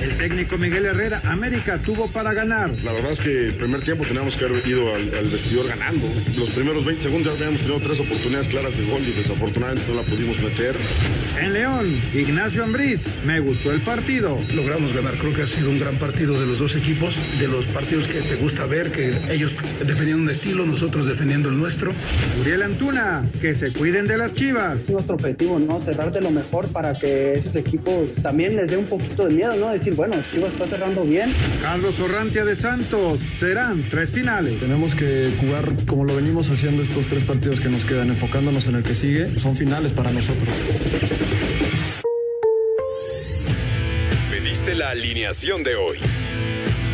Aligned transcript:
El 0.00 0.16
técnico 0.16 0.56
Miguel 0.56 0.86
Herrera, 0.86 1.20
América 1.24 1.78
tuvo 1.78 2.08
para 2.10 2.32
ganar. 2.32 2.70
La 2.82 2.92
verdad 2.92 3.12
es 3.12 3.20
que 3.20 3.48
el 3.48 3.54
primer 3.54 3.82
tiempo 3.82 4.04
teníamos 4.04 4.34
que 4.36 4.46
haber 4.46 4.66
ido 4.66 4.94
al, 4.94 5.12
al 5.14 5.26
vestidor 5.26 5.68
ganando. 5.68 6.06
Los 6.38 6.50
primeros 6.50 6.84
20 6.84 7.02
segundos 7.02 7.38
ya 7.38 7.44
habíamos 7.46 7.60
tenido 7.60 7.80
tres 7.80 8.00
oportunidades 8.00 8.48
claras 8.48 8.78
de 8.78 8.86
gol 8.86 9.02
y 9.06 9.12
desafortunadamente 9.12 9.84
no 9.88 9.96
la 10.00 10.02
pudimos 10.02 10.40
meter. 10.40 10.74
En 11.40 11.52
León, 11.52 12.00
Ignacio 12.14 12.64
Ambriz, 12.64 13.06
me 13.26 13.40
gustó 13.40 13.72
el 13.72 13.82
partido. 13.82 14.38
Logramos 14.54 14.94
ganar, 14.94 15.14
creo 15.18 15.34
que 15.34 15.42
ha 15.42 15.46
sido 15.46 15.68
un 15.70 15.78
gran 15.78 15.94
partido 15.96 16.38
de 16.38 16.46
los 16.46 16.58
dos 16.58 16.76
equipos, 16.76 17.14
de 17.38 17.48
los 17.48 17.66
partidos 17.66 18.06
que 18.06 18.20
te 18.20 18.36
gusta 18.36 18.64
ver, 18.66 18.90
que 18.90 19.14
ellos 19.30 19.54
defendiendo 19.86 20.22
un 20.22 20.30
estilo, 20.30 20.64
nosotros 20.64 21.06
defendiendo 21.06 21.50
el 21.50 21.58
nuestro. 21.58 21.92
Uriel 22.40 22.62
Antuna, 22.62 23.22
que 23.40 23.54
se 23.54 23.72
cuiden 23.72 24.06
de 24.06 24.16
las 24.16 24.34
chivas. 24.34 24.88
nuestro 24.88 25.16
objetivo, 25.16 25.58
¿no? 25.58 25.80
Cerrar 25.80 26.10
de 26.10 26.22
lo 26.22 26.30
mejor 26.30 26.68
para 26.68 26.94
que 26.94 27.34
esos 27.34 27.54
equipos 27.54 28.14
también 28.22 28.56
les 28.56 28.70
dé 28.70 28.78
un 28.78 28.86
poquito 28.86 29.26
de 29.26 29.34
miedo, 29.34 29.54
¿no? 29.56 29.70
Decir, 29.70 29.89
bueno, 29.94 30.16
Chivas 30.32 30.52
está 30.52 30.66
cerrando 30.66 31.04
bien. 31.04 31.32
Carlos 31.62 31.98
Orrantia 32.00 32.44
de 32.44 32.56
Santos, 32.56 33.20
serán 33.38 33.82
tres 33.90 34.10
finales. 34.10 34.58
Tenemos 34.58 34.94
que 34.94 35.30
jugar 35.40 35.64
como 35.86 36.04
lo 36.04 36.14
venimos 36.14 36.50
haciendo 36.50 36.82
estos 36.82 37.06
tres 37.06 37.24
partidos 37.24 37.60
que 37.60 37.68
nos 37.68 37.84
quedan, 37.84 38.08
enfocándonos 38.08 38.66
en 38.66 38.76
el 38.76 38.82
que 38.82 38.94
sigue. 38.94 39.38
Son 39.38 39.56
finales 39.56 39.92
para 39.92 40.10
nosotros. 40.12 40.48
Pediste 44.30 44.74
la 44.74 44.90
alineación 44.90 45.62
de 45.62 45.76
hoy. 45.76 45.98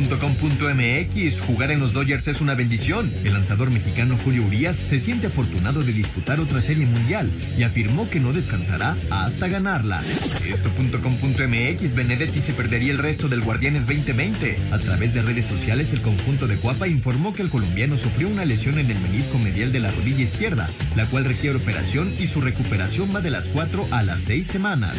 Record.com.mx 0.00 1.40
Jugar 1.46 1.70
en 1.70 1.80
los 1.80 1.92
Dodgers 1.92 2.26
es 2.28 2.40
una 2.40 2.54
bendición. 2.54 3.12
El 3.24 3.34
lanzador 3.34 3.70
mexicano 3.70 4.16
Julio 4.24 4.44
Urias 4.46 4.76
se 4.76 5.00
siente 5.00 5.26
afortunado 5.26 5.82
de 5.82 5.92
disputar 5.92 6.40
otra 6.40 6.60
serie 6.62 6.86
mundial 6.86 7.30
y 7.58 7.64
afirmó 7.64 8.08
que 8.08 8.20
no 8.20 8.32
descansará 8.32 8.96
hasta 9.10 9.48
ganarla. 9.48 10.02
Esto.com.mx 10.02 11.94
Benedetti 11.94 12.40
se 12.40 12.52
perdería 12.52 12.92
el 12.92 12.98
resto 12.98 13.28
del 13.28 13.42
Guardianes 13.42 13.86
2020. 13.86 14.56
A 14.72 14.78
través 14.78 15.12
de 15.12 15.22
redes 15.22 15.46
sociales, 15.46 15.92
el 15.92 16.02
conjunto 16.02 16.46
de 16.46 16.56
Cuapa 16.56 16.88
informó 16.88 17.32
que 17.32 17.42
el 17.42 17.50
colombiano 17.50 17.98
sufrió 17.98 18.28
una 18.28 18.44
lesión 18.44 18.78
en 18.78 18.90
el 18.90 18.98
menisco 19.00 19.38
medial 19.38 19.72
de 19.72 19.80
la 19.80 19.90
rodilla 19.90 20.24
izquierda, 20.24 20.68
la 20.96 21.06
cual 21.06 21.24
requiere 21.24 21.56
operación 21.56 22.14
y 22.18 22.26
su 22.26 22.40
recuperación 22.40 23.14
va 23.14 23.20
de 23.20 23.30
las 23.30 23.48
4 23.48 23.88
a 23.90 24.02
las 24.02 24.20
6 24.22 24.46
semanas. 24.46 24.94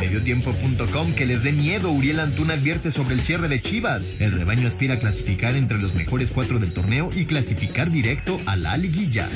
Mediotiempo.com 0.00 1.12
que 1.14 1.26
les 1.26 1.42
dé 1.42 1.52
miedo, 1.52 1.90
Uriel 1.90 2.20
Antuna 2.20 2.54
advierte 2.54 2.92
sobre 2.92 3.14
el 3.14 3.20
cierre 3.20 3.48
de 3.48 3.60
Chivas. 3.60 4.02
El 4.18 4.43
rebaño 4.44 4.68
aspira 4.68 4.96
a 4.96 4.98
clasificar 4.98 5.56
entre 5.56 5.78
los 5.78 5.94
mejores 5.94 6.30
cuatro 6.30 6.58
del 6.58 6.74
torneo 6.74 7.08
y 7.16 7.24
clasificar 7.24 7.90
directo 7.90 8.38
a 8.44 8.56
la 8.56 8.76
liguilla. 8.76 9.26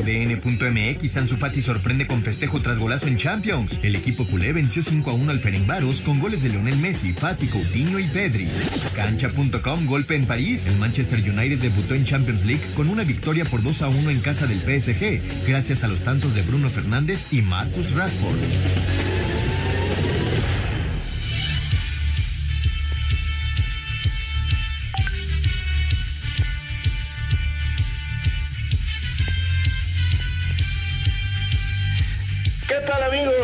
UDN.mx 0.00 1.16
Ansu 1.16 1.36
Fati 1.36 1.62
sorprende 1.62 2.08
con 2.08 2.24
festejo 2.24 2.60
tras 2.60 2.76
golazo 2.76 3.06
en 3.06 3.18
Champions. 3.18 3.78
El 3.84 3.94
equipo 3.94 4.26
culé 4.26 4.52
venció 4.52 4.82
5 4.82 5.12
a 5.12 5.14
1 5.14 5.30
al 5.30 5.38
Ferencváros 5.38 6.00
con 6.00 6.18
goles 6.18 6.42
de 6.42 6.48
Lionel 6.48 6.76
Messi, 6.78 7.12
Fati, 7.12 7.46
Coutinho 7.46 8.00
y 8.00 8.08
Pedri. 8.08 8.48
Cancha.com 8.96 9.86
golpe 9.86 10.16
en 10.16 10.26
París. 10.26 10.66
El 10.66 10.76
Manchester 10.78 11.20
United 11.20 11.60
debutó 11.60 11.94
en 11.94 12.04
Champions 12.04 12.44
League 12.44 12.64
con 12.74 12.88
una 12.88 13.04
victoria 13.04 13.44
por 13.44 13.62
2 13.62 13.82
a 13.82 13.88
1 13.88 14.10
en 14.10 14.20
casa 14.20 14.48
del 14.48 14.60
PSG, 14.60 15.46
gracias 15.46 15.84
a 15.84 15.88
los 15.88 16.00
tantos 16.00 16.34
de 16.34 16.42
Bruno 16.42 16.68
Fernández 16.68 17.26
y 17.30 17.42
Marcus 17.42 17.92
Rashford. 17.92 19.17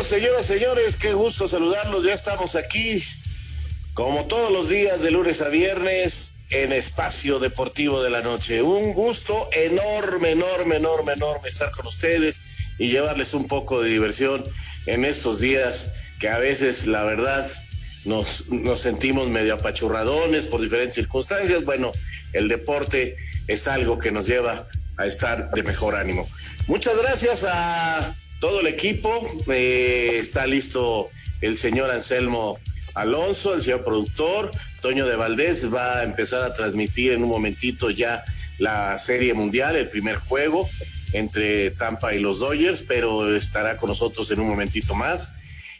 Señoras, 0.07 0.45
señores? 0.45 0.95
Qué 0.95 1.13
gusto 1.13 1.47
saludarlos. 1.47 2.03
Ya 2.03 2.13
estamos 2.13 2.55
aquí, 2.55 3.03
como 3.93 4.25
todos 4.25 4.51
los 4.51 4.69
días, 4.69 5.01
de 5.01 5.11
lunes 5.11 5.41
a 5.41 5.49
viernes, 5.49 6.45
en 6.51 6.71
Espacio 6.71 7.39
Deportivo 7.39 8.03
de 8.03 8.09
la 8.09 8.21
Noche. 8.21 8.61
Un 8.61 8.93
gusto 8.93 9.49
enorme, 9.51 10.31
enorme, 10.31 10.75
enorme, 10.75 11.13
enorme 11.13 11.47
estar 11.47 11.71
con 11.71 11.87
ustedes 11.87 12.41
y 12.77 12.89
llevarles 12.89 13.33
un 13.33 13.47
poco 13.47 13.81
de 13.81 13.89
diversión 13.89 14.43
en 14.85 15.05
estos 15.05 15.39
días 15.39 15.93
que 16.19 16.29
a 16.29 16.37
veces, 16.37 16.85
la 16.85 17.03
verdad, 17.03 17.49
nos, 18.05 18.49
nos 18.49 18.81
sentimos 18.81 19.27
medio 19.27 19.55
apachurradones 19.55 20.45
por 20.45 20.61
diferentes 20.61 20.95
circunstancias. 20.95 21.65
Bueno, 21.65 21.91
el 22.33 22.47
deporte 22.47 23.17
es 23.47 23.67
algo 23.67 23.97
que 23.97 24.11
nos 24.11 24.27
lleva 24.27 24.67
a 24.97 25.05
estar 25.07 25.49
de 25.51 25.63
mejor 25.63 25.95
ánimo. 25.95 26.29
Muchas 26.67 26.97
gracias 26.97 27.43
a 27.47 28.15
todo 28.39 28.61
el 28.61 28.67
equipo. 28.67 29.09
Eh, 29.47 30.19
está 30.21 30.47
listo 30.47 31.09
el 31.41 31.57
señor 31.57 31.91
Anselmo 31.91 32.59
Alonso, 32.93 33.53
el 33.53 33.63
señor 33.63 33.83
productor. 33.83 34.51
Toño 34.81 35.05
de 35.05 35.15
Valdés 35.15 35.73
va 35.73 35.99
a 35.99 36.03
empezar 36.03 36.43
a 36.43 36.53
transmitir 36.53 37.11
en 37.13 37.23
un 37.23 37.29
momentito 37.29 37.89
ya 37.89 38.23
la 38.57 38.97
Serie 38.97 39.33
Mundial, 39.33 39.75
el 39.75 39.89
primer 39.89 40.15
juego 40.15 40.69
entre 41.13 41.71
Tampa 41.71 42.13
y 42.13 42.19
los 42.19 42.39
Dodgers, 42.39 42.83
pero 42.87 43.35
estará 43.35 43.77
con 43.77 43.89
nosotros 43.89 44.29
en 44.31 44.39
un 44.39 44.47
momentito 44.47 44.95
más. 44.95 45.31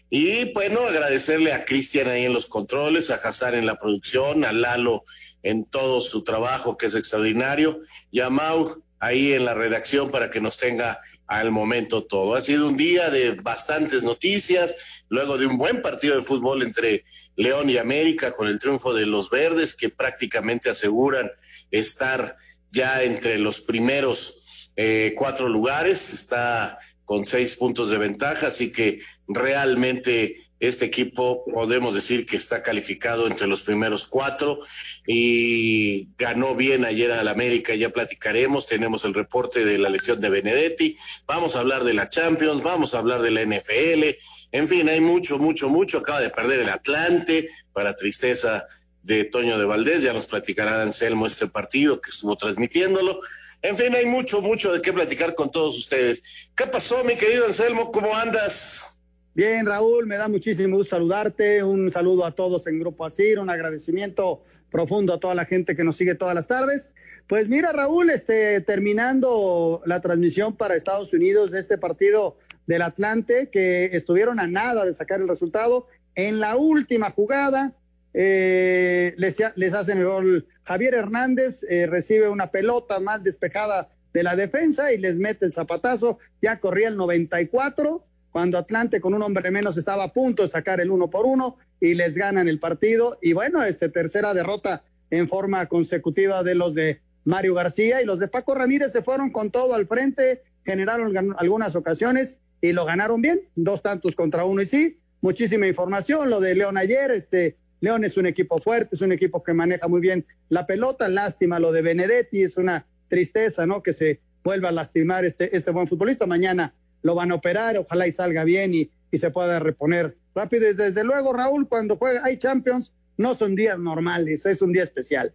Y 0.10 0.54
bueno, 0.54 0.82
agradecerle 0.82 1.52
a 1.52 1.66
Cristian 1.66 2.08
ahí 2.08 2.26
en 2.26 2.34
los 2.34 2.46
controles, 2.46 3.10
a 3.10 3.16
Hazar 3.16 3.56
en 3.56 3.66
la 3.66 3.76
producción, 3.76 4.46
a 4.46 4.54
Lalo 4.54 5.04
en 5.44 5.66
todo 5.66 6.02
su 6.02 6.24
trabajo 6.24 6.78
que 6.78 6.86
es 6.88 6.96
extraordinario, 6.96 7.82
y 8.12 8.22
a 8.22 8.30
Mau 8.30 8.84
ahí 9.00 9.34
en 9.34 9.46
la 9.46 9.54
redacción 9.54 10.10
para 10.10 10.30
que 10.30 10.42
nos 10.42 10.58
tenga 10.58 11.00
al 11.28 11.52
momento 11.52 12.04
todo. 12.04 12.36
Ha 12.36 12.42
sido 12.42 12.68
un 12.68 12.78
día 12.78 13.10
de 13.10 13.32
bastantes 13.32 14.04
noticias, 14.04 15.04
luego 15.10 15.38
de 15.38 15.46
un 15.46 15.58
buen 15.58 15.82
partido 15.82 16.16
de 16.16 16.22
fútbol 16.22 16.62
entre 16.64 17.06
León 17.36 17.70
y 17.70 17.78
América 17.78 18.32
con 18.32 18.48
el 18.48 18.60
triunfo 18.60 18.94
de 18.94 19.06
los 19.06 19.30
verdes 19.30 19.76
que 19.76 19.90
prácticamente 19.90 20.70
aseguran 20.70 21.32
estar 21.72 22.38
ya 22.70 23.04
entre 23.04 23.40
los 23.40 23.62
primeros 23.62 24.72
eh, 24.76 25.14
cuatro 25.18 25.48
lugares, 25.50 26.14
está 26.14 26.78
con 27.06 27.24
seis 27.26 27.56
puntos 27.56 27.90
de 27.90 27.98
ventaja, 27.98 28.48
así 28.48 28.72
que 28.72 29.00
realmente 29.28 30.45
este 30.60 30.86
equipo 30.86 31.44
podemos 31.46 31.94
decir 31.94 32.26
que 32.26 32.38
está 32.38 32.64
calificado 32.64 33.28
entre 33.28 33.48
los 33.48 33.62
primeros 33.62 34.06
cuatro 34.06 34.60
y 35.06 36.10
ganó 36.18 36.56
bien 36.56 36.86
ayer 36.86 37.12
al 37.12 37.28
América, 37.28 37.76
ya 37.76 37.90
platicaremos, 37.90 38.68
tenemos 38.68 39.04
el 39.06 39.14
reporte 39.14 39.66
de 39.66 39.78
la 39.78 39.90
lesión 39.90 40.22
de 40.22 40.30
Benedetti, 40.30 40.98
vamos 41.26 41.56
a 41.56 41.60
hablar 41.60 41.84
de 41.84 41.94
la 41.94 42.10
Champions, 42.10 42.64
vamos 42.64 42.94
a 42.94 43.00
hablar 43.00 43.22
de 43.22 43.32
la 43.32 43.44
NFL, 43.44 44.18
en 44.52 44.68
fin, 44.68 44.88
hay 44.88 45.02
mucho, 45.02 45.38
mucho, 45.38 45.70
mucho, 45.70 45.98
acaba 45.98 46.22
de 46.22 46.30
perder 46.30 46.62
el 46.62 46.70
Atlante 46.70 47.50
para 47.74 47.96
tristeza 47.96 48.66
de 49.04 49.26
Toño 49.26 49.60
de 49.60 49.66
Valdés, 49.66 50.02
ya 50.02 50.14
nos 50.14 50.26
platicará 50.26 50.82
Anselmo 50.82 51.28
este 51.28 51.48
partido 51.48 52.02
que 52.02 52.10
estuvo 52.10 52.36
transmitiéndolo. 52.36 53.20
En 53.62 53.76
fin, 53.78 53.94
hay 53.96 54.06
mucho, 54.06 54.42
mucho 54.42 54.74
de 54.74 54.82
qué 54.82 54.94
platicar 54.94 55.36
con 55.36 55.52
todos 55.52 55.78
ustedes. 55.78 56.50
¿Qué 56.56 56.68
pasó, 56.68 57.04
mi 57.04 57.16
querido 57.16 57.46
Anselmo? 57.46 57.92
¿Cómo 57.92 58.16
andas? 58.16 58.95
Bien, 59.36 59.66
Raúl, 59.66 60.08
me 60.08 60.16
da 60.16 60.30
muchísimo 60.30 60.78
gusto 60.78 60.96
saludarte. 60.96 61.62
Un 61.62 61.92
saludo 61.92 62.26
a 62.26 62.34
todos 62.34 62.68
en 62.68 62.80
Grupo 62.80 63.06
Asir, 63.06 63.38
un 63.38 63.50
agradecimiento 63.50 64.42
profundo 64.72 65.14
a 65.14 65.20
toda 65.20 65.36
la 65.36 65.44
gente 65.44 65.76
que 65.76 65.84
nos 65.84 65.98
sigue 65.98 66.16
todas 66.16 66.34
las 66.34 66.48
tardes. 66.48 66.90
Pues 67.28 67.50
mira, 67.50 67.74
Raúl, 67.74 68.10
este, 68.12 68.62
terminando 68.62 69.82
la 69.86 70.00
transmisión 70.00 70.56
para 70.56 70.78
Estados 70.78 71.12
Unidos 71.12 71.52
de 71.52 71.60
este 71.60 71.78
partido 71.78 72.38
del 72.66 72.82
Atlante, 72.82 73.50
que 73.52 73.88
estuvieron 73.88 74.40
a 74.40 74.48
nada 74.48 74.86
de 74.86 74.94
sacar 74.94 75.20
el 75.20 75.28
resultado, 75.28 75.88
en 76.16 76.40
la 76.40 76.56
última 76.56 77.12
jugada 77.12 77.74
eh, 78.14 79.16
les, 79.18 79.74
hacen 79.74 79.98
el 79.98 80.06
gol. 80.06 80.48
Javier 80.64 80.94
Hernández 80.94 81.66
eh, 81.70 81.88
recibe 81.88 82.30
una 82.30 82.52
pelota 82.52 83.02
más 83.02 83.22
despejada 83.22 83.90
de 84.14 84.24
la 84.24 84.38
defensa 84.38 84.94
y 84.94 84.98
les 84.98 85.18
mete 85.18 85.44
el 85.44 85.52
zapatazo. 85.52 86.20
Ya 86.42 86.62
corría 86.62 86.88
el 86.88 86.96
94 86.96 88.06
cuando 88.36 88.58
Atlante 88.58 89.00
con 89.00 89.14
un 89.14 89.22
hombre 89.22 89.50
menos 89.50 89.78
estaba 89.78 90.04
a 90.04 90.12
punto 90.12 90.42
de 90.42 90.50
sacar 90.50 90.82
el 90.82 90.92
uno 90.92 91.10
por 91.10 91.26
uno 91.26 91.56
y 91.80 91.94
les 91.94 92.18
ganan 92.18 92.50
el 92.50 92.60
partido. 92.60 93.18
Y 93.22 93.32
bueno, 93.32 93.64
este 93.64 93.88
tercera 93.88 94.34
derrota 94.34 94.84
en 95.10 95.30
forma 95.30 95.66
consecutiva 95.68 96.44
de 96.44 96.54
los 96.54 96.76
de 96.76 97.00
Mario 97.24 97.54
García 97.54 98.02
y 98.02 98.06
los 98.06 98.20
de 98.20 98.28
Paco 98.28 98.54
Ramírez 98.54 98.92
se 98.92 99.02
fueron 99.02 99.32
con 99.32 99.52
todo 99.52 99.74
al 99.74 99.88
frente, 99.88 100.44
generaron 100.66 101.16
algunas 101.38 101.78
ocasiones 101.78 102.38
y 102.60 102.74
lo 102.74 102.84
ganaron 102.84 103.22
bien, 103.22 103.40
dos 103.56 103.82
tantos 103.82 104.18
contra 104.18 104.44
uno 104.44 104.62
y 104.64 104.66
sí, 104.66 105.00
muchísima 105.22 105.66
información, 105.66 106.30
lo 106.30 106.42
de 106.42 106.56
León 106.56 106.78
ayer, 106.78 107.12
este 107.12 107.56
León 107.80 108.04
es 108.04 108.18
un 108.18 108.26
equipo 108.26 108.58
fuerte, 108.58 108.96
es 108.96 109.02
un 109.02 109.14
equipo 109.14 109.44
que 109.44 109.54
maneja 109.54 109.88
muy 109.88 110.02
bien 110.02 110.26
la 110.50 110.66
pelota, 110.66 111.08
lástima 111.08 111.58
lo 111.58 111.72
de 111.72 111.84
Benedetti, 111.84 112.44
es 112.44 112.58
una 112.58 112.86
tristeza, 113.08 113.66
¿no? 113.66 113.82
Que 113.82 113.94
se 113.94 114.20
vuelva 114.44 114.68
a 114.68 114.74
lastimar 114.74 115.24
este, 115.24 115.56
este 115.56 115.72
buen 115.72 115.88
futbolista, 115.88 116.26
mañana 116.26 116.74
lo 117.06 117.14
van 117.14 117.32
a 117.32 117.36
operar, 117.36 117.78
ojalá 117.78 118.08
y 118.08 118.12
salga 118.12 118.44
bien 118.44 118.74
y, 118.74 118.90
y 119.12 119.18
se 119.20 119.30
pueda 119.30 119.60
reponer 119.60 120.18
rápido. 120.34 120.70
Y 120.70 120.74
desde 120.74 121.04
luego, 121.04 121.34
Raúl, 121.34 121.70
cuando 121.70 121.98
juega, 121.98 122.26
hay 122.26 122.38
Champions, 122.38 122.92
no 123.18 123.36
son 123.36 123.56
días 123.56 123.78
normales, 123.78 124.46
es 124.48 124.62
un 124.64 124.74
día 124.74 124.84
especial. 124.84 125.32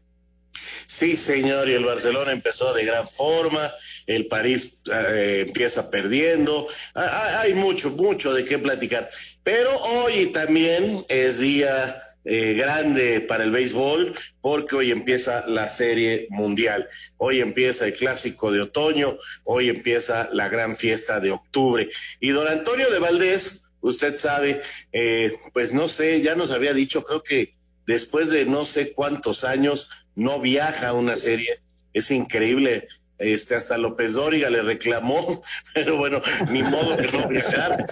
Sí, 0.88 1.16
señor, 1.16 1.68
y 1.68 1.74
el 1.74 1.84
Barcelona 1.84 2.32
empezó 2.32 2.74
de 2.74 2.84
gran 2.84 3.08
forma, 3.08 3.70
el 4.08 4.26
París 4.26 4.82
eh, 4.92 5.44
empieza 5.46 5.88
perdiendo, 5.92 6.66
hay 6.94 7.54
mucho, 7.54 7.90
mucho 7.90 8.34
de 8.34 8.44
qué 8.44 8.58
platicar, 8.58 9.08
pero 9.44 9.70
hoy 9.78 10.26
también 10.32 11.04
es 11.08 11.38
día 11.38 12.02
eh, 12.24 12.54
grande 12.54 13.20
para 13.20 13.44
el 13.44 13.50
béisbol 13.50 14.14
porque 14.42 14.76
hoy 14.76 14.90
empieza 14.90 15.46
la 15.46 15.68
serie 15.68 16.26
mundial, 16.30 16.88
hoy 17.16 17.40
empieza 17.40 17.86
el 17.86 17.94
clásico 17.94 18.52
de 18.52 18.60
otoño, 18.60 19.16
hoy 19.44 19.70
empieza 19.70 20.28
la 20.32 20.48
gran 20.48 20.76
fiesta 20.76 21.18
de 21.18 21.30
octubre. 21.30 21.88
Y 22.20 22.30
don 22.30 22.46
Antonio 22.46 22.90
de 22.90 22.98
Valdés, 22.98 23.70
usted 23.80 24.16
sabe, 24.16 24.60
eh, 24.92 25.32
pues 25.54 25.72
no 25.72 25.88
sé, 25.88 26.20
ya 26.20 26.34
nos 26.34 26.50
había 26.50 26.74
dicho, 26.74 27.02
creo 27.04 27.22
que 27.22 27.54
después 27.86 28.30
de 28.30 28.44
no 28.44 28.66
sé 28.66 28.92
cuántos 28.92 29.44
años 29.44 29.90
no 30.14 30.40
viaja 30.40 30.88
a 30.88 30.92
una 30.92 31.16
serie, 31.16 31.60
es 31.92 32.10
increíble. 32.10 32.86
Este, 33.18 33.54
hasta 33.54 33.76
López 33.76 34.14
Dóriga 34.14 34.48
le 34.48 34.62
reclamó, 34.62 35.42
pero 35.74 35.96
bueno, 35.98 36.22
ni 36.50 36.62
modo 36.62 36.96
que 36.96 37.08
no 37.08 37.28
viajar. 37.28 37.84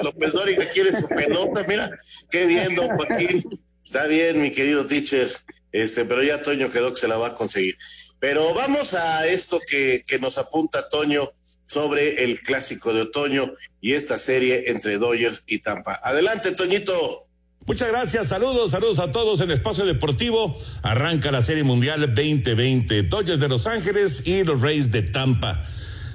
López 0.00 0.32
Dóriga 0.32 0.68
quiere 0.68 0.92
su 0.92 1.08
pelota, 1.08 1.64
mira, 1.68 1.90
qué 2.30 2.46
bien, 2.46 2.74
don 2.74 2.88
Joaquín. 2.88 3.44
Está 3.84 4.06
bien, 4.06 4.40
mi 4.40 4.52
querido 4.52 4.86
teacher, 4.86 5.30
este, 5.72 6.04
pero 6.04 6.22
ya 6.22 6.42
Toño 6.42 6.70
quedó 6.70 6.92
que 6.92 7.00
se 7.00 7.08
la 7.08 7.18
va 7.18 7.28
a 7.28 7.34
conseguir. 7.34 7.76
Pero 8.20 8.54
vamos 8.54 8.94
a 8.94 9.26
esto 9.26 9.60
que, 9.68 10.04
que 10.06 10.18
nos 10.18 10.38
apunta 10.38 10.88
Toño 10.88 11.32
sobre 11.64 12.24
el 12.24 12.40
clásico 12.40 12.92
de 12.92 13.02
otoño 13.02 13.54
y 13.80 13.94
esta 13.94 14.18
serie 14.18 14.64
entre 14.70 14.98
Dodgers 14.98 15.42
y 15.46 15.60
Tampa. 15.60 16.00
Adelante, 16.02 16.52
Toñito. 16.52 17.26
Muchas 17.66 17.88
gracias, 17.88 18.28
saludos, 18.28 18.72
saludos 18.72 18.98
a 18.98 19.12
todos 19.12 19.40
en 19.40 19.50
Espacio 19.50 19.86
Deportivo. 19.86 20.58
Arranca 20.82 21.30
la 21.30 21.42
Serie 21.42 21.62
Mundial 21.62 22.00
2020, 22.00 23.04
Dodgers 23.04 23.38
de 23.38 23.48
Los 23.48 23.66
Ángeles 23.66 24.22
y 24.26 24.42
los 24.42 24.60
Reyes 24.60 24.90
de 24.90 25.02
Tampa. 25.02 25.62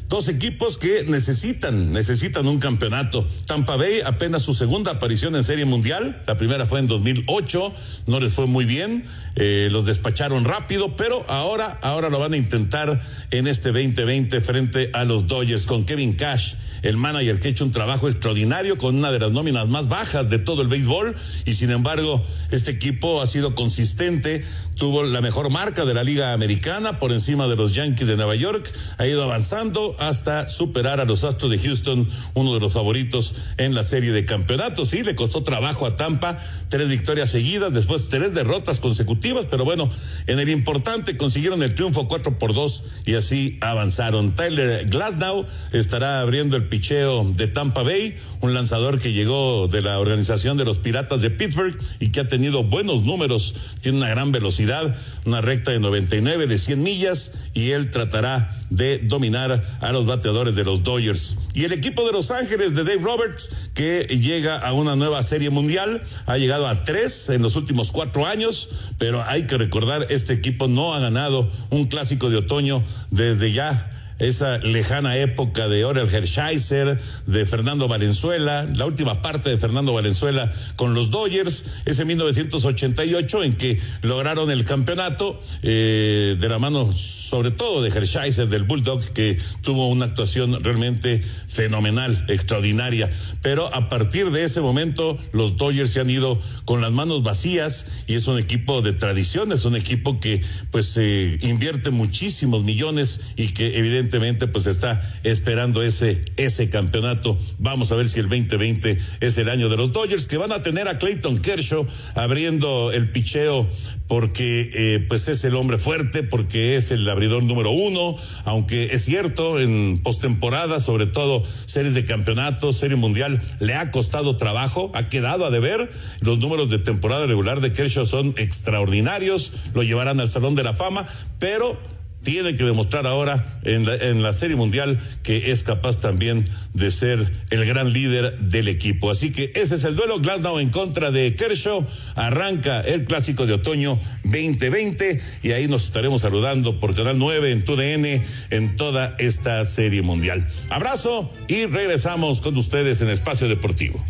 Dos 0.10 0.30
equipos 0.30 0.78
que 0.78 1.04
necesitan, 1.04 1.92
necesitan 1.92 2.48
un 2.48 2.60
campeonato. 2.60 3.28
Tampa 3.46 3.76
Bay 3.76 4.00
apenas 4.06 4.42
su 4.42 4.54
segunda 4.54 4.94
aparición 4.94 5.36
en 5.36 5.44
Serie 5.44 5.66
Mundial. 5.66 6.24
La 6.26 6.38
primera 6.38 6.66
fue 6.66 6.80
en 6.80 6.88
2008, 6.88 7.74
no 8.06 8.22
les 8.22 8.32
fue 8.32 8.48
muy 8.48 8.64
bien, 8.64 9.04
eh, 9.36 9.68
los 9.70 9.86
despacharon 9.86 10.46
rápido, 10.46 10.96
pero 10.96 11.26
ahora, 11.28 11.78
ahora 11.82 12.10
lo 12.10 12.20
van 12.20 12.32
a 12.32 12.38
intentar 12.38 13.02
en 13.32 13.48
este 13.48 13.74
2020 13.74 14.40
frente 14.40 14.92
a 14.94 15.04
los 15.04 15.28
Dodgers 15.28 15.68
con 15.68 15.84
Kevin 15.84 16.14
Cash, 16.14 16.54
el 16.84 16.96
manager 16.96 17.42
que 17.42 17.50
ha 17.50 17.52
hecho 17.52 17.66
un 17.66 17.74
trabajo 17.74 18.08
extraordinario 18.08 18.78
con 18.78 18.96
una 18.96 19.12
de 19.12 19.20
las 19.20 19.34
nóminas 19.34 19.68
más 19.68 19.90
bajas 19.90 20.30
de 20.30 20.40
todo 20.40 20.62
el 20.62 20.70
béisbol 20.70 21.18
y 21.46 21.54
sin 21.56 21.70
embargo 21.70 22.24
este 22.50 22.72
equipo 22.72 23.22
ha 23.22 23.28
sido 23.28 23.56
consistente, 23.56 24.46
tuvo 24.76 25.04
la 25.04 25.20
mejor 25.20 25.50
marca 25.50 25.84
de 25.84 25.94
la 25.94 26.06
Liga 26.06 26.32
Americana 26.32 26.98
por 26.98 27.12
encima 27.12 27.48
de 27.48 27.58
los 27.58 27.76
Yankees 27.76 28.08
de 28.08 28.16
Nueva 28.16 28.36
York, 28.36 28.72
ha 28.98 29.06
ido 29.06 29.22
avanzando 29.22 29.97
hasta 30.00 30.48
superar 30.50 31.00
a 31.00 31.06
los 31.06 31.24
Astros 31.24 31.52
de 31.52 31.60
Houston, 31.60 32.08
uno 32.34 32.54
de 32.54 32.60
los 32.60 32.74
favoritos 32.74 33.36
en 33.58 33.76
la 33.76 33.84
serie 33.84 34.12
de 34.12 34.26
campeonatos. 34.26 34.90
Sí, 34.90 35.04
le 35.04 35.16
costó 35.16 35.44
trabajo 35.44 35.86
a 35.86 35.96
Tampa, 35.96 36.38
tres 36.70 36.90
victorias 36.90 37.32
seguidas, 37.32 37.74
después 37.74 38.10
tres 38.10 38.34
derrotas 38.34 38.80
consecutivas, 38.80 39.46
pero 39.46 39.66
bueno, 39.66 39.90
en 40.28 40.40
el 40.40 40.50
importante 40.50 41.18
consiguieron 41.18 41.64
el 41.64 41.76
triunfo 41.76 42.08
cuatro 42.08 42.38
por 42.38 42.54
dos 42.54 42.84
y 43.06 43.16
así 43.16 43.58
avanzaron. 43.62 44.36
Tyler 44.36 44.86
Glasnow 44.88 45.46
estará 45.72 46.22
abriendo 46.22 46.56
el 46.56 46.68
picheo 46.68 47.24
de 47.24 47.48
Tampa 47.48 47.84
Bay, 47.84 48.16
un 48.42 48.54
lanzador 48.54 49.00
que 49.00 49.14
llegó 49.14 49.68
de 49.68 49.82
la 49.82 50.00
organización 50.00 50.58
de 50.58 50.66
los 50.66 50.78
Piratas 50.78 51.22
de 51.22 51.30
Pittsburgh 51.30 51.78
y 52.00 52.10
que 52.10 52.22
ha 52.22 52.28
tenido 52.28 52.64
buenos 52.64 53.04
números, 53.04 53.56
tiene 53.82 53.98
una 53.98 54.10
gran 54.10 54.32
velocidad, 54.32 54.96
una 55.26 55.42
recta 55.42 55.72
de 55.72 55.80
99 55.80 56.48
de 56.48 56.58
100 56.58 56.82
millas 56.82 57.34
y 57.54 57.72
él 57.72 57.90
tratará 57.92 58.58
de 58.70 59.00
dominar 59.00 59.64
a 59.80 59.87
los 59.92 60.06
bateadores 60.06 60.56
de 60.56 60.64
los 60.64 60.84
Dodgers. 60.84 61.38
Y 61.54 61.64
el 61.66 61.72
equipo 61.72 62.06
de 62.06 62.12
Los 62.12 62.32
Ángeles 62.32 62.76
de 62.76 62.84
Dave 62.84 63.02
Roberts, 63.02 63.50
que 63.74 64.04
llega 64.04 64.58
a 64.58 64.74
una 64.74 64.96
nueva 64.96 65.24
serie 65.24 65.50
mundial, 65.50 66.04
ha 66.26 66.38
llegado 66.38 66.68
a 66.68 66.84
tres 66.84 67.30
en 67.30 67.42
los 67.42 67.56
últimos 67.56 67.92
cuatro 67.92 68.26
años, 68.26 68.70
pero 68.98 69.24
hay 69.24 69.48
que 69.48 69.58
recordar, 69.58 70.08
este 70.10 70.34
equipo 70.34 70.68
no 70.68 70.94
ha 70.94 71.00
ganado 71.00 71.50
un 71.70 71.86
clásico 71.86 72.30
de 72.30 72.38
otoño 72.38 72.84
desde 73.12 73.52
ya 73.52 73.92
esa 74.20 74.58
lejana 74.58 75.18
época 75.18 75.68
de 75.68 75.86
Orel 75.86 76.10
Hershiser, 76.10 77.00
de 77.28 77.46
Fernando 77.46 77.88
Valenzuela, 77.88 78.68
la 78.76 78.86
última 78.86 79.22
parte 79.22 79.50
de 79.50 79.58
Fernando 79.58 79.94
Valenzuela 79.94 80.52
con 80.76 80.94
los 80.94 81.12
Dodgers, 81.12 81.66
ese 81.86 82.06
1988 82.06 83.44
en 83.44 83.54
que 83.54 83.80
lograron 84.02 84.50
el 84.50 84.66
campeonato 84.66 85.40
eh, 85.62 86.36
de 86.40 86.50
la 86.50 86.60
mano 86.60 86.92
sobre 86.92 87.52
todo 87.52 87.82
de 87.82 87.90
Hershiser, 87.90 88.48
del 88.48 88.64
Bulldog, 88.64 89.04
que 89.14 89.38
tuvo 89.62 89.90
una 89.90 90.06
actuación 90.06 90.64
realmente 90.64 91.22
fenomenal, 91.48 92.26
extraordinaria. 92.28 93.10
Pero 93.42 93.74
a 93.74 93.90
partir 93.90 94.32
de 94.32 94.44
ese 94.44 94.62
momento 94.62 95.18
los 95.32 95.58
Dodgers 95.58 95.92
se 95.92 96.00
han 96.00 96.10
ido 96.10 96.40
con 96.66 96.82
las 96.82 96.92
manos 96.92 97.24
vacías 97.24 97.86
y 98.08 98.16
es 98.16 98.28
un 98.28 98.40
equipo 98.40 98.82
de 98.82 98.94
tradición, 98.94 99.52
es 99.52 99.66
un 99.66 99.76
equipo 99.76 100.20
que 100.20 100.42
pues 100.72 100.98
eh, 100.98 101.38
invierte 101.42 101.92
muchísimos 101.92 102.64
millones 102.64 103.22
y 103.36 103.50
que 103.50 103.78
evidentemente 103.78 104.07
evidentemente 104.08 104.48
pues 104.48 104.68
está 104.68 105.02
esperando 105.24 105.84
ese, 105.84 106.22
ese 106.38 106.70
campeonato. 106.70 107.38
Vamos 107.60 107.92
a 107.92 107.96
ver 107.96 108.08
si 108.08 108.20
el 108.20 108.30
2020 108.30 108.98
es 109.20 109.38
el 109.38 109.50
año 109.50 109.70
de 109.70 109.78
los 109.78 109.92
Dodgers, 109.92 110.28
que 110.28 110.38
van 110.38 110.52
a 110.52 110.62
tener 110.62 110.88
a 110.88 110.98
Clayton 110.98 111.38
Kershaw 111.38 111.86
abriendo 112.16 112.92
el 112.92 113.12
picheo 113.12 113.68
porque 114.08 114.70
eh, 114.74 115.06
pues 115.08 115.28
es 115.28 115.44
el 115.44 115.56
hombre 115.56 115.78
fuerte, 115.78 116.24
porque 116.24 116.78
es 116.78 116.92
el 116.92 117.08
abridor 117.10 117.44
número 117.44 117.72
uno, 117.72 118.16
aunque 118.46 118.86
es 118.94 119.04
cierto, 119.04 119.60
en 119.60 120.00
postemporada, 120.02 120.80
sobre 120.80 121.08
todo 121.08 121.44
series 121.66 121.94
de 121.94 122.06
campeonato, 122.06 122.72
serie 122.72 122.96
mundial, 122.96 123.42
le 123.60 123.76
ha 123.76 123.92
costado 123.92 124.38
trabajo, 124.38 124.92
ha 124.94 125.10
quedado 125.10 125.46
a 125.46 125.52
deber. 125.52 125.90
Los 126.22 126.40
números 126.40 126.70
de 126.70 126.80
temporada 126.80 127.26
regular 127.26 127.60
de 127.60 127.74
Kershaw 127.74 128.06
son 128.06 128.34
extraordinarios, 128.38 129.52
lo 129.74 129.84
llevarán 129.84 130.22
al 130.22 130.32
Salón 130.32 130.56
de 130.56 130.64
la 130.64 130.74
Fama, 130.74 131.06
pero 131.40 131.78
tiene 132.28 132.56
que 132.56 132.66
demostrar 132.66 133.08
ahora 133.08 133.58
en 133.64 133.86
la, 133.86 133.96
en 133.96 134.22
la 134.22 134.34
Serie 134.34 134.58
Mundial 134.58 135.00
que 135.24 135.50
es 135.52 135.64
capaz 135.64 136.02
también 136.02 136.44
de 136.74 136.92
ser 136.92 137.32
el 137.52 137.66
gran 137.66 137.94
líder 137.94 138.38
del 138.40 138.68
equipo. 138.68 139.10
Así 139.10 139.32
que 139.32 139.54
ese 139.56 139.76
es 139.76 139.86
el 139.86 139.96
duelo. 139.96 140.20
Glasnow 140.20 140.60
en 140.60 140.70
contra 140.70 141.12
de 141.12 141.34
Kershaw. 141.36 141.88
Arranca 142.16 142.82
el 142.82 143.06
clásico 143.06 143.46
de 143.46 143.54
otoño 143.54 143.98
2020 144.26 145.22
y 145.42 145.52
ahí 145.54 145.70
nos 145.70 145.86
estaremos 145.86 146.24
saludando 146.24 146.82
por 146.82 146.94
Canal 146.94 147.18
9 147.18 147.50
en 147.50 147.64
TUDN 147.64 148.06
en 148.50 148.76
toda 148.76 149.16
esta 149.20 149.64
Serie 149.64 150.02
Mundial. 150.02 150.46
Abrazo 150.70 151.32
y 151.48 151.66
regresamos 151.66 152.42
con 152.42 152.58
ustedes 152.58 153.00
en 153.00 153.08
Espacio 153.08 153.48
Deportivo. 153.48 154.04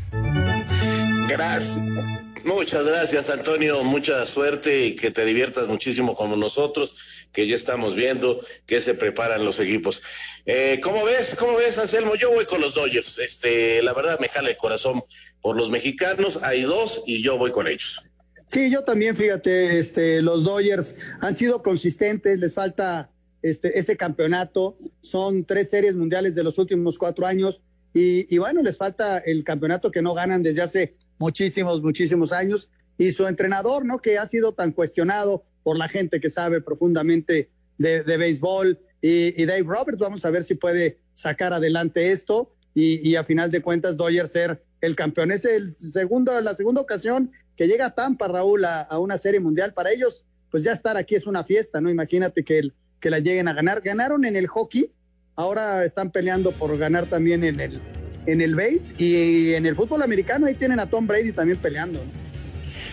Muchas 2.46 2.88
gracias, 2.88 3.30
Antonio. 3.30 3.84
Mucha 3.84 4.26
suerte 4.26 4.88
y 4.88 4.96
que 4.96 5.12
te 5.12 5.24
diviertas 5.24 5.68
muchísimo 5.68 6.16
con 6.16 6.40
nosotros, 6.40 7.28
que 7.32 7.46
ya 7.46 7.56
estamos 7.56 7.96
viendo 7.96 8.44
que 8.66 8.82
se 8.82 8.96
preparan 8.96 9.46
los 9.46 9.60
equipos. 9.60 10.02
Eh, 10.48 10.80
¿Cómo 10.82 11.06
ves? 11.06 11.36
¿Cómo 11.38 11.58
ves, 11.58 11.78
Anselmo? 11.78 12.16
Yo 12.16 12.32
voy 12.32 12.46
con 12.46 12.60
los 12.60 12.74
Dodgers. 12.74 13.20
Este, 13.20 13.84
la 13.84 13.94
verdad 13.94 14.20
me 14.20 14.30
jala 14.30 14.50
el 14.50 14.58
corazón 14.58 15.04
por 15.42 15.56
los 15.56 15.70
mexicanos. 15.70 16.42
Hay 16.42 16.64
dos 16.64 17.04
y 17.06 17.22
yo 17.22 17.38
voy 17.38 17.52
con 17.52 17.68
ellos. 17.68 18.04
Sí, 18.48 18.72
yo 18.72 18.84
también, 18.84 19.16
fíjate, 19.16 19.78
este, 19.78 20.24
los 20.24 20.44
Dodgers 20.44 20.96
han 21.20 21.36
sido 21.36 21.62
consistentes, 21.62 22.40
les 22.40 22.56
falta 22.56 23.12
este, 23.44 23.78
ese 23.78 23.96
campeonato. 23.96 24.76
Son 25.02 25.46
tres 25.46 25.70
series 25.70 25.96
mundiales 25.96 26.34
de 26.34 26.44
los 26.44 26.58
últimos 26.58 26.98
cuatro 26.98 27.28
años 27.28 27.62
y 27.94 28.38
bueno, 28.38 28.62
les 28.62 28.78
falta 28.78 29.18
el 29.18 29.44
campeonato 29.44 29.90
que 29.90 30.04
no 30.04 30.14
ganan 30.14 30.44
desde 30.44 30.62
hace 30.62 30.96
muchísimos, 31.18 31.82
muchísimos 31.82 32.32
años. 32.32 32.70
Y 32.98 33.12
su 33.12 33.28
entrenador, 33.28 33.86
¿no? 33.86 34.00
Que 34.00 34.18
ha 34.18 34.26
sido 34.26 34.54
tan 34.54 34.72
cuestionado 34.72 35.44
por 35.64 35.78
la 35.78 35.88
gente 35.88 36.20
que 36.20 36.30
sabe 36.30 36.62
profundamente 36.62 37.50
de, 37.78 38.04
de 38.04 38.18
béisbol. 38.18 38.80
Y, 39.02 39.46
Dave 39.46 39.64
Roberts, 39.64 40.00
vamos 40.00 40.26
a 40.26 40.32
ver 40.32 40.44
si 40.44 40.56
puede 40.56 40.98
sacar 41.14 41.54
adelante 41.54 42.12
esto 42.12 42.54
y, 42.74 43.08
y, 43.08 43.16
a 43.16 43.24
final 43.24 43.52
de 43.52 43.62
cuentas 43.62 43.96
Dodgers 43.96 44.32
ser 44.32 44.64
el 44.82 44.96
campeón. 44.96 45.32
Es 45.32 45.46
el 45.46 45.78
segundo, 45.78 46.40
la 46.42 46.56
segunda 46.56 46.82
ocasión 46.82 47.32
que 47.56 47.68
llega 47.68 47.94
Tampa, 47.94 48.28
Raúl, 48.28 48.66
a, 48.66 48.88
una 49.00 49.18
serie 49.18 49.40
mundial. 49.40 49.74
Para 49.74 49.92
ellos, 49.92 50.26
pues 50.50 50.64
ya 50.64 50.72
estar 50.72 50.98
aquí 50.98 51.16
es 51.16 51.28
una 51.28 51.44
fiesta, 51.44 51.82
¿no? 51.82 51.90
Imagínate 51.90 52.44
que, 52.44 52.72
que 53.00 53.10
la 53.10 53.20
lleguen 53.20 53.48
a 53.48 53.54
ganar. 53.54 53.82
Ganaron 53.82 54.26
en 54.26 54.36
el 54.36 54.48
hockey, 54.48 54.92
ahora 55.36 55.84
están 55.84 56.12
peleando 56.12 56.52
por 56.52 56.78
ganar 56.78 57.08
también 57.08 57.44
en 57.44 57.60
el, 57.60 57.82
en 58.28 58.42
el 58.42 58.56
base 58.56 58.94
y 58.98 59.54
en 59.54 59.66
el 59.66 59.76
fútbol 59.76 60.04
americano 60.04 60.46
ahí 60.46 60.54
tienen 60.54 60.80
a 60.80 60.88
Tom 60.88 61.08
Brady 61.08 61.32
también 61.32 61.58
peleando. 61.58 62.00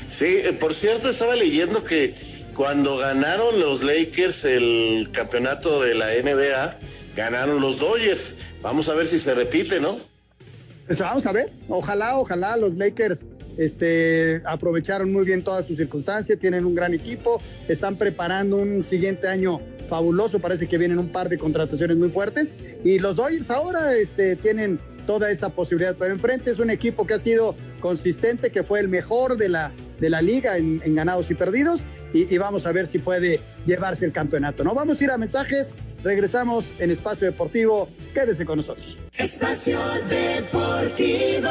Sí, 0.09 0.39
por 0.61 0.75
cierto, 0.75 1.11
estaba 1.11 1.35
leyendo 1.35 1.85
que 1.85 2.15
cuando 2.55 2.97
ganaron 2.97 3.59
los 3.59 3.83
Lakers 3.83 4.45
el 4.45 5.11
campeonato 5.13 5.83
de 5.83 5.95
la 5.95 6.07
NBA, 6.15 6.77
ganaron 7.17 7.61
los 7.61 7.81
Dodgers. 7.81 8.37
Vamos 8.63 8.89
a 8.89 8.95
ver 8.95 9.07
si 9.07 9.19
se 9.19 9.35
repite, 9.35 9.81
¿no? 9.81 9.99
Pues 10.87 10.99
vamos 10.99 11.27
a 11.27 11.33
ver, 11.33 11.51
ojalá, 11.69 12.17
ojalá 12.19 12.57
los 12.57 12.77
Lakers 12.77 13.25
este, 13.57 14.43
aprovecharon 14.45 15.11
muy 15.13 15.25
bien 15.25 15.43
todas 15.43 15.67
sus 15.67 15.79
circunstancias, 15.79 16.39
tienen 16.39 16.65
un 16.65 16.75
gran 16.75 16.93
equipo, 16.93 17.41
están 17.69 17.97
preparando 17.97 18.57
un 18.57 18.85
siguiente 18.85 19.27
año 19.27 19.61
fabuloso, 19.89 20.39
parece 20.39 20.67
que 20.67 20.77
vienen 20.77 20.99
un 20.99 21.09
par 21.09 21.29
de 21.29 21.39
contrataciones 21.39 21.97
muy 21.97 22.11
fuertes 22.11 22.53
y 22.85 22.99
los 22.99 23.17
Dodgers 23.17 23.51
ahora 23.51 23.95
este, 23.97 24.37
tienen 24.37 24.79
toda 25.07 25.31
esta 25.31 25.49
posibilidad. 25.51 25.97
Pero 25.99 26.13
enfrente 26.13 26.51
es 26.51 26.59
un 26.59 26.71
equipo 26.71 27.07
que 27.07 27.15
ha 27.15 27.19
sido 27.19 27.55
consistente, 27.81 28.51
que 28.51 28.63
fue 28.63 28.81
el 28.81 28.89
mejor 28.89 29.37
de 29.37 29.49
la, 29.49 29.73
de 30.01 30.11
la 30.11 30.23
liga 30.23 30.57
en, 30.57 30.81
en 30.85 30.95
ganados 30.95 31.31
y 31.31 31.35
perdidos. 31.35 31.83
Y, 32.13 32.33
y, 32.33 32.39
vamos 32.39 32.65
a 32.65 32.73
ver 32.73 32.87
si 32.87 32.99
puede 32.99 33.41
llevarse 33.67 34.05
el 34.05 34.13
campeonato. 34.13 34.63
No 34.63 34.75
vamos 34.75 35.01
a 35.01 35.05
ir 35.05 35.11
a 35.11 35.19
mensajes. 35.19 35.71
Regresamos 36.05 36.65
en 36.79 36.91
Espacio 36.91 37.27
Deportivo. 37.27 37.89
Quédese 38.13 38.45
con 38.45 38.59
nosotros. 38.59 38.99
Espacio 39.17 39.81
Deportivo. 40.09 41.51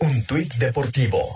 Un 0.00 0.24
tuit 0.24 0.54
deportivo. 0.54 1.34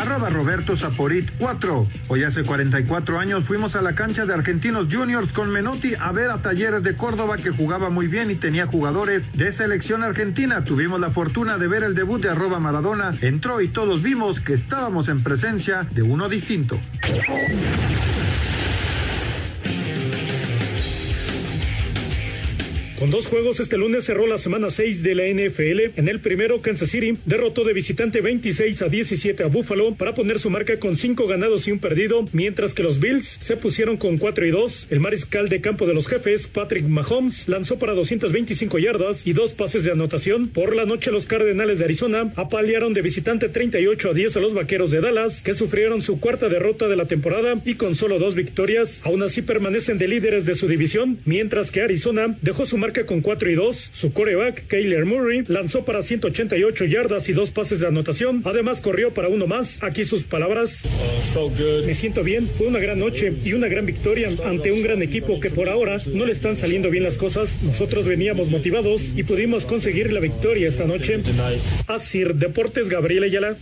Arroba 0.00 0.30
Roberto 0.30 0.76
Saporit 0.76 1.30
4. 1.36 1.86
Hoy 2.08 2.24
hace 2.24 2.42
44 2.42 3.18
años 3.18 3.44
fuimos 3.44 3.76
a 3.76 3.82
la 3.82 3.94
cancha 3.94 4.24
de 4.24 4.32
Argentinos 4.32 4.86
Juniors 4.90 5.30
con 5.30 5.50
Menotti 5.50 5.92
a 6.00 6.10
ver 6.12 6.30
a 6.30 6.40
Talleres 6.40 6.82
de 6.82 6.96
Córdoba 6.96 7.36
que 7.36 7.50
jugaba 7.50 7.90
muy 7.90 8.06
bien 8.06 8.30
y 8.30 8.34
tenía 8.34 8.66
jugadores 8.66 9.30
de 9.34 9.52
selección 9.52 10.02
argentina. 10.02 10.64
Tuvimos 10.64 11.00
la 11.00 11.10
fortuna 11.10 11.58
de 11.58 11.68
ver 11.68 11.82
el 11.82 11.94
debut 11.94 12.22
de 12.22 12.30
arroba 12.30 12.58
Maradona. 12.58 13.14
Entró 13.20 13.60
y 13.60 13.68
todos 13.68 14.02
vimos 14.02 14.40
que 14.40 14.54
estábamos 14.54 15.10
en 15.10 15.22
presencia 15.22 15.86
de 15.90 16.00
uno 16.00 16.30
distinto. 16.30 16.80
Con 23.00 23.10
dos 23.10 23.28
juegos 23.28 23.60
este 23.60 23.78
lunes 23.78 24.04
cerró 24.04 24.26
la 24.26 24.36
semana 24.36 24.68
6 24.68 25.02
de 25.02 25.14
la 25.14 25.22
NFL. 25.24 25.98
En 25.98 26.08
el 26.08 26.20
primero, 26.20 26.60
Kansas 26.60 26.90
City 26.90 27.14
derrotó 27.24 27.64
de 27.64 27.72
visitante 27.72 28.20
26 28.20 28.82
a 28.82 28.88
17 28.90 29.42
a 29.42 29.46
Buffalo 29.46 29.94
para 29.94 30.14
poner 30.14 30.38
su 30.38 30.50
marca 30.50 30.78
con 30.78 30.98
5 30.98 31.26
ganados 31.26 31.66
y 31.66 31.72
un 31.72 31.78
perdido, 31.78 32.26
mientras 32.32 32.74
que 32.74 32.82
los 32.82 33.00
Bills 33.00 33.38
se 33.40 33.56
pusieron 33.56 33.96
con 33.96 34.18
4 34.18 34.44
y 34.44 34.50
2. 34.50 34.88
El 34.90 35.00
mariscal 35.00 35.48
de 35.48 35.62
campo 35.62 35.86
de 35.86 35.94
los 35.94 36.08
jefes, 36.08 36.46
Patrick 36.46 36.84
Mahomes, 36.84 37.48
lanzó 37.48 37.78
para 37.78 37.94
225 37.94 38.78
yardas 38.78 39.26
y 39.26 39.32
dos 39.32 39.54
pases 39.54 39.82
de 39.82 39.92
anotación. 39.92 40.48
Por 40.48 40.76
la 40.76 40.84
noche, 40.84 41.10
los 41.10 41.24
Cardenales 41.24 41.78
de 41.78 41.86
Arizona 41.86 42.30
apalearon 42.36 42.92
de 42.92 43.00
visitante 43.00 43.48
38 43.48 44.10
a 44.10 44.12
10 44.12 44.36
a 44.36 44.40
los 44.40 44.52
Vaqueros 44.52 44.90
de 44.90 45.00
Dallas, 45.00 45.42
que 45.42 45.54
sufrieron 45.54 46.02
su 46.02 46.20
cuarta 46.20 46.50
derrota 46.50 46.86
de 46.86 46.96
la 46.96 47.06
temporada 47.06 47.62
y 47.64 47.76
con 47.76 47.94
solo 47.94 48.18
dos 48.18 48.34
victorias, 48.34 49.00
aún 49.04 49.22
así 49.22 49.40
permanecen 49.40 49.96
de 49.96 50.06
líderes 50.06 50.44
de 50.44 50.54
su 50.54 50.68
división, 50.68 51.18
mientras 51.24 51.70
que 51.70 51.80
Arizona 51.80 52.36
dejó 52.42 52.66
su 52.66 52.76
marca 52.76 52.89
con 53.06 53.20
4 53.20 53.50
y 53.50 53.54
2. 53.54 53.90
Su 53.92 54.12
coreback, 54.12 54.66
Kyler 54.66 55.04
Murray, 55.04 55.44
lanzó 55.46 55.84
para 55.84 56.02
188 56.02 56.84
yardas 56.86 57.28
y 57.28 57.32
dos 57.32 57.50
pases 57.50 57.80
de 57.80 57.86
anotación. 57.86 58.42
Además, 58.44 58.80
corrió 58.80 59.12
para 59.14 59.28
uno 59.28 59.46
más. 59.46 59.82
Aquí 59.82 60.04
sus 60.04 60.24
palabras. 60.24 60.82
Me 61.86 61.94
siento 61.94 62.22
bien. 62.22 62.46
Fue 62.46 62.66
una 62.66 62.78
gran 62.78 62.98
noche 62.98 63.32
y 63.44 63.52
una 63.52 63.68
gran 63.68 63.86
victoria 63.86 64.28
ante 64.44 64.72
un 64.72 64.82
gran 64.82 65.02
equipo 65.02 65.40
que 65.40 65.50
por 65.50 65.68
ahora 65.68 65.98
no 66.12 66.26
le 66.26 66.32
están 66.32 66.56
saliendo 66.56 66.90
bien 66.90 67.04
las 67.04 67.16
cosas. 67.16 67.62
Nosotros 67.62 68.06
veníamos 68.06 68.48
motivados 68.48 69.12
y 69.16 69.22
pudimos 69.22 69.64
conseguir 69.64 70.12
la 70.12 70.20
victoria 70.20 70.68
esta 70.68 70.84
noche. 70.84 71.20
Asir 71.86 72.34
Deportes, 72.34 72.88
Gabriel 72.88 73.24
Ayala. 73.24 73.56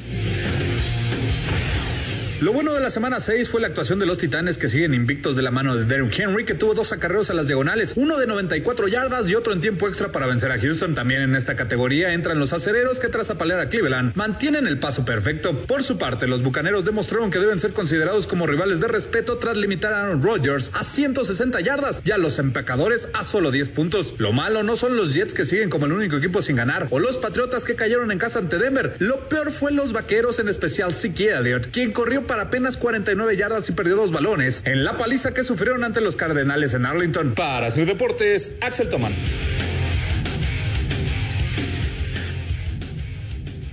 Lo 2.41 2.53
bueno 2.53 2.73
de 2.73 2.79
la 2.79 2.89
semana 2.89 3.19
6 3.19 3.49
fue 3.49 3.61
la 3.61 3.67
actuación 3.67 3.99
de 3.99 4.07
los 4.07 4.19
Titanes 4.19 4.59
que 4.59 4.69
siguen 4.69 4.95
invictos 4.95 5.35
de 5.35 5.43
la 5.43 5.51
mano 5.51 5.77
de 5.77 5.85
Derrick 5.85 6.17
Henry, 6.21 6.45
que 6.45 6.55
tuvo 6.55 6.73
dos 6.73 6.93
acarreos 6.93 7.31
a 7.31 7.35
las 7.35 7.49
diagonales, 7.49 7.95
uno 7.97 8.17
de 8.17 8.29
94 8.29 8.87
yardas 8.87 9.29
y 9.29 9.35
otro 9.35 9.53
en 9.53 9.61
tiempo 9.61 9.89
extra 9.89 10.13
para 10.13 10.29
vencer 10.29 10.53
a 10.53 10.61
Houston. 10.61 10.95
También 10.95 11.23
en 11.23 11.35
esta 11.35 11.57
categoría 11.57 12.13
entran 12.13 12.39
los 12.39 12.53
acereros 12.53 13.01
que 13.01 13.09
tras 13.09 13.31
apalear 13.31 13.59
a 13.59 13.69
Cleveland 13.69 14.15
mantienen 14.15 14.69
el 14.69 14.79
paso 14.79 15.05
perfecto. 15.05 15.63
Por 15.63 15.83
su 15.83 15.99
parte, 15.99 16.29
los 16.29 16.45
bucaneros 16.45 16.85
demostraron 16.85 17.33
que 17.33 17.41
deben 17.41 17.59
ser 17.59 17.73
considerados 17.73 18.29
como 18.29 18.47
rivales 18.47 18.79
de 18.79 18.87
respeto 18.87 19.39
tras 19.39 19.57
limitar 19.57 19.93
a 19.93 20.07
Rodgers 20.13 20.71
a 20.75 20.85
160 20.85 21.61
yardas 21.61 22.03
y 22.05 22.13
a 22.13 22.19
los 22.19 22.39
empacadores 22.39 23.09
a 23.15 23.25
solo 23.25 23.51
10 23.51 23.71
puntos. 23.71 24.15
Lo 24.19 24.33
malo 24.33 24.63
no 24.63 24.77
son 24.77 24.95
los 24.95 25.13
Jets 25.13 25.35
que 25.35 25.45
siguen 25.45 25.71
como 25.71 25.87
el 25.87 25.93
único 25.93 26.19
equipo 26.19 26.41
sin 26.41 26.55
ganar 26.55 26.87
o 26.91 27.01
los 27.01 27.17
Patriotas 27.17 27.65
que 27.65 27.75
cayeron 27.75 28.13
en 28.13 28.19
casa 28.19 28.39
ante 28.39 28.59
Denver. 28.59 28.95
Lo 29.01 29.29
peor 29.29 29.51
fue 29.51 29.73
los 29.73 29.93
vaqueros, 29.93 30.39
en 30.39 30.47
especial 30.47 30.95
Zeke 30.95 31.33
Elliott, 31.33 31.73
quien 31.73 31.91
corrió 31.91 32.28
para 32.29 32.43
apenas 32.43 32.77
49 32.77 33.37
yardas 33.37 33.69
y 33.69 33.73
perdió 33.73 33.97
dos 33.97 34.13
balones 34.13 34.63
en 34.65 34.85
la 34.85 34.97
paliza 34.97 35.35
que 35.35 35.43
sufrieron 35.43 35.83
ante 35.83 36.01
los 36.01 36.15
Cardenales 36.15 36.75
en 36.75 36.87
Arlington. 36.87 37.35
Para 37.35 37.73
sus 37.73 37.87
deportes, 37.87 38.55
Axel 38.61 38.89
Toman. 38.89 39.13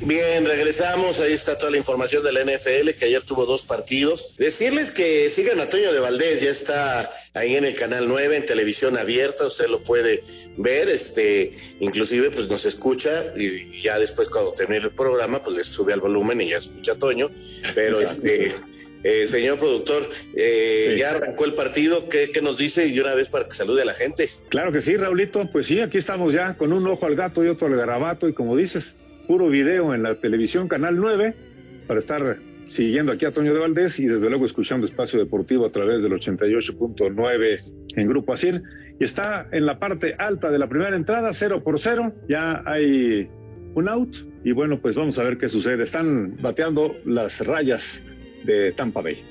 Bien, 0.05 0.45
regresamos. 0.45 1.19
Ahí 1.19 1.33
está 1.33 1.57
toda 1.57 1.71
la 1.71 1.77
información 1.77 2.23
de 2.23 2.31
la 2.31 2.41
NFL, 2.43 2.91
que 2.91 3.05
ayer 3.05 3.23
tuvo 3.23 3.47
dos 3.47 3.63
partidos. 3.63 4.35
Decirles 4.37 4.91
que 4.91 5.31
sigan 5.31 5.59
a 5.59 5.67
Toño 5.67 5.91
de 5.91 5.99
Valdés, 5.99 6.41
ya 6.41 6.51
está 6.51 7.11
ahí 7.33 7.55
en 7.55 7.65
el 7.65 7.75
canal 7.75 8.07
9, 8.07 8.35
en 8.35 8.45
televisión 8.45 8.99
abierta, 8.99 9.47
usted 9.47 9.67
lo 9.67 9.81
puede 9.81 10.23
ver, 10.57 10.89
este, 10.89 11.57
inclusive 11.79 12.29
pues 12.29 12.47
nos 12.49 12.65
escucha 12.65 13.33
y 13.35 13.81
ya 13.81 13.97
después 13.97 14.29
cuando 14.29 14.53
termine 14.53 14.83
el 14.83 14.91
programa, 14.91 15.41
pues 15.41 15.57
le 15.57 15.63
sube 15.63 15.91
al 15.91 16.01
volumen 16.01 16.39
y 16.39 16.49
ya 16.49 16.57
escucha 16.57 16.91
a 16.91 16.95
Toño. 16.99 17.31
Pero 17.73 17.99
este. 17.99 18.53
Eh, 19.07 19.27
señor 19.27 19.59
productor, 19.59 20.09
eh, 20.35 20.93
sí. 20.93 20.99
ya 20.99 21.11
arrancó 21.11 21.45
el 21.45 21.53
partido, 21.53 22.09
¿Qué, 22.09 22.31
¿Qué, 22.31 22.41
nos 22.41 22.57
dice? 22.57 22.87
Y 22.87 22.99
una 22.99 23.13
vez 23.13 23.29
para 23.29 23.45
que 23.47 23.53
salude 23.53 23.83
a 23.83 23.85
la 23.85 23.93
gente. 23.93 24.27
Claro 24.49 24.71
que 24.71 24.81
sí, 24.81 24.97
Raulito, 24.97 25.47
pues 25.51 25.67
sí, 25.67 25.79
aquí 25.79 25.99
estamos 25.99 26.33
ya 26.33 26.57
con 26.57 26.73
un 26.73 26.87
ojo 26.87 27.05
al 27.05 27.15
gato 27.15 27.43
y 27.43 27.47
otro 27.47 27.67
al 27.67 27.75
garabato 27.75 28.27
y 28.27 28.33
como 28.33 28.57
dices, 28.57 28.95
puro 29.25 29.49
video 29.49 29.93
en 29.93 30.03
la 30.03 30.15
televisión 30.15 30.67
Canal 30.67 30.97
9 30.97 31.35
para 31.87 31.99
estar 31.99 32.37
siguiendo 32.69 33.11
aquí 33.11 33.25
a 33.25 33.31
Toño 33.31 33.53
de 33.53 33.59
Valdés 33.59 33.99
y 33.99 34.05
desde 34.05 34.29
luego 34.29 34.45
escuchando 34.45 34.85
Espacio 34.85 35.19
Deportivo 35.19 35.65
a 35.65 35.71
través 35.71 36.03
del 36.03 36.13
88.9 36.13 37.73
en 37.95 38.07
Grupo 38.07 38.33
Asir. 38.33 38.61
Y 38.99 39.03
está 39.03 39.47
en 39.51 39.65
la 39.65 39.79
parte 39.79 40.15
alta 40.17 40.51
de 40.51 40.59
la 40.59 40.67
primera 40.67 40.95
entrada, 40.95 41.33
cero 41.33 41.63
por 41.63 41.79
cero, 41.79 42.13
ya 42.27 42.63
hay 42.65 43.29
un 43.73 43.89
out 43.89 44.17
y 44.43 44.51
bueno, 44.51 44.79
pues 44.81 44.95
vamos 44.95 45.17
a 45.17 45.23
ver 45.23 45.37
qué 45.37 45.49
sucede. 45.49 45.83
Están 45.83 46.37
bateando 46.41 46.95
las 47.05 47.45
rayas 47.45 48.03
de 48.45 48.71
Tampa 48.71 49.01
Bay. 49.01 49.23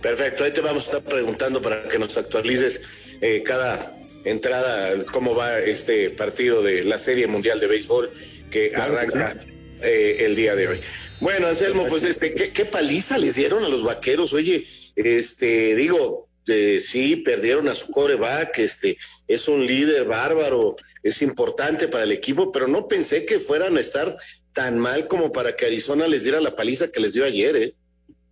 Perfecto, 0.00 0.44
ahí 0.44 0.52
te 0.52 0.60
vamos 0.60 0.88
a 0.88 0.96
estar 0.96 1.12
preguntando 1.12 1.60
para 1.60 1.82
que 1.82 1.98
nos 1.98 2.16
actualices 2.16 3.18
eh, 3.20 3.42
cada 3.44 3.78
entrada, 4.24 5.04
cómo 5.12 5.34
va 5.34 5.58
este 5.58 6.10
partido 6.10 6.62
de 6.62 6.84
la 6.84 6.98
Serie 6.98 7.26
Mundial 7.26 7.60
de 7.60 7.66
Béisbol 7.66 8.10
que 8.54 8.70
claro 8.70 8.96
arranca 8.96 9.34
que 9.34 9.40
sí. 9.40 9.48
eh, 9.82 10.16
el 10.20 10.36
día 10.36 10.54
de 10.54 10.68
hoy. 10.68 10.80
Bueno, 11.20 11.48
Anselmo, 11.48 11.86
pues 11.86 12.04
este, 12.04 12.34
¿qué, 12.34 12.50
¿qué, 12.50 12.64
paliza 12.64 13.18
les 13.18 13.34
dieron 13.34 13.64
a 13.64 13.68
los 13.68 13.82
vaqueros? 13.82 14.32
Oye, 14.32 14.64
este, 14.94 15.74
digo, 15.74 16.28
eh, 16.46 16.78
sí, 16.80 17.16
perdieron 17.16 17.66
a 17.68 17.74
su 17.74 17.90
coreback, 17.90 18.58
este, 18.58 18.96
es 19.26 19.48
un 19.48 19.66
líder 19.66 20.04
bárbaro, 20.04 20.76
es 21.02 21.20
importante 21.22 21.88
para 21.88 22.04
el 22.04 22.12
equipo, 22.12 22.52
pero 22.52 22.68
no 22.68 22.86
pensé 22.86 23.26
que 23.26 23.40
fueran 23.40 23.76
a 23.76 23.80
estar 23.80 24.16
tan 24.52 24.78
mal 24.78 25.08
como 25.08 25.32
para 25.32 25.56
que 25.56 25.66
Arizona 25.66 26.06
les 26.06 26.22
diera 26.22 26.40
la 26.40 26.54
paliza 26.54 26.92
que 26.92 27.00
les 27.00 27.14
dio 27.14 27.24
ayer, 27.24 27.56
¿eh? 27.56 27.74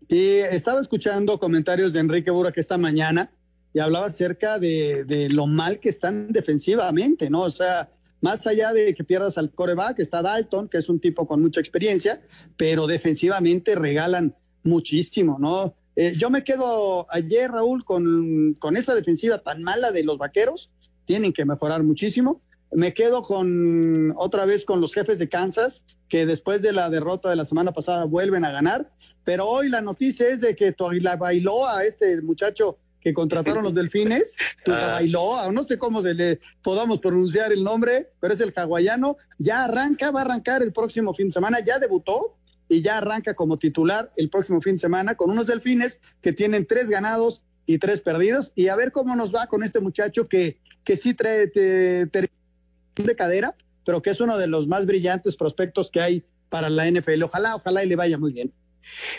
Y 0.09 0.37
estaba 0.37 0.81
escuchando 0.81 1.41
comentarios 1.41 1.93
de 1.93 2.01
Enrique 2.01 2.31
Burak 2.31 2.59
esta 2.59 2.79
mañana 2.79 3.33
y 3.73 3.81
hablaba 3.81 4.07
acerca 4.07 4.59
de, 4.59 5.05
de, 5.05 5.31
lo 5.31 5.47
mal 5.47 5.81
que 5.81 5.89
están 5.89 6.33
defensivamente, 6.33 7.31
¿no? 7.31 7.41
O 7.41 7.51
sea, 7.51 7.89
más 8.23 8.47
allá 8.47 8.73
de 8.73 8.95
que 8.95 9.05
pierdas 9.05 9.37
al 9.37 9.53
coreback, 9.53 9.99
está 9.99 10.23
Dalton, 10.23 10.69
que 10.69 10.79
es 10.79 10.89
un 10.89 11.01
tipo 11.01 11.27
con 11.27 11.43
mucha 11.43 11.61
experiencia, 11.61 12.23
pero 12.57 12.87
defensivamente 12.87 13.75
regalan 13.75 14.35
muchísimo, 14.63 15.39
¿no? 15.39 15.75
Eh, 15.97 16.15
yo 16.17 16.31
me 16.31 16.45
quedo 16.45 17.07
ayer, 17.11 17.51
Raúl, 17.51 17.85
con, 17.85 18.55
con 18.59 18.77
esa 18.77 18.95
defensiva 18.95 19.39
tan 19.39 19.63
mala 19.63 19.91
de 19.91 20.05
los 20.05 20.19
vaqueros, 20.19 20.71
tienen 21.05 21.33
que 21.33 21.45
mejorar 21.45 21.83
muchísimo. 21.83 22.41
Me 22.71 22.95
quedo 22.95 23.23
con 23.23 24.15
otra 24.17 24.47
vez 24.47 24.65
con 24.65 24.81
los 24.81 24.95
jefes 24.95 25.19
de 25.19 25.29
Kansas, 25.29 25.85
que 26.09 26.25
después 26.25 26.63
de 26.63 26.73
la 26.73 26.91
derrota 26.91 27.29
de 27.29 27.37
la 27.37 27.45
semana 27.45 27.73
pasada 27.73 28.05
vuelven 28.05 28.45
a 28.45 28.53
ganar. 28.53 28.91
Pero 29.25 29.49
hoy 29.49 29.69
la 29.69 29.81
noticia 29.81 30.29
es 30.29 30.41
de 30.41 30.57
que 30.57 30.75
la 31.01 31.17
bailó 31.17 31.67
a 31.67 31.85
este 31.85 32.23
muchacho 32.23 32.79
que 33.03 33.13
contrataron 33.13 33.65
los 33.65 33.75
delfines, 33.75 34.37
Bailoa, 34.67 35.51
no 35.51 35.65
sé 35.65 35.77
cómo 35.79 36.03
se 36.03 36.15
le 36.15 36.41
podamos 36.63 37.01
pronunciar 37.01 37.53
el 37.53 37.65
nombre, 37.65 38.11
pero 38.21 38.33
es 38.33 38.41
el 38.41 38.53
hawaiano, 38.55 39.17
ya 39.39 39.65
arranca, 39.65 40.11
va 40.11 40.21
a 40.21 40.25
arrancar 40.25 40.63
el 40.63 40.73
próximo 40.73 41.13
fin 41.15 41.29
de 41.29 41.33
semana, 41.33 41.59
ya 41.61 41.79
debutó 41.79 42.37
y 42.69 42.81
ya 42.81 42.99
arranca 42.99 43.35
como 43.35 43.57
titular 43.57 44.13
el 44.17 44.31
próximo 44.31 44.61
fin 44.63 44.75
de 44.75 44.79
semana 44.79 45.17
con 45.17 45.31
unos 45.31 45.47
delfines 45.47 46.01
que 46.23 46.33
tienen 46.33 46.67
tres 46.67 46.89
ganados 46.89 47.43
y 47.67 47.79
tres 47.79 48.01
perdidos 48.01 48.53
y 48.55 48.69
a 48.69 48.77
ver 48.77 48.93
cómo 48.93 49.17
nos 49.17 49.35
va 49.35 49.47
con 49.47 49.63
este 49.63 49.81
muchacho 49.81 50.29
que, 50.29 50.59
que 50.85 50.97
sí 50.97 51.15
trae 51.15 51.49
te, 51.49 52.07
de 52.07 53.17
cadera, 53.17 53.57
pero 53.85 54.01
que 54.01 54.11
es 54.11 54.21
uno 54.21 54.39
de 54.39 54.47
los 54.47 54.69
más 54.69 54.87
brillantes 54.87 55.37
prospectos 55.37 55.91
que 55.91 56.01
hay 56.01 56.25
para 56.49 56.71
la 56.71 56.89
NFL. 56.91 57.25
Ojalá, 57.25 57.57
ojalá 57.57 57.83
y 57.83 57.89
le 57.89 57.97
vaya 57.97 58.19
muy 58.19 58.33
bien. 58.33 58.53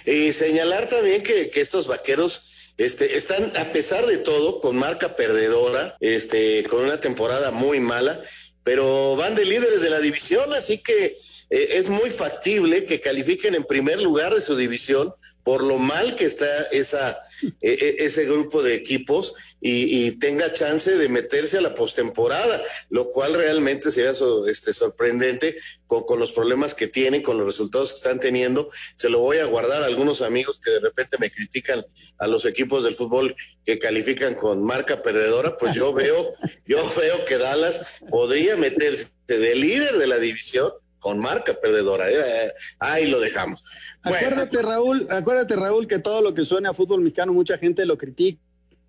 Y 0.05 0.31
señalar 0.33 0.87
también 0.87 1.23
que, 1.23 1.49
que 1.49 1.61
estos 1.61 1.87
vaqueros 1.87 2.52
este, 2.77 3.17
están, 3.17 3.51
a 3.57 3.71
pesar 3.71 4.05
de 4.05 4.17
todo, 4.17 4.59
con 4.61 4.75
marca 4.75 5.15
perdedora, 5.15 5.95
este, 5.99 6.63
con 6.63 6.83
una 6.83 6.99
temporada 6.99 7.51
muy 7.51 7.79
mala, 7.79 8.19
pero 8.63 9.15
van 9.15 9.35
de 9.35 9.45
líderes 9.45 9.81
de 9.81 9.89
la 9.89 9.99
división, 9.99 10.53
así 10.53 10.79
que 10.79 11.17
eh, 11.49 11.67
es 11.71 11.89
muy 11.89 12.09
factible 12.09 12.85
que 12.85 13.01
califiquen 13.01 13.55
en 13.55 13.63
primer 13.63 14.01
lugar 14.01 14.33
de 14.33 14.41
su 14.41 14.55
división 14.55 15.13
por 15.43 15.61
lo 15.61 15.77
mal 15.77 16.15
que 16.15 16.25
está 16.25 16.63
esa, 16.71 17.19
e, 17.61 17.71
e, 17.71 18.05
ese 18.05 18.25
grupo 18.25 18.61
de 18.61 18.75
equipos 18.75 19.33
y, 19.59 20.11
tenga 20.19 20.51
chance 20.51 20.91
de 20.91 21.09
meterse 21.09 21.57
a 21.57 21.61
la 21.61 21.73
postemporada, 21.73 22.61
lo 22.89 23.09
cual 23.11 23.33
realmente 23.33 23.91
sería 23.91 24.11
este, 24.47 24.73
sorprendente 24.73 25.57
con, 25.87 26.03
con, 26.03 26.19
los 26.19 26.31
problemas 26.33 26.75
que 26.75 26.87
tienen, 26.87 27.21
con 27.21 27.37
los 27.37 27.45
resultados 27.45 27.91
que 27.91 27.97
están 27.97 28.19
teniendo. 28.19 28.69
Se 28.95 29.09
lo 29.09 29.19
voy 29.19 29.37
a 29.37 29.45
guardar 29.45 29.83
a 29.83 29.85
algunos 29.85 30.21
amigos 30.21 30.59
que 30.59 30.71
de 30.71 30.79
repente 30.81 31.17
me 31.19 31.31
critican 31.31 31.83
a 32.17 32.27
los 32.27 32.45
equipos 32.45 32.83
del 32.83 32.95
fútbol 32.95 33.35
que 33.65 33.79
califican 33.79 34.35
con 34.35 34.63
marca 34.63 35.01
perdedora, 35.01 35.57
pues 35.57 35.73
yo 35.73 35.93
veo, 35.93 36.33
yo 36.65 36.83
veo 36.95 37.25
que 37.25 37.37
Dallas 37.37 37.99
podría 38.09 38.57
meterse 38.57 39.11
de 39.27 39.55
líder 39.55 39.97
de 39.97 40.07
la 40.07 40.17
división 40.17 40.71
con 41.03 41.19
marca 41.19 41.53
perdedora. 41.53 42.09
¿eh? 42.09 42.53
Ahí 42.79 43.07
lo 43.07 43.19
dejamos. 43.19 43.65
Acuérdate, 44.01 44.61
Raúl, 44.61 45.05
acuérdate, 45.09 45.57
Raúl, 45.57 45.85
que 45.85 45.99
todo 45.99 46.21
lo 46.21 46.33
que 46.33 46.45
suena 46.45 46.69
a 46.69 46.73
fútbol 46.73 47.01
mexicano, 47.01 47.33
mucha 47.33 47.57
gente 47.57 47.85
lo 47.85 47.97
critica. 47.97 48.41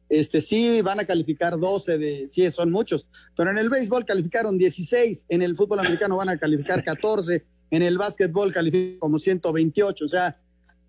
Este 0.08 0.40
sí 0.40 0.80
van 0.80 1.00
a 1.00 1.06
calificar 1.06 1.58
12 1.58 1.98
de, 1.98 2.28
sí 2.28 2.48
son 2.52 2.70
muchos, 2.70 3.08
pero 3.36 3.50
en 3.50 3.58
el 3.58 3.68
béisbol 3.68 4.04
calificaron 4.04 4.56
16, 4.56 5.24
en 5.28 5.42
el 5.42 5.56
fútbol 5.56 5.80
americano 5.80 6.16
van 6.16 6.28
a 6.28 6.38
calificar 6.38 6.84
14, 6.84 7.44
en 7.70 7.82
el 7.82 7.98
básquetbol 7.98 8.52
califican 8.52 9.00
como 9.00 9.18
128, 9.18 10.04
o 10.04 10.08
sea, 10.08 10.38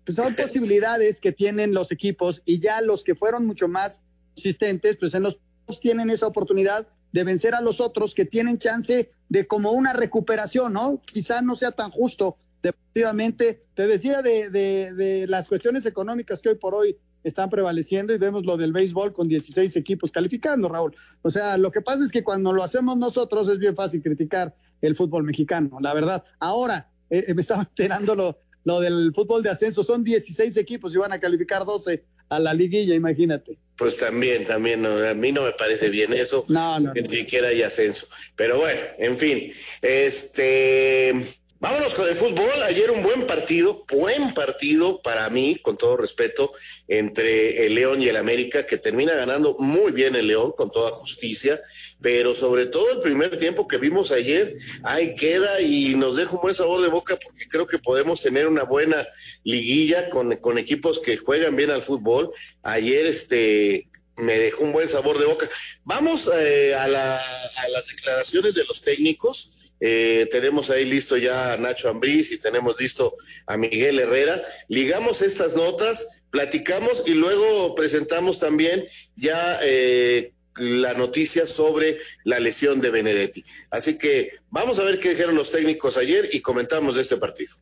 pues 0.04 0.14
son 0.14 0.32
posibilidades 0.36 1.18
que 1.18 1.32
tienen 1.32 1.74
los 1.74 1.90
equipos 1.90 2.40
y 2.44 2.60
ya 2.60 2.80
los 2.82 3.02
que 3.02 3.16
fueron 3.16 3.46
mucho 3.46 3.66
más 3.66 4.00
consistentes, 4.34 4.96
pues 4.96 5.12
en 5.14 5.24
los 5.24 5.40
tienen 5.80 6.10
esa 6.10 6.28
oportunidad 6.28 6.86
de 7.10 7.24
vencer 7.24 7.54
a 7.54 7.60
los 7.60 7.80
otros 7.80 8.14
que 8.14 8.26
tienen 8.26 8.58
chance 8.58 9.10
de 9.28 9.46
como 9.46 9.72
una 9.72 9.92
recuperación, 9.92 10.72
¿no? 10.72 11.00
Quizá 11.04 11.42
no 11.42 11.56
sea 11.56 11.72
tan 11.72 11.90
justo. 11.90 12.36
Definitivamente, 12.62 13.62
te 13.74 13.86
decía 13.86 14.22
de, 14.22 14.50
de, 14.50 14.92
de, 14.94 15.26
las 15.26 15.46
cuestiones 15.48 15.86
económicas 15.86 16.42
que 16.42 16.48
hoy 16.50 16.54
por 16.56 16.74
hoy 16.74 16.96
están 17.22 17.50
prevaleciendo 17.50 18.14
y 18.14 18.18
vemos 18.18 18.44
lo 18.44 18.56
del 18.56 18.72
béisbol 18.72 19.12
con 19.12 19.28
16 19.28 19.76
equipos 19.76 20.12
calificando, 20.12 20.68
Raúl. 20.68 20.94
O 21.22 21.30
sea, 21.30 21.58
lo 21.58 21.70
que 21.70 21.80
pasa 21.80 22.04
es 22.04 22.12
que 22.12 22.22
cuando 22.22 22.52
lo 22.52 22.62
hacemos 22.62 22.96
nosotros 22.96 23.48
es 23.48 23.58
bien 23.58 23.74
fácil 23.74 24.02
criticar 24.02 24.54
el 24.80 24.94
fútbol 24.94 25.24
mexicano, 25.24 25.78
la 25.80 25.92
verdad. 25.92 26.24
Ahora, 26.38 26.90
eh, 27.10 27.34
me 27.34 27.42
estaba 27.42 27.62
enterando 27.68 28.14
lo, 28.14 28.38
lo 28.64 28.80
del 28.80 29.12
fútbol 29.14 29.42
de 29.42 29.50
ascenso, 29.50 29.82
son 29.82 30.04
16 30.04 30.56
equipos 30.56 30.94
y 30.94 30.98
van 30.98 31.12
a 31.12 31.20
calificar 31.20 31.64
12 31.64 32.04
a 32.28 32.38
la 32.38 32.54
liguilla, 32.54 32.94
imagínate. 32.94 33.58
Pues 33.76 33.98
también, 33.98 34.44
también, 34.44 34.86
a 34.86 35.14
mí 35.14 35.32
no 35.32 35.42
me 35.42 35.52
parece 35.52 35.90
bien 35.90 36.14
eso, 36.14 36.44
no, 36.48 36.80
no, 36.80 36.94
ni 36.94 37.08
siquiera 37.08 37.48
hay 37.48 37.62
ascenso. 37.62 38.06
Pero 38.34 38.58
bueno, 38.58 38.80
en 38.98 39.16
fin, 39.16 39.52
este, 39.82 41.12
vámonos 41.60 41.94
con 41.94 42.08
el 42.08 42.14
fútbol. 42.14 42.62
Ayer 42.64 42.90
un 42.90 43.02
buen 43.02 43.26
partido, 43.26 43.84
buen 43.92 44.32
partido 44.32 45.02
para 45.02 45.28
mí, 45.28 45.58
con 45.60 45.76
todo 45.76 45.96
respeto, 45.96 46.52
entre 46.88 47.66
el 47.66 47.74
León 47.74 48.00
y 48.00 48.08
el 48.08 48.16
América, 48.16 48.66
que 48.66 48.78
termina 48.78 49.14
ganando 49.14 49.56
muy 49.58 49.92
bien 49.92 50.16
el 50.16 50.28
León, 50.28 50.52
con 50.56 50.70
toda 50.70 50.90
justicia 50.90 51.60
pero 52.06 52.36
sobre 52.36 52.66
todo 52.66 52.92
el 52.92 53.00
primer 53.00 53.36
tiempo 53.36 53.66
que 53.66 53.78
vimos 53.78 54.12
ayer, 54.12 54.54
ahí 54.84 55.16
queda 55.16 55.60
y 55.60 55.96
nos 55.96 56.14
deja 56.14 56.36
un 56.36 56.40
buen 56.40 56.54
sabor 56.54 56.80
de 56.80 56.86
boca 56.86 57.18
porque 57.20 57.48
creo 57.48 57.66
que 57.66 57.80
podemos 57.80 58.22
tener 58.22 58.46
una 58.46 58.62
buena 58.62 59.04
liguilla 59.42 60.08
con, 60.08 60.36
con 60.36 60.56
equipos 60.56 61.00
que 61.00 61.16
juegan 61.16 61.56
bien 61.56 61.72
al 61.72 61.82
fútbol. 61.82 62.30
Ayer 62.62 63.06
este 63.06 63.88
me 64.16 64.38
dejó 64.38 64.62
un 64.62 64.70
buen 64.70 64.88
sabor 64.88 65.18
de 65.18 65.26
boca. 65.26 65.50
Vamos 65.82 66.30
eh, 66.32 66.76
a, 66.76 66.86
la, 66.86 67.16
a 67.16 67.68
las 67.72 67.88
declaraciones 67.88 68.54
de 68.54 68.62
los 68.66 68.82
técnicos. 68.82 69.54
Eh, 69.80 70.28
tenemos 70.30 70.70
ahí 70.70 70.84
listo 70.84 71.16
ya 71.16 71.54
a 71.54 71.56
Nacho 71.56 71.90
Ambriz 71.90 72.30
y 72.30 72.38
tenemos 72.38 72.76
listo 72.78 73.16
a 73.48 73.56
Miguel 73.56 73.98
Herrera. 73.98 74.40
Ligamos 74.68 75.22
estas 75.22 75.56
notas, 75.56 76.22
platicamos 76.30 77.02
y 77.08 77.14
luego 77.14 77.74
presentamos 77.74 78.38
también 78.38 78.86
ya 79.16 79.58
eh, 79.64 80.30
la 80.56 80.94
noticia 80.94 81.46
sobre 81.46 81.98
la 82.24 82.40
lesión 82.40 82.80
de 82.80 82.90
Benedetti. 82.90 83.44
Así 83.70 83.98
que 83.98 84.30
vamos 84.50 84.78
a 84.78 84.84
ver 84.84 84.98
qué 84.98 85.10
dijeron 85.10 85.34
los 85.34 85.52
técnicos 85.52 85.96
ayer 85.96 86.28
y 86.32 86.40
comentamos 86.40 86.96
de 86.96 87.02
este 87.02 87.16
partido. 87.16 87.56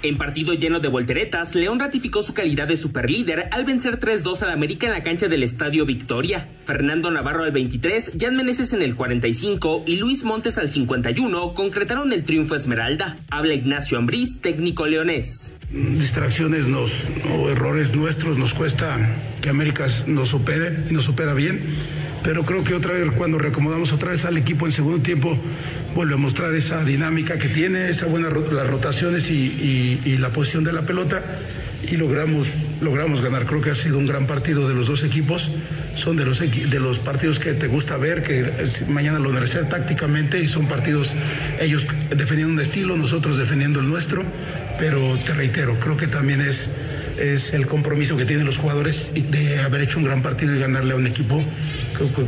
En 0.00 0.16
partido 0.16 0.54
lleno 0.54 0.78
de 0.78 0.86
volteretas, 0.86 1.56
León 1.56 1.80
ratificó 1.80 2.22
su 2.22 2.32
calidad 2.32 2.68
de 2.68 2.76
superlíder 2.76 3.48
al 3.50 3.64
vencer 3.64 3.98
3-2 3.98 4.42
al 4.42 4.50
América 4.50 4.86
en 4.86 4.92
la 4.92 5.02
cancha 5.02 5.26
del 5.26 5.42
Estadio 5.42 5.84
Victoria. 5.86 6.46
Fernando 6.66 7.10
Navarro 7.10 7.42
al 7.42 7.50
23, 7.50 8.12
Jan 8.18 8.36
Meneses 8.36 8.72
en 8.72 8.82
el 8.82 8.94
45 8.94 9.82
y 9.86 9.96
Luis 9.96 10.22
Montes 10.22 10.56
al 10.58 10.70
51 10.70 11.52
concretaron 11.54 12.12
el 12.12 12.22
triunfo 12.22 12.54
Esmeralda. 12.54 13.16
Habla 13.30 13.54
Ignacio 13.54 13.98
Ambriz, 13.98 14.40
técnico 14.40 14.86
leonés. 14.86 15.54
Distracciones 15.70 16.68
nos, 16.68 17.10
o 17.34 17.50
errores 17.50 17.96
nuestros 17.96 18.38
nos 18.38 18.54
cuesta 18.54 18.96
que 19.42 19.48
América 19.48 19.88
nos 20.06 20.28
supere 20.28 20.76
y 20.88 20.94
nos 20.94 21.06
supera 21.06 21.34
bien 21.34 21.60
pero 22.22 22.44
creo 22.44 22.64
que 22.64 22.74
otra 22.74 22.94
vez 22.94 23.10
cuando 23.16 23.38
reacomodamos 23.38 23.92
otra 23.92 24.10
vez 24.10 24.24
al 24.24 24.36
equipo 24.36 24.66
en 24.66 24.72
segundo 24.72 25.02
tiempo 25.02 25.38
vuelve 25.94 26.14
a 26.14 26.16
mostrar 26.16 26.54
esa 26.54 26.84
dinámica 26.84 27.38
que 27.38 27.48
tiene, 27.48 27.88
esa 27.88 28.06
buena 28.06 28.28
las 28.28 28.66
rotaciones 28.66 29.30
y, 29.30 30.16
la 30.18 30.30
posición 30.30 30.64
de 30.64 30.72
la 30.72 30.82
pelota 30.82 31.22
y 31.88 31.96
logramos 31.96 32.48
logramos 32.80 33.20
ganar. 33.20 33.46
Creo 33.46 33.60
que 33.60 33.70
ha 33.70 33.74
sido 33.74 33.98
un 33.98 34.06
gran 34.06 34.26
partido 34.26 34.68
de 34.68 34.74
los 34.74 34.88
dos 34.88 35.04
equipos. 35.04 35.50
Son 35.96 36.16
de 36.16 36.24
los 36.24 36.40
de 36.40 36.80
los 36.80 36.98
partidos 36.98 37.38
que 37.38 37.52
te 37.52 37.66
gusta 37.66 37.96
ver, 37.96 38.22
que 38.22 38.52
mañana 38.88 39.18
lo 39.18 39.30
merecer 39.30 39.68
tácticamente 39.68 40.40
y 40.40 40.48
son 40.48 40.66
partidos 40.66 41.14
ellos 41.60 41.86
defendiendo 42.10 42.54
un 42.54 42.60
estilo, 42.60 42.96
nosotros 42.96 43.36
defendiendo 43.38 43.80
el 43.80 43.88
nuestro. 43.88 44.24
Pero 44.78 45.16
te 45.24 45.34
reitero, 45.34 45.78
creo 45.80 45.96
que 45.96 46.06
también 46.06 46.40
es 46.40 46.68
es 47.18 47.52
el 47.54 47.66
compromiso 47.66 48.16
que 48.16 48.24
tienen 48.24 48.46
los 48.46 48.58
jugadores 48.58 49.12
de 49.14 49.60
haber 49.60 49.82
hecho 49.82 49.98
un 49.98 50.04
gran 50.04 50.22
partido 50.22 50.54
y 50.54 50.58
ganarle 50.58 50.94
a 50.94 50.96
un 50.96 51.06
equipo 51.06 51.42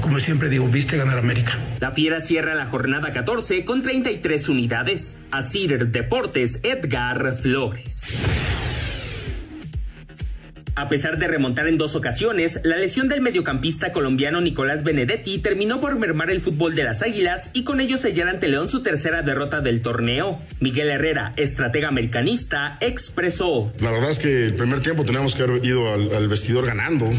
como 0.03 0.19
siempre 0.19 0.49
digo, 0.49 0.67
viste 0.67 0.97
ganar 0.97 1.19
América. 1.19 1.57
La 1.81 1.93
Fiera 1.93 2.21
cierra 2.21 2.55
la 2.55 2.67
jornada 2.67 3.13
14 3.13 3.65
con 3.65 3.83
33 3.83 4.49
unidades. 4.49 5.17
Asir 5.31 5.89
Deportes, 5.89 6.61
Edgar 6.63 7.37
Flores. 7.37 8.19
A 10.75 10.89
pesar 10.89 11.19
de 11.19 11.27
remontar 11.27 11.67
en 11.67 11.79
dos 11.79 11.97
ocasiones, 11.97 12.61
la 12.65 12.77
lesión 12.77 13.09
del 13.09 13.21
mediocampista 13.21 13.93
colombiano 13.93 14.41
Nicolás 14.41 14.85
Benedetti 14.85 15.39
terminó 15.39 15.81
por 15.81 15.99
mermar 15.99 16.31
el 16.31 16.41
fútbol 16.41 16.75
de 16.75 16.85
las 16.85 17.03
Águilas 17.03 17.51
y 17.53 17.65
con 17.65 17.81
ello 17.81 17.97
sellar 17.97 18.29
ante 18.29 18.49
León 18.49 18.69
su 18.69 18.83
tercera 18.83 19.23
derrota 19.23 19.61
del 19.61 19.81
torneo. 19.83 20.41
Miguel 20.61 20.89
Herrera, 20.89 21.33
estratega 21.37 21.89
americanista, 21.89 22.79
expresó. 22.81 23.73
La 23.81 23.91
verdad 23.91 24.11
es 24.11 24.19
que 24.19 24.47
el 24.47 24.55
primer 24.55 24.81
tiempo 24.81 25.05
teníamos 25.05 25.35
que 25.35 25.43
haber 25.43 25.65
ido 25.65 25.93
al, 25.93 26.15
al 26.15 26.29
vestidor 26.29 26.67
ganando 26.67 27.11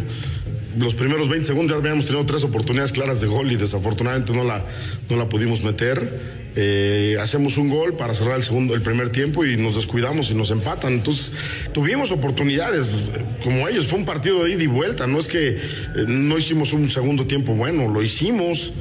los 0.77 0.95
primeros 0.95 1.27
20 1.27 1.45
segundos 1.45 1.75
ya 1.75 1.79
habíamos 1.79 2.05
tenido 2.05 2.25
tres 2.25 2.43
oportunidades 2.43 2.91
claras 2.91 3.19
de 3.21 3.27
gol 3.27 3.51
y 3.51 3.57
desafortunadamente 3.57 4.33
no 4.33 4.43
la, 4.43 4.63
no 5.09 5.17
la 5.17 5.27
pudimos 5.27 5.63
meter. 5.63 6.40
Eh, 6.55 7.17
hacemos 7.21 7.57
un 7.57 7.69
gol 7.69 7.95
para 7.95 8.13
cerrar 8.13 8.35
el 8.35 8.43
segundo, 8.43 8.75
el 8.75 8.81
primer 8.81 9.09
tiempo 9.09 9.45
y 9.45 9.55
nos 9.55 9.75
descuidamos 9.75 10.31
y 10.31 10.35
nos 10.35 10.51
empatan. 10.51 10.93
Entonces, 10.93 11.33
tuvimos 11.73 12.11
oportunidades 12.11 13.09
como 13.43 13.67
ellos. 13.67 13.87
Fue 13.87 13.99
un 13.99 14.05
partido 14.05 14.43
de 14.43 14.51
ida 14.51 14.63
y 14.63 14.67
vuelta. 14.67 15.07
No 15.07 15.19
es 15.19 15.27
que 15.27 15.49
eh, 15.49 15.59
no 16.07 16.37
hicimos 16.37 16.73
un 16.73 16.89
segundo 16.89 17.25
tiempo 17.25 17.53
bueno, 17.53 17.87
lo 17.87 18.01
hicimos. 18.01 18.73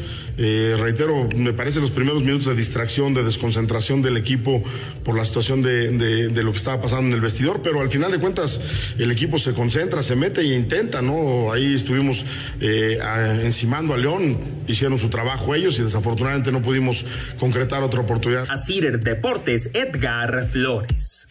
Eh, 0.43 0.75
reitero, 0.81 1.29
me 1.37 1.53
parece 1.53 1.81
los 1.81 1.91
primeros 1.91 2.23
minutos 2.23 2.47
de 2.47 2.55
distracción, 2.55 3.13
de 3.13 3.23
desconcentración 3.23 4.01
del 4.01 4.17
equipo 4.17 4.65
por 5.05 5.15
la 5.15 5.27
situación 5.27 5.61
de, 5.61 5.91
de, 6.31 6.43
lo 6.43 6.53
que 6.53 6.57
estaba 6.57 6.81
pasando 6.81 7.09
en 7.09 7.13
el 7.13 7.21
vestidor, 7.21 7.61
pero 7.63 7.83
al 7.83 7.91
final 7.91 8.11
de 8.11 8.19
cuentas 8.19 8.59
el 8.99 9.11
equipo 9.11 9.39
se 9.39 9.53
concentra, 9.53 10.01
se 10.01 10.17
mete 10.17 10.41
e 10.41 10.55
intenta, 10.57 11.03
¿no? 11.03 11.53
Ahí 11.53 11.75
estuvimos 11.75 12.25
encimando 12.61 13.93
a 13.93 13.99
León, 13.99 14.39
hicieron 14.67 14.99
su 14.99 15.11
trabajo 15.11 15.55
ellos 15.55 15.79
y 15.79 15.83
desafortunadamente 15.83 16.51
no 16.51 16.63
pudimos 16.63 17.05
concretar 17.39 17.83
otra 17.83 18.01
oportunidad. 18.01 18.47
A 18.49 18.57
Deportes, 18.99 19.71
Edgar 19.75 20.47
Flores. 20.47 21.29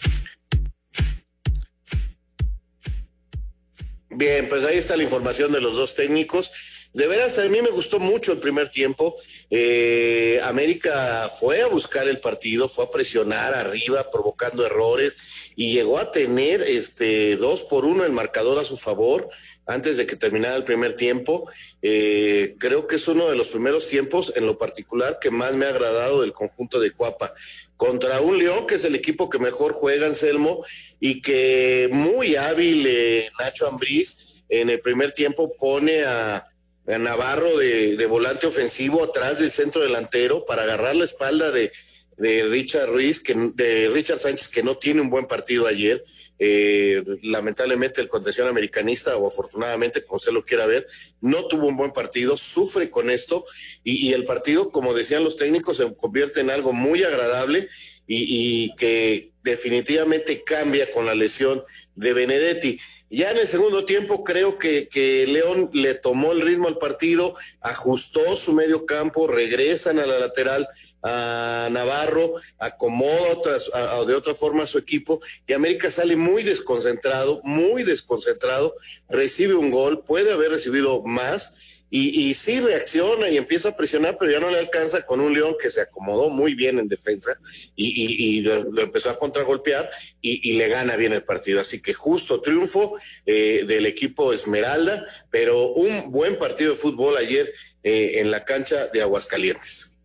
Bien, 4.12 4.48
pues 4.50 4.66
ahí 4.66 4.78
está 4.78 4.98
la 4.98 5.04
información 5.04 5.52
de 5.52 5.62
los 5.62 5.76
dos 5.76 5.96
técnicos. 5.96 6.52
De 6.94 7.06
veras, 7.06 7.38
a 7.38 7.44
mí 7.44 7.62
me 7.62 7.70
gustó 7.70 8.00
mucho 8.00 8.32
el 8.32 8.40
primer 8.40 8.70
tiempo. 8.70 9.16
Eh, 9.52 10.40
América 10.44 11.30
fue 11.30 11.62
a 11.62 11.68
buscar 11.68 12.08
el 12.08 12.20
partido, 12.20 12.68
fue 12.68 12.86
a 12.86 12.90
presionar 12.90 13.54
arriba, 13.54 14.10
provocando 14.12 14.66
errores 14.66 15.16
y 15.56 15.74
llegó 15.74 16.00
a 16.00 16.12
tener 16.12 16.62
este 16.62 17.36
dos 17.36 17.64
por 17.64 17.86
uno 17.86 18.06
el 18.06 18.12
marcador 18.12 18.58
a 18.58 18.66
su 18.66 18.78
favor 18.78 19.30
antes 19.68 19.98
de 19.98 20.08
que 20.08 20.16
terminara 20.16 20.56
el 20.56 20.64
primer 20.64 20.96
tiempo. 20.96 21.48
Eh, 21.84 22.56
creo 22.58 22.88
que 22.88 22.96
es 22.96 23.08
uno 23.08 23.30
de 23.30 23.36
los 23.36 23.50
primeros 23.50 23.88
tiempos, 23.88 24.34
en 24.36 24.48
lo 24.48 24.58
particular, 24.58 25.20
que 25.22 25.30
más 25.30 25.54
me 25.54 25.66
ha 25.66 25.70
agradado 25.70 26.22
del 26.22 26.34
conjunto 26.34 26.80
de 26.80 26.92
Cuapa. 26.92 27.36
Contra 27.78 28.20
un 28.20 28.40
León, 28.40 28.66
que 28.66 28.76
es 28.76 28.84
el 28.86 28.96
equipo 28.96 29.30
que 29.30 29.38
mejor 29.38 29.74
juega, 29.74 30.08
Anselmo, 30.08 30.66
y 31.00 31.22
que 31.22 31.88
muy 31.92 32.36
hábil 32.36 32.84
eh, 32.88 33.30
Nacho 33.40 33.68
Ambriz 33.68 34.44
en 34.50 34.72
el 34.72 34.82
primer 34.82 35.12
tiempo 35.14 35.56
pone 35.56 36.04
a, 36.04 36.50
Navarro 36.98 37.58
de, 37.58 38.06
volante 38.08 38.48
ofensivo 38.48 39.04
atrás 39.04 39.40
del 39.40 39.52
centro 39.52 39.84
delantero 39.84 40.46
para 40.46 40.64
agarrar 40.64 40.96
la 40.96 41.06
espalda 41.06 41.52
de, 41.52 41.72
Richard 42.18 42.90
Ruiz, 42.90 43.24
que, 43.24 43.34
de 43.54 43.90
Richard 43.90 44.20
Sánchez, 44.20 44.50
que 44.50 44.64
no 44.64 44.78
tiene 44.78 45.00
un 45.00 45.10
buen 45.10 45.26
partido 45.26 45.68
ayer. 45.68 46.04
Eh, 46.42 47.04
lamentablemente 47.22 48.02
el 48.02 48.08
contención 48.08 48.48
americanista, 48.48 49.16
o 49.18 49.28
afortunadamente, 49.28 50.04
como 50.04 50.18
usted 50.18 50.32
lo 50.32 50.44
quiera 50.44 50.66
ver, 50.66 50.88
no 51.22 51.48
tuvo 51.48 51.68
un 51.68 51.78
buen 51.78 51.92
partido, 51.92 52.36
sufre 52.36 52.90
con 52.90 53.10
esto, 53.10 53.44
y, 53.84 54.14
el 54.14 54.26
partido, 54.26 54.72
como 54.72 54.94
decían 54.94 55.24
los 55.24 55.38
técnicos, 55.38 55.78
se 55.78 55.96
convierte 55.96 56.42
en 56.42 56.50
algo 56.50 56.74
muy 56.74 57.04
agradable 57.04 57.70
y 58.08 58.74
que 58.76 59.30
definitivamente 59.44 60.44
cambia 60.44 60.90
con 60.92 61.06
la 61.06 61.16
lesión 61.16 61.64
de 61.96 62.14
Benedetti. 62.14 62.80
Ya 63.10 63.32
en 63.32 63.38
el 63.38 63.48
segundo 63.48 63.86
tiempo 63.86 64.24
creo 64.24 64.60
que, 64.60 64.88
que, 64.88 65.26
León 65.28 65.72
le 65.74 65.96
tomó 65.96 66.32
el 66.32 66.42
ritmo 66.42 66.68
al 66.68 66.78
partido, 66.78 67.34
ajustó 67.60 68.36
su 68.36 68.54
medio 68.54 68.86
campo, 68.86 69.28
regresan 69.28 69.98
a 69.98 70.06
la 70.06 70.20
lateral 70.20 70.68
a 71.02 71.70
Navarro, 71.72 72.34
acomoda 72.58 73.32
otras, 73.32 73.72
de 74.06 74.14
otra 74.14 74.34
forma 74.34 74.64
a 74.64 74.68
su 74.68 74.78
equipo 74.78 75.22
y 75.48 75.54
América 75.54 75.90
sale 75.90 76.16
muy 76.16 76.44
desconcentrado, 76.44 77.42
muy 77.44 77.84
desconcentrado, 77.84 78.76
recibe 79.08 79.56
un 79.56 79.72
gol, 79.72 80.04
puede 80.04 80.34
haber 80.34 80.52
recibido 80.52 81.02
más 81.04 81.58
y, 81.92 82.34
sí 82.36 82.60
reacciona 82.60 83.30
y 83.30 83.38
empieza 83.38 83.70
a 83.70 83.76
presionar, 83.76 84.18
pero 84.20 84.32
ya 84.32 84.40
no 84.40 84.52
le 84.52 84.60
alcanza 84.60 85.06
con 85.06 85.20
un 85.20 85.34
León 85.34 85.56
que 85.60 85.72
se 85.72 85.82
acomodó 85.82 86.30
muy 86.30 86.54
bien 86.54 86.78
en 86.78 86.88
defensa 86.88 87.40
y, 87.76 88.42
lo, 88.42 88.82
empezó 88.82 89.10
a 89.10 89.18
contragolpear 89.18 89.90
y, 90.22 90.54
le 90.54 90.68
gana 90.68 90.96
bien 90.96 91.14
el 91.14 91.24
partido. 91.24 91.60
Así 91.60 91.82
que 91.82 91.94
justo 91.94 92.42
triunfo 92.42 92.98
eh, 93.26 93.64
del 93.68 93.86
equipo 93.86 94.34
Esmeralda, 94.34 95.06
pero 95.32 95.70
un 95.74 96.12
buen 96.12 96.38
partido 96.38 96.72
de 96.72 96.78
fútbol 96.78 97.18
ayer 97.18 97.52
eh, 97.84 98.20
en 98.20 98.30
la 98.30 98.46
cancha 98.46 98.88
de 98.88 99.02
Aguascalientes. 99.02 99.98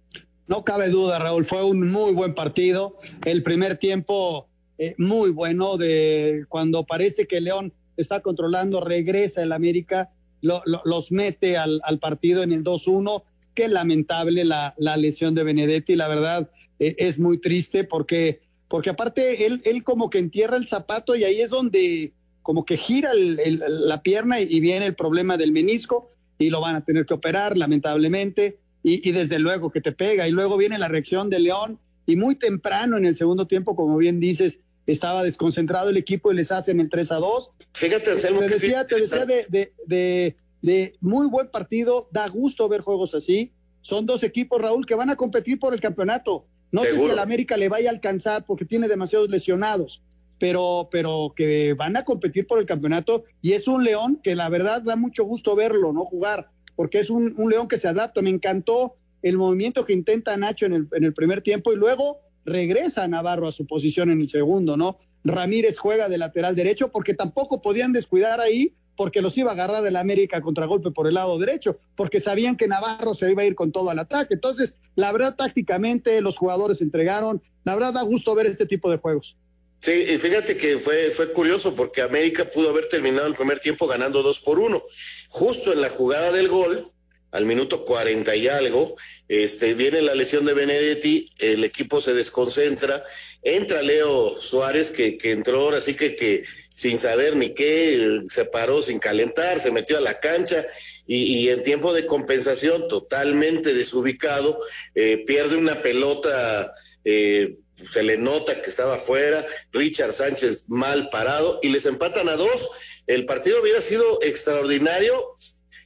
No 0.47 0.65
cabe 0.65 0.89
duda, 0.89 1.19
Raúl, 1.19 1.45
fue 1.45 1.65
un 1.65 1.91
muy 1.91 2.13
buen 2.13 2.35
partido. 2.35 2.99
El 3.25 3.43
primer 3.43 3.77
tiempo 3.79 4.49
eh, 4.79 4.95
muy 4.99 5.31
bueno 5.31 5.77
de 5.77 6.45
cuando 6.49 6.85
parece 6.85 7.27
que 7.27 7.41
León 7.41 7.73
está 7.97 8.21
controlando, 8.21 8.81
regresa 8.81 9.43
el 9.43 9.53
América, 9.53 10.11
los 10.45 11.13
mete 11.13 11.57
al, 11.57 11.81
partido 12.01 12.43
en 12.43 12.53
el 12.53 12.63
2-1. 12.63 13.23
Qué 13.55 13.69
lamentable 13.69 14.45
la, 14.45 14.75
lesión 14.97 15.35
de 15.35 15.45
Benedetti, 15.45 15.97
la 15.97 16.09
verdad 16.09 16.51
eh, 16.79 16.97
es 16.99 17.19
muy 17.19 17.39
triste 17.39 17.85
porque, 17.85 18.41
porque 18.69 18.91
aparte 18.91 19.47
él, 19.47 19.63
él 19.65 19.83
como 19.83 20.11
que 20.11 20.19
entierra 20.19 20.57
el 20.57 20.67
zapato 20.67 21.15
y 21.17 21.25
ahí 21.25 21.41
es 21.41 21.51
donde 21.51 22.13
como 22.43 22.67
que 22.67 22.77
gira 22.77 23.11
la 23.15 24.03
pierna 24.03 24.39
y 24.39 24.61
viene 24.61 24.85
el 24.85 24.95
problema 24.95 25.39
del 25.39 25.51
menisco 25.51 26.11
y 26.39 26.51
lo 26.51 26.61
van 26.61 26.77
a 26.77 26.85
tener 26.85 27.07
que 27.07 27.15
operar, 27.15 27.57
lamentablemente 27.57 28.59
y, 28.85 29.11
desde 29.13 29.39
luego 29.39 29.71
que 29.71 29.81
te 29.81 29.93
pega. 29.93 30.29
Y 30.29 30.31
luego 30.31 30.59
viene 30.59 30.79
la 30.79 30.89
reacción 30.89 31.31
de 31.31 31.41
León 31.41 31.81
y 32.07 32.17
muy 32.17 32.35
temprano 32.35 32.99
en 32.99 33.07
el 33.07 33.17
segundo 33.17 33.47
tiempo, 33.47 33.75
como 33.75 33.97
bien 33.97 34.21
dices, 34.21 34.61
estaba 34.87 35.23
desconcentrado 35.23 35.91
el 35.91 35.97
equipo 35.97 36.33
y 36.33 36.37
les 36.37 36.53
hacen 36.53 36.81
el 36.81 36.89
3 36.89 37.13
a 37.13 37.17
2. 37.17 37.51
Fíjate, 37.73 38.11
Anselmo. 38.11 38.41
Te 38.41 38.49
decía, 38.49 38.87
te 38.87 38.97
decía 38.97 39.27
de, 39.27 39.73
de, 39.87 40.37
de, 40.63 40.93
muy 41.01 41.27
buen 41.29 41.49
partido, 41.49 42.09
da 42.13 42.29
gusto 42.29 42.69
ver 42.69 42.81
juegos 42.81 43.15
así. 43.15 43.53
Son 43.81 44.07
dos 44.07 44.23
equipos, 44.23 44.61
Raúl, 44.61 44.87
que 44.87 44.95
van 44.95 45.11
a 45.11 45.17
competir 45.17 45.59
por 45.59 45.75
el 45.75 45.81
campeonato. 45.81 46.47
No 46.73 46.83
sé 46.83 46.97
si 46.97 47.05
el 47.05 47.19
América 47.19 47.57
le 47.57 47.69
vaya 47.69 47.91
a 47.91 47.93
alcanzar 47.93 48.45
porque 48.47 48.65
tiene 48.65 48.89
demasiados 48.89 49.29
lesionados, 49.29 50.03
pero, 50.39 50.89
pero 50.91 51.33
que 51.37 51.75
van 51.75 51.97
a 51.97 52.05
competir 52.05 52.47
por 52.47 52.59
el 52.59 52.67
campeonato 52.67 53.25
y 53.41 53.53
es 53.53 53.69
un 53.69 53.85
León 53.85 54.19
que 54.23 54.35
la 54.35 54.49
verdad 54.49 54.83
da 54.83 54.97
mucho 54.97 55.25
gusto 55.25 55.55
verlo, 55.55 55.93
¿no? 55.93 56.05
Jugar 56.05 56.51
porque 56.77 56.99
es 56.99 57.11
un, 57.11 57.35
león 57.49 57.69
que 57.69 57.79
se 57.79 57.89
adapta. 57.89 58.23
Me 58.23 58.31
encantó 58.31 58.97
el 59.23 59.39
movimiento 59.39 59.85
que 59.85 59.93
intenta 59.93 60.37
Nacho 60.37 60.67
en 60.67 60.73
el, 60.75 60.89
en 60.93 61.05
el 61.05 61.15
primer 61.15 61.41
tiempo 61.41 61.73
y 61.73 61.77
luego 61.77 62.21
regresa 62.45 63.09
Navarro 63.09 63.49
a 63.49 63.53
su 63.53 63.67
posición 63.67 64.11
en 64.11 64.21
el 64.21 64.29
segundo, 64.29 64.77
¿no? 64.77 64.99
Ramírez 65.25 65.79
juega 65.79 66.09
de 66.09 66.19
lateral 66.19 66.55
derecho 66.55 66.91
porque 66.91 67.15
tampoco 67.15 67.63
podían 67.63 67.93
descuidar 67.93 68.41
ahí 68.41 68.75
porque 68.97 69.21
los 69.21 69.37
iba 69.37 69.51
a 69.51 69.55
agarrar 69.55 69.87
el 69.87 69.97
América 69.97 70.41
contragolpe 70.41 70.91
por 70.91 71.09
el 71.09 71.15
lado 71.15 71.39
derecho, 71.39 71.79
porque 71.97 72.21
sabían 72.21 72.57
que 72.57 72.69
Navarro 72.69 73.15
se 73.15 73.31
iba 73.31 73.43
a 73.43 73.45
ir 73.45 73.55
con 73.55 73.73
todo 73.73 73.91
al 73.91 73.99
ataque. 73.99 74.35
Entonces, 74.35 74.77
la 74.95 75.11
verdad, 75.13 75.35
tácticamente 75.37 76.21
los 76.21 76.37
jugadores 76.37 76.81
entregaron. 76.81 77.43
La 77.65 77.75
verdad, 77.75 77.95
da 77.95 78.03
gusto 78.03 78.35
ver 78.35 78.47
este 78.47 78.67
tipo 78.67 78.91
de 78.91 78.99
juegos. 78.99 79.37
Sí, 79.81 79.93
y 79.93 80.17
fíjate 80.17 80.57
que 80.57 80.79
fue, 80.79 81.11
fue 81.11 81.33
curioso 81.33 81.75
porque 81.75 82.01
América 82.01 82.45
pudo 82.45 82.71
haber 82.71 82.87
terminado 82.89 83.27
el 83.27 83.35
primer 83.35 83.59
tiempo 83.59 83.87
ganando 83.87 84.23
dos 84.23 84.41
por 84.41 84.59
uno. 84.59 84.83
Justo 85.29 85.73
en 85.73 85.81
la 85.81 85.91
jugada 85.91 86.33
del 86.33 86.49
gol, 86.49 86.91
al 87.35 87.47
minuto 87.47 87.85
cuarenta 87.85 88.37
y 88.37 88.47
algo, 88.47 88.97
este, 89.29 89.75
viene 89.75 90.03
la 90.03 90.15
lesión 90.15 90.45
de 90.45 90.55
Benedetti, 90.55 91.27
el 91.39 91.65
equipo 91.65 92.01
se 92.01 92.15
desconcentra, 92.15 93.05
entra 93.43 93.83
Leo 93.83 94.41
Suárez, 94.41 94.91
que, 94.91 95.19
que 95.19 95.33
entró 95.33 95.63
ahora 95.63 95.81
sí 95.81 95.95
que, 95.95 96.15
que 96.15 96.45
sin 96.69 96.99
saber 96.99 97.35
ni 97.35 97.53
qué, 97.53 98.23
se 98.29 98.45
paró 98.45 98.83
sin 98.83 99.01
calentar, 99.01 99.59
se 99.59 99.73
metió 99.73 99.99
a 99.99 100.01
la 100.01 100.21
cancha 100.21 100.65
y, 101.07 101.49
en 101.49 101.63
tiempo 101.63 101.93
de 101.93 102.07
compensación, 102.07 102.89
totalmente 102.89 103.75
desubicado, 103.75 104.59
eh, 104.95 105.23
pierde 105.27 105.57
una 105.57 105.83
pelota. 105.83 106.73
Eh, 107.05 107.57
se 107.91 108.03
le 108.03 108.17
nota 108.17 108.63
que 108.63 108.71
estaba 108.71 108.99
fuera, 108.99 109.45
Richard 109.73 110.13
Sánchez 110.13 110.69
mal 110.69 111.11
parado 111.11 111.59
y 111.63 111.69
les 111.69 111.87
empatan 111.87 112.29
a 112.29 112.37
dos. 112.37 112.71
El 113.07 113.27
partido 113.27 113.61
hubiera 113.61 113.83
sido 113.83 114.23
extraordinario 114.23 115.37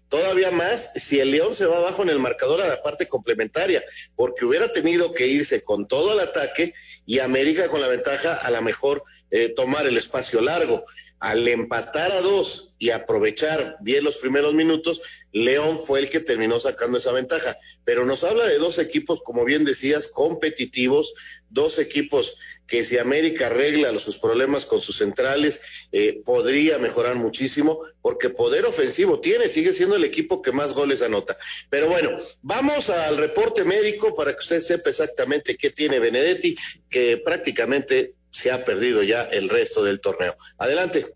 todavía 0.09 0.51
más 0.51 0.93
si 0.95 1.21
el 1.21 1.31
León 1.31 1.55
se 1.55 1.67
va 1.67 1.79
abajo 1.79 2.03
en 2.03 2.09
el 2.09 2.19
marcador 2.19 2.61
a 2.61 2.69
la 2.69 2.83
parte 2.83 3.07
complementaria, 3.07 3.83
porque 4.17 4.45
hubiera 4.45 4.73
tenido 4.73 5.13
que 5.13 5.27
irse 5.27 5.63
con 5.63 5.87
todo 5.87 6.15
el 6.15 6.21
ataque 6.21 6.75
y 7.07 7.19
América 7.19 7.69
con 7.69 7.81
la 7.81 7.89
ventaja 7.89 8.35
a 8.35 8.51
la 8.51 8.61
mejor 8.61 9.03
eh, 9.31 9.51
tomar 9.55 9.87
el 9.87 9.97
espacio 9.97 10.41
largo 10.41 10.85
al 11.21 11.47
empatar 11.49 12.13
a 12.13 12.21
dos 12.21 12.77
y 12.79 12.91
aprovechar 12.91 13.77
bien 13.81 14.05
los 14.05 14.19
primeros 14.19 14.55
minutos, 14.55 15.03
León 15.33 15.77
fue 15.77 16.01
el 16.01 16.09
que 16.09 16.21
terminó 16.21 16.61
sacando 16.61 16.99
esa 16.99 17.13
ventaja. 17.13 17.57
Pero 17.85 18.07
nos 18.07 18.25
habla 18.25 18.47
de 18.47 18.59
dos 18.59 18.79
equipos, 18.79 19.21
como 19.23 19.45
bien 19.45 19.65
decías, 19.65 20.09
competitivos, 20.09 21.15
dos 21.51 21.79
equipos 21.79 22.39
que 22.69 22.85
si 22.85 22.99
América 22.99 23.47
arregla 23.47 23.99
sus 23.99 24.19
problemas 24.19 24.67
con 24.67 24.81
sus 24.81 24.99
centrales, 24.99 25.63
eh, 25.91 26.21
podría 26.25 26.79
mejorar 26.79 27.17
muchísimo, 27.17 27.81
porque 28.03 28.29
poder 28.29 28.67
ofensivo 28.67 29.21
tiene, 29.21 29.49
sigue 29.49 29.73
siendo 29.73 29.97
el 29.97 30.05
equipo 30.05 30.43
que 30.43 30.53
más 30.53 30.75
goles 30.75 31.01
anota. 31.01 31.37
Pero 31.71 31.89
bueno, 31.89 32.11
vamos 32.43 32.91
al 32.91 33.17
reporte 33.17 33.65
médico 33.65 34.15
para 34.15 34.33
que 34.33 34.39
usted 34.39 34.61
sepa 34.61 34.91
exactamente 34.91 35.57
qué 35.57 35.71
tiene 35.71 35.99
Benedetti, 35.99 36.57
que 36.91 37.17
prácticamente 37.17 38.15
se 38.31 38.51
ha 38.51 38.65
perdido 38.65 39.03
ya 39.03 39.23
el 39.25 39.49
resto 39.49 39.83
del 39.83 40.01
torneo. 40.01 40.37
Adelante. 40.59 41.07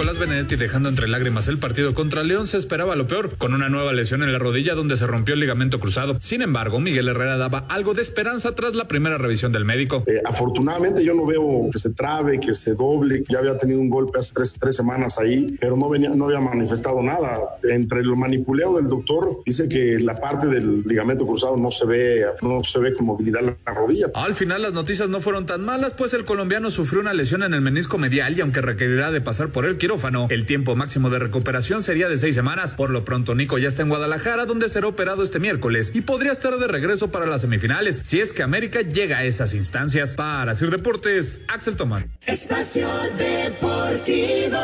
Nicolás 0.00 0.18
Benedetti 0.18 0.56
dejando 0.56 0.88
entre 0.88 1.08
lágrimas 1.08 1.46
el 1.48 1.58
partido 1.58 1.92
contra 1.92 2.22
León, 2.22 2.46
se 2.46 2.56
esperaba 2.56 2.96
lo 2.96 3.06
peor, 3.06 3.36
con 3.36 3.52
una 3.52 3.68
nueva 3.68 3.92
lesión 3.92 4.22
en 4.22 4.32
la 4.32 4.38
rodilla 4.38 4.74
donde 4.74 4.96
se 4.96 5.06
rompió 5.06 5.34
el 5.34 5.40
ligamento 5.40 5.78
cruzado. 5.78 6.16
Sin 6.20 6.40
embargo, 6.40 6.80
Miguel 6.80 7.08
Herrera 7.08 7.36
daba 7.36 7.66
algo 7.68 7.92
de 7.92 8.00
esperanza 8.00 8.54
tras 8.54 8.74
la 8.74 8.88
primera 8.88 9.18
revisión 9.18 9.52
del 9.52 9.66
médico. 9.66 10.02
Eh, 10.06 10.22
afortunadamente 10.24 11.04
yo 11.04 11.12
no 11.12 11.26
veo 11.26 11.68
que 11.70 11.78
se 11.78 11.92
trabe, 11.92 12.40
que 12.40 12.54
se 12.54 12.72
doble, 12.72 13.24
que 13.24 13.34
ya 13.34 13.40
había 13.40 13.58
tenido 13.58 13.78
un 13.78 13.90
golpe 13.90 14.18
hace 14.18 14.32
tres, 14.32 14.54
tres 14.58 14.74
semanas 14.74 15.18
ahí, 15.18 15.54
pero 15.60 15.76
no, 15.76 15.90
venía, 15.90 16.08
no 16.08 16.24
había 16.24 16.40
manifestado 16.40 17.02
nada. 17.02 17.38
Entre 17.62 18.00
el 18.00 18.16
manipuleo 18.16 18.76
del 18.76 18.86
doctor, 18.86 19.42
dice 19.44 19.68
que 19.68 19.98
la 20.00 20.14
parte 20.14 20.46
del 20.46 20.80
ligamento 20.86 21.26
cruzado 21.26 21.58
no 21.58 21.70
se 21.70 21.84
ve, 21.84 22.24
no 22.40 22.64
se 22.64 22.78
ve 22.78 22.94
con 22.94 23.04
movilidad 23.04 23.42
en 23.42 23.56
la 23.66 23.74
rodilla. 23.74 24.06
Al 24.14 24.32
final 24.32 24.62
las 24.62 24.72
noticias 24.72 25.10
no 25.10 25.20
fueron 25.20 25.44
tan 25.44 25.62
malas, 25.62 25.92
pues 25.92 26.14
el 26.14 26.24
colombiano 26.24 26.70
sufrió 26.70 27.02
una 27.02 27.12
lesión 27.12 27.42
en 27.42 27.52
el 27.52 27.60
menisco 27.60 27.98
medial 27.98 28.34
y 28.38 28.40
aunque 28.40 28.62
requerirá 28.62 29.10
de 29.10 29.20
pasar 29.20 29.50
por 29.50 29.66
el 29.66 29.76
quirófano, 29.90 30.28
el 30.30 30.46
tiempo 30.46 30.76
máximo 30.76 31.10
de 31.10 31.18
recuperación 31.18 31.82
sería 31.82 32.08
de 32.08 32.16
seis 32.16 32.36
semanas. 32.36 32.76
Por 32.76 32.90
lo 32.90 33.04
pronto, 33.04 33.34
Nico 33.34 33.58
ya 33.58 33.66
está 33.66 33.82
en 33.82 33.88
Guadalajara, 33.88 34.46
donde 34.46 34.68
será 34.68 34.86
operado 34.86 35.24
este 35.24 35.40
miércoles 35.40 35.90
y 35.92 36.02
podría 36.02 36.30
estar 36.30 36.56
de 36.56 36.68
regreso 36.68 37.10
para 37.10 37.26
las 37.26 37.40
semifinales, 37.40 37.98
si 38.04 38.20
es 38.20 38.32
que 38.32 38.44
América 38.44 38.82
llega 38.82 39.18
a 39.18 39.24
esas 39.24 39.52
instancias. 39.52 40.14
Para 40.14 40.54
Sir 40.54 40.70
Deportes, 40.70 41.40
Axel 41.48 41.74
Tomán. 41.74 42.08
Espacio 42.24 42.86
Deportivo. 43.18 44.60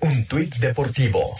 Un 0.00 0.26
tuit 0.26 0.56
deportivo. 0.56 1.34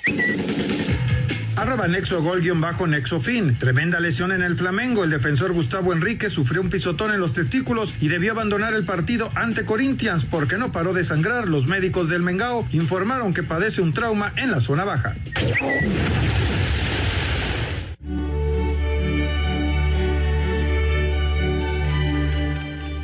Arroba 1.56 1.86
Nexo 1.86 2.20
Gol 2.20 2.40
guion 2.40 2.60
bajo 2.60 2.86
Nexo 2.86 3.20
Fin. 3.20 3.56
Tremenda 3.56 4.00
lesión 4.00 4.32
en 4.32 4.42
el 4.42 4.56
Flamengo. 4.56 5.04
El 5.04 5.10
defensor 5.10 5.52
Gustavo 5.52 5.92
Enrique 5.92 6.28
sufrió 6.28 6.60
un 6.60 6.68
pisotón 6.68 7.12
en 7.12 7.20
los 7.20 7.32
testículos 7.32 7.94
y 8.00 8.08
debió 8.08 8.32
abandonar 8.32 8.74
el 8.74 8.84
partido 8.84 9.30
ante 9.36 9.64
Corinthians 9.64 10.24
porque 10.24 10.58
no 10.58 10.72
paró 10.72 10.92
de 10.92 11.04
sangrar. 11.04 11.48
Los 11.48 11.66
médicos 11.66 12.08
del 12.08 12.22
Mengao 12.22 12.66
informaron 12.72 13.32
que 13.32 13.44
padece 13.44 13.82
un 13.82 13.92
trauma 13.92 14.32
en 14.36 14.50
la 14.50 14.60
zona 14.60 14.84
baja. 14.84 15.14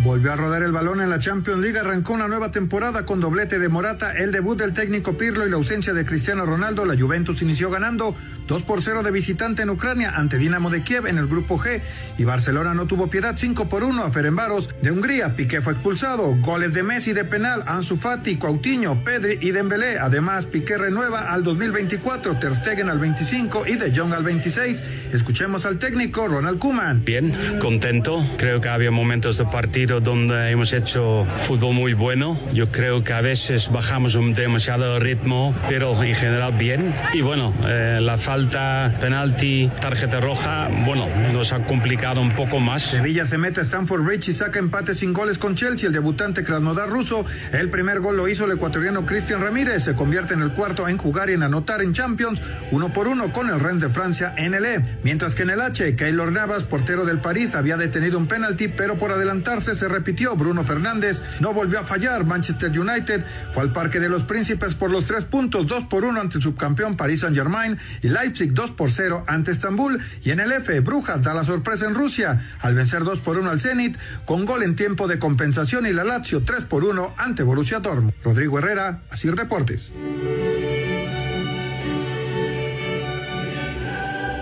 Volvió 0.03 0.33
a 0.33 0.37
rodar 0.37 0.63
el 0.63 0.73
balón 0.73 1.03
en 1.03 1.11
la 1.11 1.19
Champions 1.19 1.61
League, 1.61 1.79
arrancó 1.79 2.15
una 2.15 2.27
nueva 2.27 2.51
temporada 2.51 3.05
con 3.05 3.21
doblete 3.21 3.59
de 3.59 3.69
Morata, 3.69 4.13
el 4.13 4.33
debut 4.33 4.59
del 4.59 4.73
técnico 4.73 5.19
Pirlo 5.19 5.47
y 5.47 5.51
la 5.51 5.57
ausencia 5.57 5.93
de 5.93 6.07
Cristiano 6.07 6.47
Ronaldo. 6.47 6.87
La 6.87 6.99
Juventus 6.99 7.43
inició 7.43 7.71
ganando 7.71 8.17
2 8.51 8.65
por 8.65 8.83
0 8.83 9.05
de 9.05 9.13
visitante 9.13 9.63
en 9.63 9.71
Ucrania 9.71 10.11
ante 10.17 10.37
Dinamo 10.37 10.71
de 10.71 10.83
Kiev 10.83 11.07
en 11.07 11.19
el 11.19 11.29
grupo 11.29 11.57
G 11.57 11.81
y 12.19 12.25
Barcelona 12.25 12.75
no 12.75 12.87
tuvo 12.87 13.09
piedad 13.09 13.37
5 13.37 13.69
por 13.69 13.85
1 13.85 14.03
a 14.03 14.11
Ferenbaros 14.11 14.71
de 14.83 14.91
Hungría. 14.91 15.37
Piqué 15.37 15.61
fue 15.61 15.75
expulsado, 15.75 16.35
goles 16.41 16.75
de 16.75 16.83
Messi 16.83 17.13
de 17.13 17.25
penal, 17.25 17.63
Ansu 17.69 17.97
Fati, 17.97 18.39
Coutinho, 18.39 19.05
Pedri 19.05 19.39
y 19.41 19.53
Dembélé. 19.53 20.01
Además, 20.01 20.47
Piqué 20.47 20.79
renueva 20.79 21.33
al 21.33 21.45
2024, 21.45 22.41
Ter 22.41 22.57
Stegen 22.57 22.89
al 22.89 22.99
25 22.99 23.69
y 23.69 23.77
De 23.77 23.97
Jong 23.97 24.13
al 24.15 24.25
26. 24.25 24.83
Escuchemos 25.13 25.65
al 25.65 25.79
técnico 25.79 26.27
Ronald 26.27 26.59
Koeman. 26.59 27.05
Bien, 27.05 27.33
contento. 27.61 28.19
Creo 28.37 28.61
que 28.61 28.69
había 28.69 28.91
momentos 28.91 29.39
de 29.39 29.45
partido 29.45 30.01
donde 30.01 30.51
hemos 30.51 30.73
hecho 30.73 31.25
fútbol 31.45 31.75
muy 31.75 31.93
bueno. 31.93 32.37
Yo 32.53 32.69
creo 32.73 33.05
que 33.05 33.13
a 33.13 33.21
veces 33.21 33.71
bajamos 33.71 34.17
un 34.17 34.33
demasiado 34.33 34.99
ritmo, 34.99 35.55
pero 35.69 36.03
en 36.03 36.17
general 36.17 36.55
bien. 36.59 36.93
Y 37.13 37.21
bueno, 37.21 37.55
eh, 37.65 38.01
la 38.03 38.17
falta, 38.17 38.40
penalti, 38.49 39.71
tarjeta 39.81 40.21
roja, 40.21 40.69
bueno, 40.87 41.07
nos 41.33 41.53
ha 41.53 41.63
complicado 41.65 42.21
un 42.21 42.33
poco 42.33 42.61
más. 42.61 42.83
Sevilla 42.83 43.27
se 43.27 43.39
mete 43.39 43.61
a 43.61 43.63
Stanford 43.65 44.03
Bridge 44.03 44.29
y 44.29 44.33
saca 44.33 44.59
empate 44.59 44.95
sin 44.95 45.13
goles 45.13 45.39
con 45.39 45.55
Chelsea. 45.55 45.89
El 45.89 45.93
debutante 45.93 46.45
Krasnodar 46.45 46.89
ruso. 46.89 47.25
El 47.53 47.71
primer 47.71 48.01
gol 48.01 48.17
lo 48.17 48.29
hizo 48.29 48.45
el 48.45 48.53
ecuatoriano 48.53 49.05
Cristian 49.05 49.41
Ramírez. 49.41 49.85
Se 49.85 49.95
convierte 49.95 50.35
en 50.35 50.43
el 50.43 50.53
cuarto 50.53 50.89
en 50.89 50.97
jugar 50.97 51.31
y 51.31 51.35
en 51.35 51.43
anotar 51.43 51.83
en 51.83 51.93
Champions, 51.93 52.41
uno 52.71 52.93
por 52.93 53.09
uno 53.09 53.33
con 53.33 53.49
el 53.49 53.61
Rennes 53.61 53.83
de 53.83 53.89
Francia 53.91 54.35
en 54.37 54.55
el 54.55 54.65
E. 54.65 54.85
Mientras 55.03 55.35
que 55.35 55.43
en 55.43 55.51
el 55.51 55.61
H, 55.61 55.97
Keylor 55.97 56.33
Navas, 56.33 56.65
portero 56.65 57.05
del 57.05 57.21
París, 57.21 57.55
había 57.55 57.77
detenido 57.77 58.19
un 58.19 58.27
penalti, 58.27 58.69
pero 58.69 58.99
por 58.99 59.13
adelantarse 59.13 59.75
se 59.75 59.89
repitió. 59.89 60.37
Bruno 60.37 60.65
Fernández 60.65 61.23
no 61.41 61.53
volvió 61.53 61.81
a 61.81 61.85
fallar. 61.85 62.25
Manchester 62.25 62.71
United 62.79 63.25
fue 63.53 63.63
al 63.63 63.73
Parque 63.73 64.01
de 64.01 64.09
los 64.09 64.25
Príncipes 64.25 64.75
por 64.75 64.91
los 64.91 65.05
tres 65.05 65.25
puntos, 65.25 65.67
dos 65.67 65.85
por 65.87 66.05
uno 66.05 66.21
ante 66.21 66.39
el 66.39 66.43
subcampeón 66.43 66.97
Paris 66.97 67.21
Saint 67.21 67.37
Germain 67.37 67.77
y 68.03 68.09
Leipzig 68.09 68.30
dos 68.51 68.71
por 68.71 68.91
cero 68.91 69.25
ante 69.27 69.51
Estambul. 69.51 70.01
Y 70.23 70.31
en 70.31 70.41
el 70.41 70.53
F, 70.53 70.81
Brujas 70.81 71.23
da 71.23 71.35
la 71.35 71.45
sorpresa 71.45 71.87
en 71.87 71.95
Rusia 71.95 72.41
al 72.61 72.75
vencer 72.75 73.05
dos 73.05 73.21
por 73.21 73.39
uno 73.39 73.51
al 73.51 73.61
Zenit 73.61 73.99
con 74.25 74.45
gol 74.45 74.63
en 74.63 74.77
tiempo 74.77 75.09
de 75.09 75.19
compensación 75.19 75.87
y 75.87 75.93
la 75.93 76.05
Lazio 76.05 76.45
tres 76.45 76.65
por 76.65 76.85
uno 76.85 77.15
ante 77.17 77.43
Borussia 77.43 77.81
Dortmund. 77.81 78.15
Rodrigo 78.23 78.59
Herrera, 78.59 79.03
Asir 79.11 79.35
Deportes. 79.35 79.91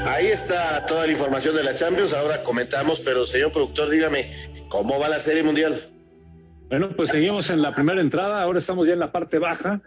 Ahí 0.07 0.27
está 0.27 0.85
toda 0.87 1.07
la 1.07 1.12
información 1.12 1.55
de 1.55 1.62
la 1.62 1.74
Champions. 1.74 2.12
Ahora 2.12 2.42
comentamos, 2.42 3.01
pero 3.01 3.24
señor 3.24 3.53
productor, 3.53 3.90
dígame, 3.90 4.31
¿cómo 4.68 4.98
va 4.98 5.09
la 5.09 5.20
Serie 5.20 5.42
Mundial? 5.42 5.81
Bueno, 6.68 6.90
pues 6.96 7.11
seguimos 7.11 7.51
en 7.51 7.62
la 7.62 7.74
primera 7.74 8.01
entrada. 8.01 8.42
Ahora 8.42 8.59
estamos 8.59 8.87
ya 8.87 8.94
en 8.94 9.01
la 9.01 9.12
parte 9.12 9.38
baja. 9.38 9.81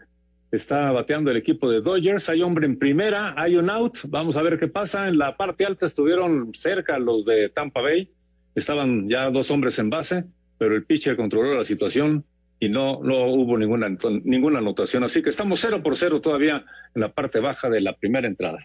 Está 0.51 0.91
bateando 0.91 1.31
el 1.31 1.37
equipo 1.37 1.69
de 1.69 1.81
Dodgers. 1.81 2.27
Hay 2.27 2.41
hombre 2.41 2.65
en 2.65 2.77
primera, 2.77 3.33
hay 3.37 3.55
un 3.55 3.69
out. 3.69 3.99
Vamos 4.09 4.35
a 4.35 4.41
ver 4.41 4.59
qué 4.59 4.67
pasa. 4.67 5.07
En 5.07 5.17
la 5.17 5.37
parte 5.37 5.65
alta 5.65 5.85
estuvieron 5.85 6.53
cerca 6.53 6.99
los 6.99 7.23
de 7.25 7.49
Tampa 7.49 7.81
Bay. 7.81 8.11
Estaban 8.53 9.09
ya 9.09 9.29
dos 9.29 9.49
hombres 9.49 9.79
en 9.79 9.89
base, 9.89 10.25
pero 10.57 10.75
el 10.75 10.83
pitcher 10.83 11.15
controló 11.15 11.55
la 11.55 11.63
situación 11.63 12.25
y 12.59 12.67
no, 12.67 13.01
no 13.01 13.27
hubo 13.27 13.57
ninguna, 13.57 13.87
ninguna 14.23 14.59
anotación. 14.59 15.05
Así 15.05 15.23
que 15.23 15.29
estamos 15.29 15.61
cero 15.61 15.81
por 15.81 15.95
cero 15.95 16.19
todavía 16.19 16.65
en 16.93 17.01
la 17.01 17.13
parte 17.13 17.39
baja 17.39 17.69
de 17.69 17.79
la 17.79 17.95
primera 17.95 18.27
entrada. 18.27 18.59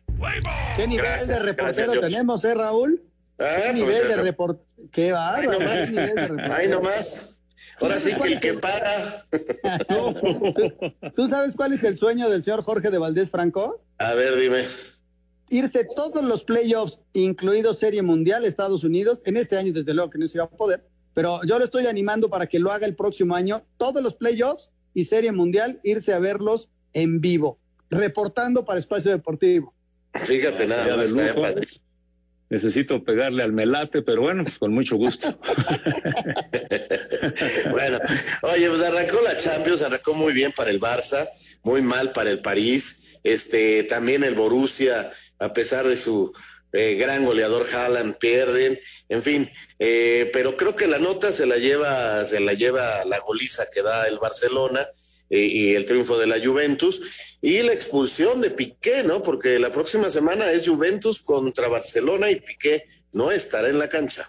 ¿Qué 0.77 0.88
nivel 0.88 1.07
Gracias, 1.07 1.29
de 1.29 1.38
reportero 1.38 1.92
gracias, 1.92 2.12
tenemos, 2.12 2.44
eh, 2.44 2.55
Raúl? 2.55 3.01
Ah, 3.38 3.44
¿Qué 3.57 3.62
pues, 3.62 3.75
nivel 3.75 4.09
de 4.09 4.12
eh, 4.12 4.16
reportero? 4.16 4.66
Qué 4.90 5.12
bárbaro. 5.12 5.51
Ahí 5.51 5.59
nomás. 5.59 6.51
Ahí 6.51 6.68
nomás. 6.68 7.36
Ahora 7.80 8.00
sí 8.00 8.12
que 8.14 8.28
el 8.28 8.40
que 8.40 8.54
para. 8.54 9.24
¿Tú 11.14 11.28
sabes 11.28 11.54
cuál 11.54 11.72
es 11.74 11.84
el 11.84 11.96
sueño 11.98 12.28
del 12.30 12.42
señor 12.42 12.62
Jorge 12.62 12.90
de 12.90 12.98
Valdés 12.98 13.30
Franco? 13.30 13.82
A 13.98 14.14
ver, 14.14 14.36
dime. 14.36 14.64
Irse 15.50 15.86
todos 15.94 16.24
los 16.24 16.42
playoffs, 16.44 17.00
incluidos 17.12 17.78
Serie 17.78 18.02
Mundial, 18.02 18.44
Estados 18.44 18.82
Unidos. 18.82 19.20
En 19.24 19.36
este 19.36 19.56
año, 19.56 19.72
desde 19.72 19.94
luego, 19.94 20.10
que 20.10 20.18
no 20.18 20.26
se 20.26 20.38
iba 20.38 20.44
a 20.44 20.50
poder. 20.50 20.84
Pero 21.14 21.40
yo 21.44 21.58
lo 21.58 21.64
estoy 21.64 21.86
animando 21.86 22.28
para 22.28 22.46
que 22.46 22.58
lo 22.58 22.72
haga 22.72 22.86
el 22.86 22.96
próximo 22.96 23.34
año. 23.34 23.64
Todos 23.76 24.02
los 24.02 24.14
playoffs 24.14 24.70
y 24.94 25.04
Serie 25.04 25.32
Mundial, 25.32 25.80
irse 25.82 26.12
a 26.12 26.18
verlos 26.18 26.70
en 26.92 27.20
vivo, 27.20 27.58
reportando 27.90 28.64
para 28.64 28.80
Espacio 28.80 29.10
Deportivo. 29.10 29.74
Fíjate 30.14 30.66
nada 30.66 30.96
más. 30.96 31.82
Necesito 32.48 33.02
pegarle 33.02 33.42
al 33.42 33.52
melate, 33.52 34.02
pero 34.02 34.22
bueno, 34.22 34.44
con 34.59 34.72
mucho 34.72 34.96
gusto. 34.96 35.38
Bueno, 37.70 37.98
oye, 38.42 38.68
pues 38.68 38.82
arrancó 38.82 39.20
la 39.20 39.37
Champions, 39.37 39.82
arrancó 39.82 40.14
muy 40.14 40.32
bien 40.32 40.52
para 40.52 40.70
el 40.70 40.80
Barça, 40.80 41.28
muy 41.64 41.82
mal 41.82 42.12
para 42.12 42.30
el 42.30 42.40
París. 42.40 43.18
Este, 43.24 43.82
también 43.85 44.22
el 44.24 44.35
Borussia, 44.35 45.11
a 45.38 45.52
pesar 45.52 45.87
de 45.87 45.96
su 45.96 46.32
eh, 46.72 46.94
gran 46.94 47.24
goleador 47.24 47.66
Haaland, 47.70 48.16
pierden. 48.16 48.78
En 49.09 49.22
fin, 49.22 49.50
eh, 49.78 50.30
pero 50.32 50.56
creo 50.56 50.76
que 50.76 50.87
la 50.87 50.98
nota 50.98 51.32
se 51.32 51.46
la 51.46 51.56
lleva, 51.56 52.24
se 52.24 52.40
la 52.40 52.54
lleva 52.54 53.04
la 53.04 53.18
goliza 53.18 53.66
que 53.72 53.82
da 53.82 54.06
el 54.06 54.18
Barcelona 54.18 54.87
y 55.28 55.74
el 55.74 55.86
triunfo 55.86 56.18
de 56.18 56.26
la 56.26 56.36
Juventus 56.44 57.36
y 57.42 57.62
la 57.62 57.72
expulsión 57.72 58.40
de 58.40 58.50
Piqué, 58.50 59.02
¿no? 59.04 59.22
Porque 59.22 59.58
la 59.58 59.70
próxima 59.70 60.10
semana 60.10 60.50
es 60.52 60.68
Juventus 60.68 61.20
contra 61.20 61.68
Barcelona 61.68 62.30
y 62.30 62.36
Piqué 62.40 62.84
no 63.12 63.30
estará 63.30 63.68
en 63.68 63.78
la 63.78 63.88
cancha. 63.88 64.28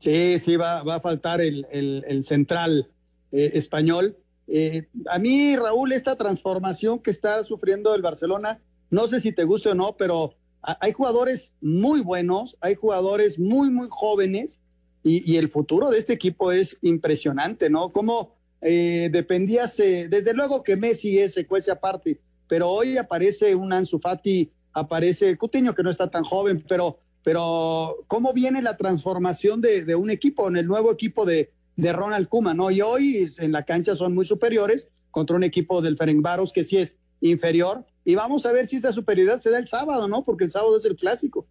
Sí, 0.00 0.38
sí, 0.38 0.56
va, 0.56 0.82
va 0.82 0.96
a 0.96 1.00
faltar 1.00 1.40
el, 1.40 1.66
el- 1.70 2.24
central 2.24 2.90
eh, 3.32 3.52
español. 3.54 4.18
Eh, 4.46 4.86
a 5.08 5.18
mí, 5.18 5.56
Raúl, 5.56 5.92
esta 5.92 6.16
transformación 6.16 6.98
que 6.98 7.10
está 7.10 7.42
sufriendo 7.44 7.94
el 7.94 8.02
Barcelona, 8.02 8.60
no 8.90 9.06
sé 9.06 9.20
si 9.20 9.32
te 9.32 9.44
guste 9.44 9.70
o 9.70 9.74
no, 9.74 9.96
pero 9.96 10.34
ha- 10.62 10.76
hay 10.80 10.92
jugadores 10.92 11.54
muy 11.62 12.00
buenos, 12.00 12.56
hay 12.60 12.74
jugadores 12.74 13.38
muy, 13.38 13.70
muy 13.70 13.88
jóvenes 13.90 14.60
y, 15.02 15.30
y 15.32 15.38
el 15.38 15.48
futuro 15.48 15.90
de 15.90 15.98
este 15.98 16.12
equipo 16.12 16.52
es 16.52 16.76
impresionante, 16.82 17.70
¿no? 17.70 17.90
Como 17.90 18.36
eh, 18.64 19.10
dependías, 19.12 19.76
desde 19.76 20.34
luego 20.34 20.64
que 20.64 20.76
Messi 20.76 21.18
es 21.18 21.34
secuencia 21.34 21.74
aparte, 21.74 22.18
pero 22.48 22.70
hoy 22.70 22.96
aparece 22.96 23.54
un 23.54 23.72
Ansu 23.72 23.98
Fati, 24.00 24.50
aparece 24.72 25.36
Cutiño 25.36 25.74
que 25.74 25.82
no 25.82 25.90
está 25.90 26.10
tan 26.10 26.24
joven, 26.24 26.64
pero 26.66 26.98
pero 27.24 28.04
cómo 28.06 28.34
viene 28.34 28.60
la 28.60 28.76
transformación 28.76 29.62
de, 29.62 29.84
de 29.84 29.94
un 29.94 30.10
equipo, 30.10 30.46
en 30.46 30.58
el 30.58 30.66
nuevo 30.66 30.92
equipo 30.92 31.24
de, 31.24 31.50
de 31.74 31.92
Ronald 31.92 32.28
Koeman, 32.28 32.58
¿no? 32.58 32.70
Y 32.70 32.82
hoy 32.82 33.32
en 33.38 33.50
la 33.50 33.64
cancha 33.64 33.96
son 33.96 34.14
muy 34.14 34.26
superiores 34.26 34.88
contra 35.10 35.34
un 35.34 35.42
equipo 35.42 35.80
del 35.80 35.96
Ferencváros 35.96 36.52
que 36.52 36.64
sí 36.64 36.76
es 36.76 36.98
inferior. 37.22 37.86
Y 38.04 38.14
vamos 38.14 38.44
a 38.44 38.52
ver 38.52 38.66
si 38.66 38.76
esa 38.76 38.92
superioridad 38.92 39.40
se 39.40 39.50
da 39.50 39.58
el 39.58 39.66
sábado, 39.66 40.06
¿no? 40.06 40.22
Porque 40.22 40.44
el 40.44 40.50
sábado 40.50 40.76
es 40.76 40.84
el 40.84 40.96
clásico. 40.96 41.46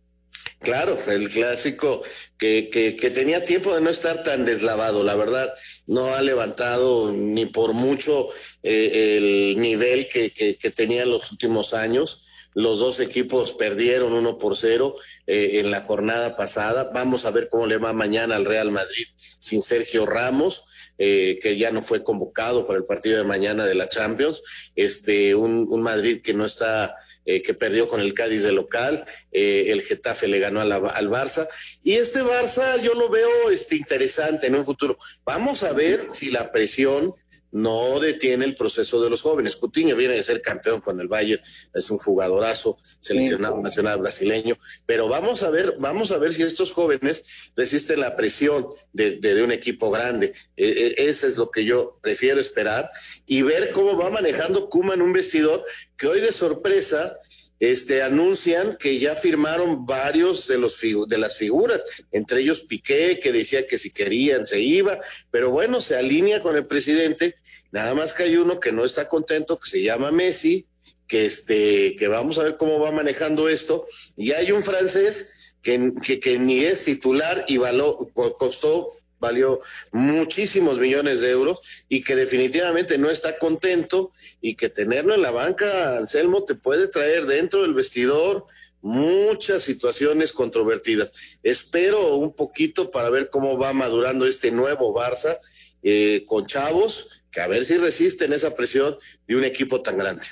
Claro, 0.60 0.96
el 1.08 1.30
clásico 1.30 2.04
que, 2.38 2.70
que, 2.72 2.96
que 2.96 3.10
tenía 3.10 3.44
tiempo 3.44 3.74
de 3.74 3.82
no 3.82 3.90
estar 3.90 4.22
tan 4.22 4.46
deslavado, 4.46 5.04
la 5.04 5.16
verdad 5.16 5.50
no 5.88 6.16
ha 6.16 6.22
levantado 6.22 7.12
ni 7.12 7.46
por 7.46 7.74
mucho 7.74 8.30
eh, 8.62 9.18
el 9.18 9.60
nivel 9.60 10.08
que, 10.08 10.32
que, 10.32 10.56
que, 10.56 10.72
tenía 10.72 11.04
en 11.04 11.12
los 11.12 11.32
últimos 11.32 11.74
años. 11.74 12.28
Los 12.54 12.80
dos 12.80 13.00
equipos 13.00 13.54
perdieron 13.54 14.14
uno 14.14 14.38
por 14.38 14.56
cero 14.56 14.96
eh, 15.28 15.60
en 15.60 15.72
la 15.72 15.82
jornada 15.82 16.36
pasada. 16.36 16.92
Vamos 16.94 17.26
a 17.26 17.32
ver 17.32 17.50
cómo 17.50 17.66
le 17.66 17.78
va 17.78 17.94
mañana 17.94 18.36
al 18.36 18.46
Real 18.46 18.72
Madrid 18.72 19.06
sin 19.40 19.62
Sergio 19.62 20.06
Ramos. 20.06 20.66
Eh, 21.00 21.40
que 21.42 21.58
ya 21.58 21.72
no 21.72 21.82
fue 21.82 22.04
convocado 22.04 22.68
para 22.68 22.78
el 22.78 22.86
partido 22.86 23.18
de 23.18 23.24
mañana 23.24 23.66
de 23.66 23.74
la 23.74 23.90
Champions, 23.90 24.44
este, 24.76 25.34
un 25.34 25.82
Madrid 25.82 26.22
que 26.22 26.36
no 26.36 26.46
está 26.46 26.96
eh, 27.26 27.42
que 27.42 27.54
perdió 27.54 27.88
con 27.88 28.02
el 28.02 28.14
Cádiz 28.14 28.44
de 28.44 28.52
local, 28.52 29.06
eh, 29.32 29.66
el 29.68 29.82
Getafe 29.82 30.28
le 30.28 30.40
ganó 30.40 30.64
la, 30.64 30.76
al 30.76 31.10
Barça, 31.10 31.48
y 31.84 31.94
este 31.94 32.24
Barça 32.24 32.82
yo 32.82 32.94
lo 32.94 33.10
veo 33.10 33.50
este, 33.50 33.76
interesante 33.76 34.48
en 34.48 34.56
un 34.56 34.66
futuro. 34.66 34.98
Vamos 35.26 35.64
a 35.64 35.74
ver 35.74 36.00
si 36.10 36.32
la 36.32 36.52
presión 36.52 37.16
no 37.54 38.00
detiene 38.00 38.46
el 38.46 38.56
proceso 38.56 39.02
de 39.02 39.12
los 39.12 39.22
jóvenes. 39.22 39.56
Coutinho 39.56 39.96
viene 39.96 40.16
de 40.16 40.24
ser 40.24 40.42
campeón 40.42 40.82
con 40.82 41.00
el 41.00 41.08
Bayern, 41.08 41.42
es 41.74 41.92
un 41.92 42.00
jugadorazo, 42.00 42.80
seleccionado 43.00 43.62
nacional 43.62 44.00
brasileño, 44.00 44.58
pero 44.88 45.08
vamos 45.08 45.44
a 45.44 45.52
ver, 45.52 45.76
vamos 45.78 46.12
a 46.12 46.18
ver 46.18 46.34
si 46.34 46.42
estos 46.42 46.72
jóvenes 46.72 47.24
resisten 47.56 48.00
la 48.00 48.16
presión 48.16 48.68
de, 48.92 49.18
de, 49.18 49.36
de 49.36 49.44
un 49.44 49.52
equipo 49.52 49.92
grande. 49.92 50.34
Eh, 50.58 50.66
eh, 50.66 50.96
ese 50.98 51.28
es 51.28 51.38
lo 51.38 51.52
que 51.52 51.64
yo 51.64 52.00
prefiero 52.02 52.40
esperar 52.42 52.90
y 53.26 53.42
ver 53.42 53.72
cómo 53.72 53.98
va 53.98 54.10
manejando 54.10 54.70
Kuma 54.70 54.94
en 54.94 55.02
un 55.02 55.14
vestidor 55.14 55.66
que 55.98 56.08
hoy 56.08 56.20
de 56.20 56.32
sorpresa 56.32 57.18
este, 57.60 58.02
anuncian 58.02 58.78
que 58.78 59.00
ya 59.00 59.16
firmaron 59.16 59.86
varios 59.86 60.48
de, 60.48 60.58
los 60.58 60.82
de 60.82 61.18
las 61.18 61.38
figuras, 61.38 61.82
entre 62.12 62.42
ellos 62.42 62.62
Piqué, 62.62 63.22
que 63.22 63.32
decía 63.32 63.66
que 63.66 63.78
si 63.78 63.90
querían 63.90 64.46
se 64.46 64.60
iba, 64.60 65.00
pero 65.32 65.50
bueno, 65.50 65.80
se 65.80 65.96
alinea 65.96 66.42
con 66.42 66.58
el 66.58 66.66
presidente, 66.66 67.36
nada 67.72 67.94
más 67.94 68.12
que 68.12 68.24
hay 68.24 68.36
uno 68.36 68.60
que 68.60 68.74
no 68.74 68.84
está 68.84 69.08
contento, 69.08 69.58
que 69.58 69.70
se 69.70 69.82
llama 69.82 70.12
Messi, 70.12 70.68
que, 71.08 71.26
este, 71.26 71.96
que 71.96 72.10
vamos 72.10 72.38
a 72.38 72.44
ver 72.44 72.58
cómo 72.58 72.80
va 72.80 72.92
manejando 72.92 73.48
esto, 73.48 73.88
y 74.18 74.34
hay 74.34 74.52
un 74.52 74.62
francés 74.62 75.54
que, 75.62 75.94
que, 76.06 76.20
que 76.20 76.38
ni 76.40 76.66
es 76.66 76.84
titular 76.84 77.46
y 77.48 77.58
való, 77.58 78.10
costó 78.38 78.92
valió 79.24 79.62
muchísimos 79.92 80.78
millones 80.78 81.22
de 81.22 81.32
euros 81.32 81.62
y 81.88 82.04
que 82.04 82.16
definitivamente 82.16 82.98
no 82.98 83.10
está 83.10 83.40
contento 83.40 84.12
y 84.42 84.56
que 84.56 84.70
tenerlo 84.70 85.16
en 85.16 85.22
la 85.22 85.32
banca, 85.32 85.98
Anselmo, 85.98 86.44
te 86.44 86.56
puede 86.56 86.90
traer 86.90 87.26
dentro 87.26 87.62
del 87.62 87.74
vestidor 87.74 88.46
muchas 88.82 89.64
situaciones 89.64 90.34
controvertidas. 90.34 91.14
Espero 91.42 92.18
un 92.18 92.34
poquito 92.34 92.92
para 92.92 93.10
ver 93.10 93.30
cómo 93.30 93.58
va 93.58 93.72
madurando 93.72 94.28
este 94.28 94.52
nuevo 94.52 94.94
Barça 94.94 95.38
eh, 95.82 96.26
con 96.28 96.46
chavos, 96.46 97.24
que 97.32 97.40
a 97.40 97.48
ver 97.48 97.64
si 97.64 97.78
resisten 97.78 98.34
esa 98.34 98.56
presión 98.56 98.98
de 99.26 99.38
un 99.38 99.46
equipo 99.46 99.82
tan 99.82 99.98
grande. 99.98 100.24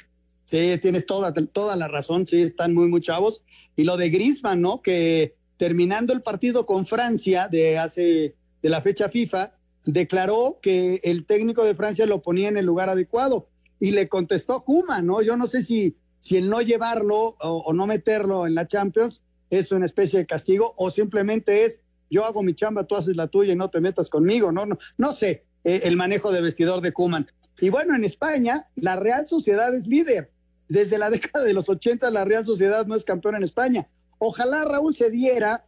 Sí, 0.46 0.78
tienes 0.82 1.06
toda, 1.06 1.34
toda 1.34 1.78
la 1.78 1.88
razón, 1.88 2.28
sí, 2.28 2.42
están 2.42 2.74
muy, 2.74 2.88
muy 2.88 3.00
chavos. 3.00 3.42
Y 3.78 3.86
lo 3.86 3.96
de 3.96 4.10
Grisman, 4.10 4.60
¿no? 4.60 4.82
Que 4.82 5.34
terminando 5.56 6.12
el 6.12 6.24
partido 6.24 6.66
con 6.66 6.88
Francia 6.88 7.48
de 7.48 7.78
hace 7.78 8.36
de 8.62 8.70
la 8.70 8.82
fecha 8.82 9.10
FIFA, 9.10 9.54
declaró 9.86 10.60
que 10.62 11.02
el 11.04 11.26
técnico 11.26 11.64
de 11.64 11.76
Francia 11.76 12.06
lo 12.06 12.22
ponía 12.22 12.50
en 12.50 12.58
el 12.58 12.66
lugar 12.66 12.90
adecuado 12.90 13.48
y 13.80 13.92
le 13.92 14.08
contestó 14.08 14.64
Kuma, 14.64 15.02
¿no? 15.02 15.22
Yo 15.22 15.38
no 15.38 15.48
sé 15.48 15.62
si, 15.62 15.98
si 16.20 16.38
el 16.38 16.50
no 16.50 16.62
llevarlo 16.62 17.36
o, 17.40 17.74
no 17.74 17.88
meterlo 17.88 18.46
en 18.46 18.56
la 18.56 18.68
Champions 18.68 19.24
es 19.50 19.72
una 19.72 19.86
especie 19.86 20.20
de 20.20 20.26
castigo 20.26 20.74
o 20.78 20.90
simplemente 20.90 21.66
es 21.66 21.82
yo 22.10 22.26
hago 22.26 22.44
mi 22.44 22.54
chamba, 22.54 22.86
tú 22.86 22.96
haces 22.96 23.16
la 23.16 23.28
tuya 23.28 23.54
y 23.54 23.56
no 23.56 23.70
te 23.70 23.80
metas 23.80 24.10
conmigo, 24.10 24.52
no, 24.52 24.66
no, 24.66 24.78
no 24.98 25.14
sé 25.14 25.46
eh, 25.64 25.82
el 25.84 25.96
manejo 25.96 26.32
de 26.32 26.42
vestidor 26.42 26.82
de 26.82 26.92
Kuman. 26.92 27.28
Y 27.60 27.70
bueno, 27.70 27.96
en 27.96 28.04
España 28.04 28.68
la 28.76 28.98
Real 28.98 29.28
Sociedad 29.28 29.74
es 29.74 29.88
líder. 29.88 30.32
Desde 30.68 30.98
la 30.98 31.10
década 31.10 31.46
de 31.46 31.54
los 31.54 31.70
80 31.70 32.12
la 32.12 32.26
Real 32.26 32.46
Sociedad 32.46 32.86
no 32.86 32.96
es 32.96 33.06
campeón 33.06 33.36
en 33.36 33.44
España. 33.44 33.88
Ojalá 34.20 34.66
Raúl 34.66 34.94
se 34.94 35.10
diera 35.10 35.66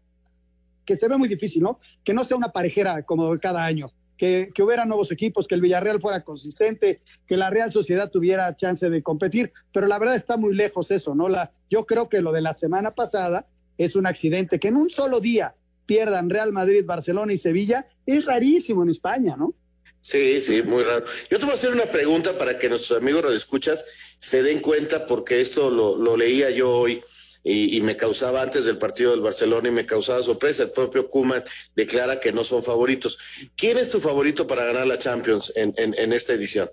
que 0.86 0.96
se 0.96 1.08
ve 1.08 1.18
muy 1.18 1.28
difícil, 1.28 1.64
¿no? 1.64 1.80
Que 2.04 2.14
no 2.14 2.24
sea 2.24 2.38
una 2.38 2.52
parejera 2.52 3.04
como 3.04 3.40
cada 3.40 3.64
año, 3.64 3.92
que, 4.18 4.52
hubiera 4.60 4.86
nuevos 4.86 5.12
equipos, 5.12 5.48
que 5.48 5.56
el 5.56 5.62
Villarreal 5.62 6.02
fuera 6.02 6.24
consistente, 6.24 7.02
que 7.28 7.38
la 7.38 7.50
Real 7.50 7.72
Sociedad 7.72 8.10
tuviera 8.10 8.56
chance 8.56 8.90
de 8.90 9.04
competir, 9.04 9.52
pero 9.74 9.88
la 9.88 10.00
verdad 10.00 10.16
está 10.16 10.38
muy 10.38 10.56
lejos 10.56 10.92
eso, 10.92 11.16
¿no? 11.16 11.28
La, 11.28 11.52
yo 11.70 11.86
creo 11.86 12.10
que 12.10 12.22
lo 12.22 12.32
de 12.32 12.42
la 12.42 12.54
semana 12.54 12.92
pasada 12.92 13.48
es 13.78 13.96
un 13.96 14.06
accidente, 14.06 14.60
que 14.60 14.70
en 14.70 14.78
un 14.78 14.90
solo 14.90 15.20
día 15.20 15.56
pierdan 15.86 16.30
Real 16.30 16.52
Madrid, 16.54 16.86
Barcelona 16.86 17.34
y 17.34 17.38
Sevilla, 17.38 17.88
es 18.06 18.26
rarísimo 18.26 18.84
en 18.84 18.90
España, 18.90 19.36
¿no? 19.36 19.54
Sí, 20.02 20.42
sí, 20.42 20.62
muy 20.64 20.84
raro. 20.84 21.06
Yo 21.30 21.40
te 21.40 21.46
voy 21.46 21.52
a 21.52 21.56
hacer 21.56 21.72
una 21.72 21.86
pregunta 21.86 22.38
para 22.38 22.60
que 22.60 22.68
nuestros 22.68 23.00
amigos 23.00 23.34
escuchas 23.34 23.86
se 24.20 24.44
den 24.44 24.60
cuenta, 24.60 25.06
porque 25.06 25.40
esto 25.40 25.70
lo, 25.70 25.98
lo 25.98 26.18
leía 26.18 26.50
yo 26.50 26.70
hoy 26.70 27.02
y, 27.44 27.78
y, 27.78 27.82
me 27.82 27.98
causaba 27.98 28.42
antes 28.42 28.66
del 28.66 28.78
partido 28.78 29.12
del 29.12 29.22
Barcelona 29.22 29.68
y 29.68 29.72
me 29.72 29.86
causaba 29.86 30.24
sorpresa. 30.24 30.64
El 30.64 30.72
propio 30.72 31.10
Kuman 31.10 31.44
declara 31.76 32.20
que 32.20 32.32
no 32.32 32.44
son 32.44 32.64
favoritos. 32.64 33.20
¿Quién 33.58 33.78
es 33.78 33.92
tu 33.92 34.00
favorito 34.00 34.48
para 34.48 34.64
ganar 34.64 34.88
la 34.88 34.98
Champions 34.98 35.52
en, 35.56 35.74
en, 35.78 35.94
en 35.98 36.14
esta 36.14 36.34
edición? 36.34 36.70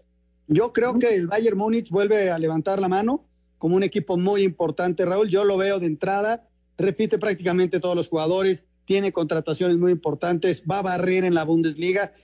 Yo 0.46 0.72
creo 0.72 0.98
que 0.98 1.14
el 1.14 1.26
Bayern 1.26 1.58
Múnich 1.58 1.90
vuelve 1.90 2.30
a 2.30 2.38
levantar 2.38 2.80
la 2.80 2.88
mano 2.88 3.26
como 3.58 3.76
un 3.76 3.82
equipo 3.82 4.16
muy 4.16 4.42
importante, 4.42 5.04
Raúl. 5.04 5.28
Yo 5.28 5.44
lo 5.44 5.56
veo 5.56 5.80
de 5.80 5.86
entrada, 5.86 6.48
repite 6.78 7.18
prácticamente 7.18 7.78
todos 7.78 7.94
los 7.94 8.08
jugadores, 8.08 8.64
tiene 8.86 9.12
contrataciones 9.12 9.76
muy 9.76 9.92
importantes, 9.92 10.62
va 10.68 10.78
a 10.78 10.82
barrer 10.82 11.24
en 11.24 11.34
la 11.34 11.44
Bundesliga. 11.44 12.14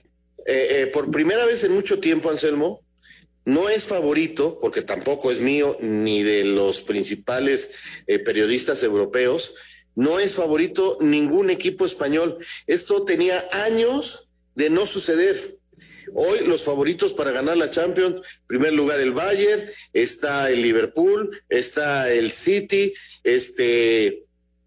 Eh, 0.45 0.67
eh, 0.71 0.87
por 0.87 1.11
primera 1.11 1.45
vez 1.45 1.63
en 1.63 1.73
mucho 1.73 1.99
tiempo, 1.99 2.29
Anselmo, 2.29 2.81
no 3.47 3.69
es 3.69 3.85
favorito, 3.85 4.59
porque 4.59 4.81
tampoco 4.81 5.31
es 5.31 5.39
mío, 5.39 5.77
ni 5.79 6.21
de 6.21 6.43
los 6.43 6.81
principales 6.81 7.71
eh, 8.05 8.19
periodistas 8.19 8.83
europeos, 8.83 9.55
no 9.95 10.19
es 10.19 10.33
favorito 10.33 10.97
ningún 10.99 11.49
equipo 11.49 11.85
español. 11.85 12.39
Esto 12.67 13.05
tenía 13.05 13.47
años 13.53 14.31
de 14.53 14.69
no 14.69 14.85
suceder. 14.85 15.59
Hoy 16.13 16.39
los 16.45 16.63
favoritos 16.63 17.13
para 17.13 17.31
ganar 17.31 17.55
la 17.55 17.71
Champions, 17.71 18.21
primer 18.47 18.73
lugar 18.73 18.99
el 18.99 19.13
Bayern, 19.13 19.63
está 19.93 20.51
el 20.51 20.61
Liverpool, 20.61 21.41
está 21.47 22.11
el 22.11 22.31
City, 22.31 22.93
este, 23.23 24.25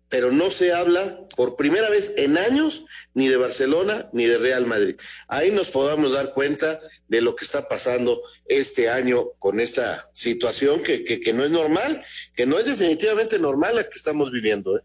pero 0.08 0.32
no 0.32 0.50
se 0.50 0.72
habla 0.72 1.19
por 1.36 1.56
primera 1.56 1.88
vez 1.90 2.14
en 2.16 2.38
años 2.38 2.86
ni 3.14 3.28
de 3.28 3.36
Barcelona 3.36 4.08
ni 4.12 4.24
de 4.24 4.38
Real 4.38 4.66
Madrid. 4.66 4.96
Ahí 5.28 5.50
nos 5.50 5.70
podamos 5.70 6.12
dar 6.12 6.32
cuenta 6.32 6.80
de 7.08 7.20
lo 7.20 7.34
que 7.34 7.44
está 7.44 7.68
pasando 7.68 8.22
este 8.46 8.88
año 8.88 9.30
con 9.38 9.60
esta 9.60 10.08
situación 10.12 10.82
que, 10.82 11.02
que, 11.02 11.32
no 11.32 11.44
es 11.44 11.50
normal, 11.50 12.02
que 12.34 12.46
no 12.46 12.58
es 12.58 12.66
definitivamente 12.66 13.38
normal 13.38 13.76
la 13.76 13.84
que 13.84 13.96
estamos 13.96 14.30
viviendo. 14.30 14.78
¿eh? 14.78 14.82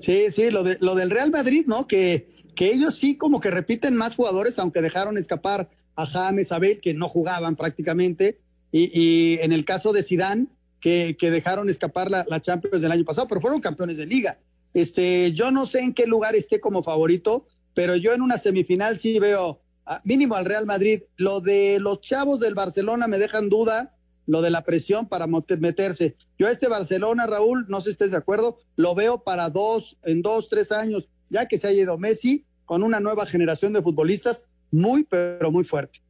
Sí, 0.00 0.30
sí, 0.30 0.50
lo, 0.50 0.62
de, 0.62 0.78
lo 0.80 0.94
del 0.94 1.10
Real 1.10 1.30
Madrid, 1.30 1.64
¿no? 1.66 1.86
Que, 1.86 2.28
que 2.54 2.72
ellos 2.72 2.96
sí 2.96 3.16
como 3.16 3.40
que 3.40 3.50
repiten 3.50 3.94
más 3.94 4.16
jugadores, 4.16 4.58
aunque 4.58 4.80
dejaron 4.80 5.18
escapar 5.18 5.70
a 5.96 6.06
James, 6.06 6.52
Abel, 6.52 6.80
que 6.80 6.94
no 6.94 7.08
jugaban 7.08 7.56
prácticamente, 7.56 8.40
y, 8.72 8.90
y 8.98 9.38
en 9.40 9.52
el 9.52 9.64
caso 9.64 9.92
de 9.92 10.02
Sidán, 10.02 10.48
que, 10.80 11.16
que, 11.18 11.30
dejaron 11.30 11.68
escapar 11.68 12.10
la, 12.10 12.24
la 12.28 12.40
Champions 12.40 12.80
del 12.80 12.92
año 12.92 13.04
pasado, 13.04 13.28
pero 13.28 13.40
fueron 13.40 13.60
campeones 13.60 13.98
de 13.98 14.06
liga. 14.06 14.38
Este, 14.74 15.32
yo 15.32 15.50
no 15.50 15.66
sé 15.66 15.80
en 15.80 15.94
qué 15.94 16.06
lugar 16.06 16.34
esté 16.34 16.60
como 16.60 16.82
favorito, 16.82 17.46
pero 17.74 17.96
yo 17.96 18.12
en 18.12 18.22
una 18.22 18.38
semifinal 18.38 18.98
sí 18.98 19.18
veo 19.18 19.60
mínimo 20.04 20.34
al 20.34 20.44
Real 20.44 20.66
Madrid. 20.66 21.02
Lo 21.16 21.40
de 21.40 21.78
los 21.80 22.00
chavos 22.00 22.40
del 22.40 22.54
Barcelona 22.54 23.08
me 23.08 23.18
dejan 23.18 23.48
duda, 23.48 23.96
lo 24.26 24.42
de 24.42 24.50
la 24.50 24.64
presión 24.64 25.08
para 25.08 25.26
meterse. 25.26 26.16
Yo 26.38 26.46
a 26.46 26.52
este 26.52 26.68
Barcelona, 26.68 27.26
Raúl, 27.26 27.66
no 27.68 27.80
sé 27.80 27.86
si 27.86 27.90
estés 27.90 28.10
de 28.12 28.18
acuerdo, 28.18 28.58
lo 28.76 28.94
veo 28.94 29.24
para 29.24 29.50
dos, 29.50 29.96
en 30.04 30.22
dos, 30.22 30.48
tres 30.48 30.70
años, 30.70 31.08
ya 31.30 31.46
que 31.46 31.58
se 31.58 31.66
ha 31.66 31.72
ido 31.72 31.98
Messi, 31.98 32.44
con 32.64 32.84
una 32.84 33.00
nueva 33.00 33.26
generación 33.26 33.72
de 33.72 33.82
futbolistas 33.82 34.44
muy, 34.70 35.02
pero 35.02 35.50
muy 35.50 35.64
fuerte. 35.64 36.00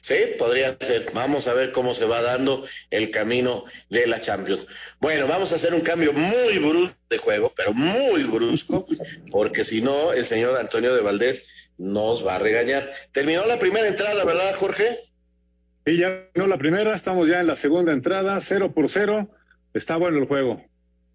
Sí, 0.00 0.14
podría 0.38 0.76
ser. 0.80 1.06
Vamos 1.14 1.48
a 1.48 1.54
ver 1.54 1.72
cómo 1.72 1.94
se 1.94 2.04
va 2.04 2.22
dando 2.22 2.64
el 2.90 3.10
camino 3.10 3.64
de 3.90 4.06
la 4.06 4.20
Champions. 4.20 4.66
Bueno, 5.00 5.26
vamos 5.26 5.52
a 5.52 5.56
hacer 5.56 5.74
un 5.74 5.80
cambio 5.80 6.12
muy 6.12 6.58
brusco 6.58 6.96
de 7.10 7.18
juego, 7.18 7.52
pero 7.56 7.72
muy 7.72 8.22
brusco, 8.24 8.86
porque 9.30 9.64
si 9.64 9.82
no, 9.82 10.12
el 10.12 10.26
señor 10.26 10.56
Antonio 10.56 10.94
de 10.94 11.02
Valdés 11.02 11.70
nos 11.78 12.26
va 12.26 12.36
a 12.36 12.38
regañar. 12.38 12.90
Terminó 13.12 13.46
la 13.46 13.58
primera 13.58 13.88
entrada, 13.88 14.24
¿verdad, 14.24 14.54
Jorge? 14.54 14.96
Sí, 15.84 15.96
ya 15.96 16.28
terminó 16.32 16.54
la 16.54 16.58
primera, 16.58 16.94
estamos 16.96 17.28
ya 17.28 17.40
en 17.40 17.46
la 17.46 17.56
segunda 17.56 17.92
entrada, 17.92 18.40
cero 18.40 18.72
por 18.72 18.88
cero. 18.88 19.28
Está 19.74 19.96
bueno 19.96 20.18
el 20.18 20.26
juego. 20.26 20.64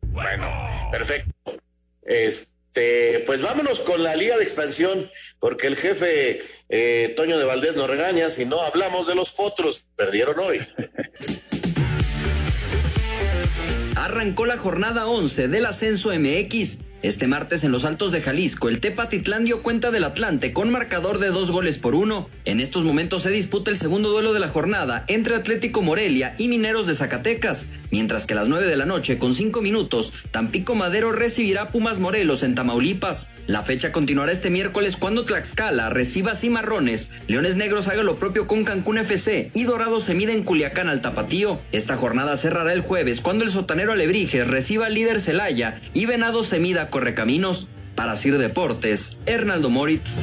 Bueno, 0.02 0.48
perfecto. 0.92 1.58
Este. 2.04 2.61
Este, 2.74 3.20
pues 3.26 3.42
vámonos 3.42 3.82
con 3.82 4.02
la 4.02 4.16
Liga 4.16 4.38
de 4.38 4.44
Expansión, 4.44 5.12
porque 5.40 5.68
el 5.68 5.76
jefe 5.76 6.42
eh, 6.70 7.14
Toño 7.18 7.38
de 7.38 7.44
Valdés 7.44 7.76
nos 7.76 7.90
regaña 7.90 8.30
si 8.30 8.46
no 8.46 8.62
hablamos 8.62 9.08
de 9.08 9.16
los 9.16 9.32
potros. 9.32 9.88
Perdieron 9.98 10.40
hoy. 10.40 10.66
Arrancó 13.98 14.46
la 14.46 14.58
jornada 14.58 15.08
11 15.08 15.50
del 15.50 15.66
ascenso 15.66 16.12
MX. 16.18 16.78
Este 17.04 17.26
martes 17.26 17.64
en 17.64 17.72
los 17.72 17.84
Altos 17.84 18.12
de 18.12 18.22
Jalisco, 18.22 18.70
el 18.70 18.80
Tepatitlán 18.80 19.44
dio 19.44 19.64
cuenta 19.64 19.90
del 19.90 20.04
Atlante 20.04 20.54
con 20.54 20.70
marcador 20.70 21.18
de 21.18 21.30
dos 21.30 21.50
goles 21.50 21.80
por 21.80 21.96
uno. 21.96 22.30
En 22.46 22.60
estos 22.60 22.84
momentos 22.84 23.24
se 23.24 23.32
disputa 23.32 23.72
el 23.72 23.78
segundo 23.78 24.12
duelo 24.12 24.34
de 24.34 24.40
la 24.40 24.50
jornada 24.50 25.04
entre 25.08 25.34
Atlético 25.34 25.82
Morelia 25.82 26.36
y 26.38 26.48
Mineros 26.48 26.86
de 26.86 26.94
Zacatecas, 26.94 27.66
mientras 27.90 28.28
que 28.28 28.34
a 28.34 28.36
las 28.36 28.50
9 28.50 28.68
de 28.68 28.78
la 28.78 28.86
noche 28.86 29.18
con 29.18 29.34
cinco 29.34 29.64
minutos, 29.64 30.14
Tampico 30.30 30.76
Madero 30.76 31.12
recibirá 31.12 31.70
Pumas 31.70 31.98
Morelos 31.98 32.44
en 32.44 32.54
Tamaulipas. 32.54 33.32
La 33.48 33.64
fecha 33.64 33.92
continuará 33.92 34.32
este 34.32 34.52
miércoles 34.52 34.96
cuando 34.96 35.26
Tlaxcala 35.26 35.90
reciba 35.90 36.36
Cimarrones, 36.36 37.14
Leones 37.26 37.56
Negros 37.56 37.88
haga 37.88 38.04
lo 38.04 38.18
propio 38.18 38.46
con 38.46 38.64
Cancún 38.64 39.00
FC 39.00 39.50
y 39.56 39.64
Dorado 39.64 40.00
se 40.00 40.14
mide 40.14 40.34
en 40.34 40.44
Culiacán 40.44 40.88
al 40.88 41.02
Tapatío. 41.02 41.60
Esta 41.72 41.98
jornada 41.98 42.38
cerrará 42.38 42.74
el 42.74 42.82
jueves 42.82 43.22
cuando 43.22 43.44
el 43.44 43.50
sotanero 43.50 43.92
Alebrijes 43.92 44.48
reciba 44.48 44.86
al 44.86 44.94
líder 44.94 45.20
Celaya 45.20 45.82
y 45.96 46.06
Venado 46.06 46.44
se 46.44 46.60
mida 46.60 46.91
Correcaminos. 46.92 47.68
Para 47.96 48.16
Sir 48.16 48.38
Deportes, 48.38 49.18
Hernaldo 49.26 49.70
Moritz. 49.70 50.20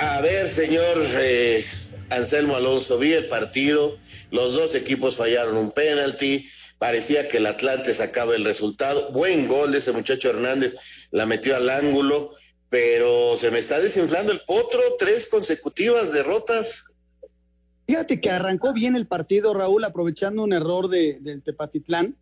A 0.00 0.20
ver, 0.20 0.48
señor 0.48 0.98
eh, 1.16 1.64
Anselmo 2.10 2.56
Alonso, 2.56 2.98
vi 2.98 3.12
el 3.12 3.28
partido, 3.28 3.96
los 4.30 4.54
dos 4.54 4.74
equipos 4.74 5.16
fallaron 5.16 5.56
un 5.56 5.70
penalti, 5.70 6.48
parecía 6.78 7.28
que 7.28 7.38
el 7.38 7.46
Atlante 7.46 7.94
sacaba 7.94 8.34
el 8.34 8.44
resultado, 8.44 9.12
buen 9.12 9.46
gol 9.46 9.72
de 9.72 9.78
ese 9.78 9.92
muchacho 9.92 10.30
Hernández, 10.30 10.74
la 11.12 11.24
metió 11.24 11.56
al 11.56 11.70
ángulo, 11.70 12.34
pero 12.68 13.36
se 13.36 13.50
me 13.50 13.60
está 13.60 13.78
desinflando 13.78 14.32
el 14.32 14.40
potro, 14.40 14.80
tres 14.98 15.26
consecutivas 15.26 16.12
derrotas. 16.12 16.86
Fíjate 17.86 18.20
que 18.20 18.30
arrancó 18.30 18.72
bien 18.72 18.96
el 18.96 19.06
partido, 19.06 19.54
Raúl, 19.54 19.84
aprovechando 19.84 20.42
un 20.42 20.52
error 20.52 20.88
de, 20.88 21.18
del 21.20 21.42
Tepatitlán 21.42 22.16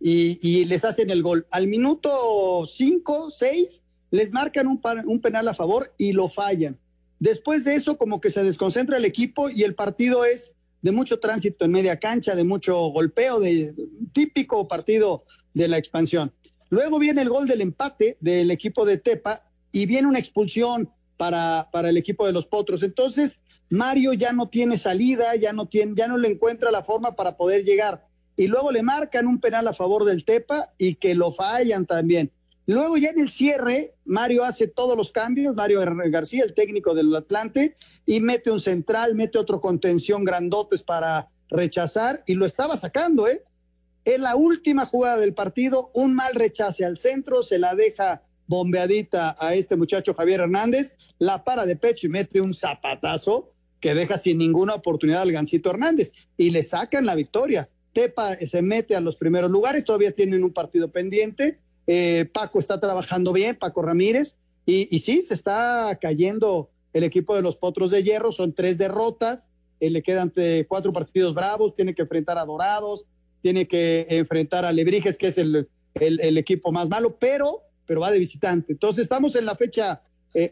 y, 0.00 0.64
les 0.66 0.84
hacen 0.84 1.10
el 1.10 1.22
gol. 1.22 1.46
Al 1.50 1.66
minuto 1.66 2.66
5, 2.66 3.30
6, 3.30 3.82
les 4.10 4.32
marcan 4.32 4.66
un, 4.66 4.80
un 5.06 5.20
penal 5.20 5.48
a 5.48 5.54
favor 5.54 5.92
y 5.96 6.12
lo 6.12 6.28
fallan. 6.28 6.78
Después 7.18 7.64
de 7.64 7.74
eso, 7.74 7.96
como 7.96 8.20
que 8.20 8.30
se 8.30 8.42
desconcentra 8.42 8.98
el 8.98 9.04
equipo 9.04 9.48
y 9.48 9.62
el 9.62 9.74
partido 9.74 10.24
es 10.24 10.54
de 10.82 10.92
mucho 10.92 11.18
tránsito 11.18 11.64
en 11.64 11.70
media 11.70 11.98
cancha, 11.98 12.34
de 12.34 12.44
mucho 12.44 12.76
golpeo, 12.88 13.40
de 13.40 13.74
típico 14.12 14.68
partido 14.68 15.24
de 15.54 15.68
la 15.68 15.78
expansión. 15.78 16.32
Luego 16.68 16.98
viene 16.98 17.22
el 17.22 17.30
gol 17.30 17.46
del 17.46 17.62
empate 17.62 18.18
del 18.20 18.50
equipo 18.50 18.84
de 18.84 18.98
Tepa 18.98 19.48
y 19.72 19.86
viene 19.86 20.08
una 20.08 20.18
expulsión 20.18 20.90
para, 21.16 21.68
para 21.72 21.88
el 21.88 21.96
equipo 21.96 22.26
de 22.26 22.32
los 22.32 22.46
Potros. 22.46 22.82
Entonces, 22.82 23.40
Mario 23.70 24.12
ya 24.12 24.32
no 24.32 24.48
tiene 24.48 24.76
salida, 24.76 25.34
ya 25.36 25.52
no 25.52 25.66
tiene, 25.66 25.94
ya 25.96 26.06
no 26.06 26.18
le 26.18 26.28
encuentra 26.28 26.70
la 26.70 26.82
forma 26.82 27.16
para 27.16 27.36
poder 27.36 27.64
llegar 27.64 28.06
y 28.36 28.46
luego 28.46 28.72
le 28.72 28.82
marcan 28.82 29.26
un 29.26 29.40
penal 29.40 29.68
a 29.68 29.72
favor 29.72 30.04
del 30.04 30.24
Tepa 30.24 30.72
y 30.78 30.96
que 30.96 31.14
lo 31.14 31.32
fallan 31.32 31.86
también. 31.86 32.30
Luego 32.66 32.96
ya 32.96 33.10
en 33.10 33.20
el 33.20 33.30
cierre, 33.30 33.94
Mario 34.04 34.44
hace 34.44 34.66
todos 34.66 34.96
los 34.96 35.12
cambios, 35.12 35.54
Mario 35.54 35.82
García, 36.10 36.44
el 36.44 36.54
técnico 36.54 36.94
del 36.94 37.14
Atlante, 37.14 37.76
y 38.06 38.20
mete 38.20 38.50
un 38.50 38.60
central, 38.60 39.14
mete 39.14 39.38
otro 39.38 39.60
contención 39.60 40.24
grandotes 40.24 40.82
para 40.82 41.28
rechazar 41.50 42.22
y 42.26 42.34
lo 42.34 42.46
estaba 42.46 42.76
sacando, 42.76 43.28
¿eh? 43.28 43.44
En 44.06 44.22
la 44.22 44.36
última 44.36 44.84
jugada 44.84 45.18
del 45.18 45.34
partido, 45.34 45.90
un 45.94 46.14
mal 46.14 46.34
rechace 46.34 46.84
al 46.84 46.98
centro, 46.98 47.42
se 47.42 47.58
la 47.58 47.74
deja 47.74 48.22
bombeadita 48.46 49.36
a 49.38 49.54
este 49.54 49.76
muchacho 49.76 50.14
Javier 50.14 50.40
Hernández, 50.40 50.94
la 51.18 51.42
para 51.44 51.64
de 51.64 51.76
pecho 51.76 52.06
y 52.06 52.10
mete 52.10 52.40
un 52.40 52.52
zapatazo 52.52 53.52
que 53.80 53.94
deja 53.94 54.18
sin 54.18 54.38
ninguna 54.38 54.74
oportunidad 54.74 55.22
al 55.22 55.32
Gancito 55.32 55.70
Hernández 55.70 56.12
y 56.36 56.50
le 56.50 56.62
sacan 56.62 57.06
la 57.06 57.14
victoria. 57.14 57.68
Tepa 57.94 58.36
se 58.36 58.60
mete 58.60 58.94
a 58.96 59.00
los 59.00 59.16
primeros 59.16 59.50
lugares, 59.50 59.84
todavía 59.84 60.10
tienen 60.10 60.44
un 60.44 60.52
partido 60.52 60.90
pendiente. 60.90 61.58
Eh, 61.86 62.28
Paco 62.32 62.58
está 62.58 62.80
trabajando 62.80 63.32
bien, 63.32 63.56
Paco 63.56 63.80
Ramírez, 63.82 64.36
y, 64.66 64.98
sí, 64.98 65.22
se 65.22 65.34
está 65.34 65.98
cayendo 66.00 66.70
el 66.92 67.04
equipo 67.04 67.36
de 67.36 67.42
los 67.42 67.56
Potros 67.56 67.90
de 67.90 68.02
Hierro, 68.02 68.32
son 68.32 68.54
tres 68.54 68.78
derrotas, 68.78 69.50
eh, 69.80 69.90
le 69.90 70.02
quedan 70.02 70.32
cuatro 70.68 70.92
partidos 70.92 71.34
bravos, 71.34 71.74
tiene 71.74 71.94
que 71.94 72.02
enfrentar 72.02 72.38
a 72.38 72.46
Dorados, 72.46 73.04
tiene 73.42 73.68
que 73.68 74.06
enfrentar 74.08 74.64
a 74.64 74.72
Lebrijes, 74.72 75.18
que 75.18 75.26
es 75.26 75.36
el, 75.38 75.68
equipo 75.94 76.72
más 76.72 76.88
malo, 76.88 77.16
pero, 77.18 77.62
va 78.00 78.10
de 78.10 78.18
visitante. 78.18 78.72
Entonces 78.72 79.02
estamos 79.02 79.36
en 79.36 79.44
la 79.44 79.54
fecha 79.54 80.02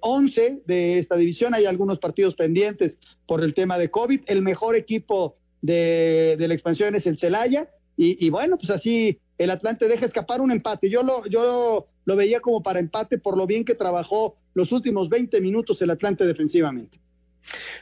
11 0.01 0.47
eh, 0.47 0.63
de 0.67 0.99
esta 0.99 1.17
división, 1.17 1.55
hay 1.55 1.65
algunos 1.65 1.99
partidos 1.99 2.35
pendientes 2.35 2.99
por 3.27 3.43
el 3.43 3.55
tema 3.55 3.79
de 3.79 3.91
COVID, 3.91 4.21
el 4.27 4.43
mejor 4.43 4.77
equipo 4.77 5.37
de, 5.63 6.37
la 6.39 6.55
expansión 6.55 6.95
es 6.95 7.07
el 7.07 7.17
Celaya. 7.17 7.71
Y, 7.97 8.31
bueno, 8.31 8.59
pues 8.59 8.71
así 8.71 9.21
el 9.39 9.51
Atlante 9.51 9.87
deja 9.87 10.07
escapar 10.07 10.41
un 10.41 10.51
empate. 10.51 10.91
Yo 10.91 11.03
lo, 11.03 11.25
yo 11.27 11.87
lo 12.05 12.17
veía 12.17 12.41
como 12.41 12.63
para 12.63 12.81
empate 12.81 13.19
por 13.19 13.37
lo 13.37 13.47
bien 13.47 13.65
que 13.65 13.75
trabajó 13.75 14.37
los 14.55 14.73
últimos 14.73 15.09
20 15.09 15.41
minutos 15.41 15.81
el 15.83 15.91
Atlante 15.91 16.25
defensivamente. 16.27 16.99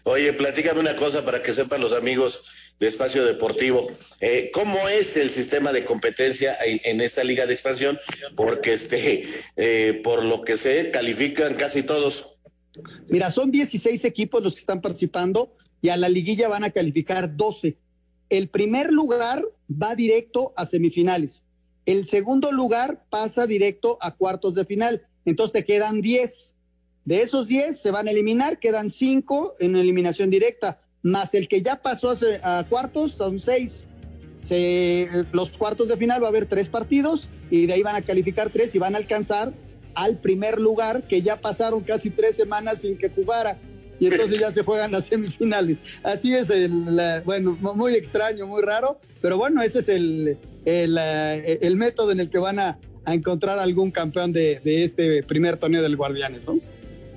Oye, 0.05 0.33
platícame 0.33 0.81
una 0.81 0.97
cosa 0.97 1.24
para 1.24 1.43
que 1.43 1.53
sepan 1.53 1.81
los 1.81 1.93
amigos 1.93 2.45
de 2.78 2.87
Espacio 2.87 3.24
Deportivo. 3.24 3.89
Eh, 4.20 4.51
¿Cómo 4.53 4.89
es 4.89 5.16
el 5.16 5.31
sistema 5.31 5.72
de 5.72 5.85
competencia 5.85 6.57
en, 6.62 7.01
esta 7.01 7.22
liga 7.22 7.47
de 7.47 7.53
expansión? 7.53 7.99
Porque 8.35 8.72
este, 8.72 9.28
eh, 9.57 10.01
por 10.03 10.24
lo 10.24 10.43
que 10.43 10.57
sé, 10.57 10.91
califican 10.91 11.55
casi 11.55 11.83
todos. 11.83 12.41
Mira, 13.09 13.31
son 13.31 13.51
16 13.51 14.05
equipos 14.05 14.43
los 14.43 14.55
que 14.55 14.61
están 14.61 14.81
participando 14.81 15.55
y 15.83 15.89
a 15.89 15.97
la 15.97 16.09
liguilla 16.09 16.49
van 16.49 16.64
a 16.64 16.70
calificar 16.70 17.37
12. 17.37 17.76
El 18.28 18.49
primer 18.49 18.93
lugar 18.93 19.45
va 19.70 19.95
directo 19.95 20.53
a 20.57 20.66
semifinales. 20.66 21.43
El 21.87 22.07
segundo 22.07 22.53
lugar 22.53 23.05
pasa 23.11 23.47
directo 23.47 23.99
a 24.01 24.14
cuartos 24.14 24.55
de 24.55 24.64
final. 24.64 25.03
Entonces 25.24 25.53
te 25.53 25.64
quedan 25.64 26.01
10. 26.01 26.55
De 27.05 27.22
esos 27.22 27.49
10 27.49 27.81
se 27.81 27.91
van 27.91 28.09
a 28.09 28.11
eliminar, 28.11 28.59
quedan 28.59 28.91
5 28.91 29.57
en 29.59 29.74
eliminación 29.74 30.31
directa, 30.31 30.81
más 31.03 31.35
el 31.35 31.49
que 31.49 31.62
ya 31.62 31.81
pasó 31.81 32.14
a, 32.43 32.64
cuartos 32.68 33.12
son 33.12 33.41
6. 33.41 33.87
los 35.33 35.51
cuartos 35.51 35.89
de 35.89 35.97
final 35.97 36.22
va 36.22 36.26
a 36.26 36.31
haber 36.31 36.47
tres 36.47 36.68
partidos 36.68 37.28
y 37.51 37.66
de 37.66 37.72
ahí 37.72 37.83
van 37.83 37.97
a 37.97 38.03
calificar 38.03 38.51
tres 38.51 38.74
y 38.74 38.78
van 38.78 38.95
a 38.95 38.99
alcanzar 38.99 39.53
al 39.95 40.18
primer 40.18 40.61
lugar 40.61 41.03
que 41.03 41.22
ya 41.22 41.41
pasaron 41.41 41.81
casi 41.81 42.11
tres 42.11 42.37
semanas 42.37 42.83
sin 42.83 42.97
que 42.97 43.09
jugara 43.09 43.59
y 44.01 44.07
entonces 44.07 44.41
ya 44.41 44.51
se 44.51 44.63
juegan 44.63 44.91
las 44.91 45.05
semifinales. 45.05 45.79
Así 46.03 46.35
es, 46.35 46.49
el, 46.51 46.73
bueno, 47.25 47.57
muy 47.61 47.95
extraño, 47.95 48.47
muy 48.47 48.63
raro, 48.63 48.99
pero 49.21 49.37
bueno, 49.37 49.63
ese 49.63 49.81
es 49.81 49.89
el, 49.89 50.39
el, 50.65 51.77
método 51.77 52.11
en 52.11 52.21
el 52.21 52.31
que 52.31 52.39
van 52.39 52.59
a, 52.59 52.79
encontrar 53.07 53.59
algún 53.59 53.91
campeón 53.91 54.33
de, 54.33 54.61
este 54.65 55.23
primer 55.23 55.57
torneo 55.59 55.83
del 55.83 55.97
Guardianes, 55.97 56.43
¿no? 56.47 56.59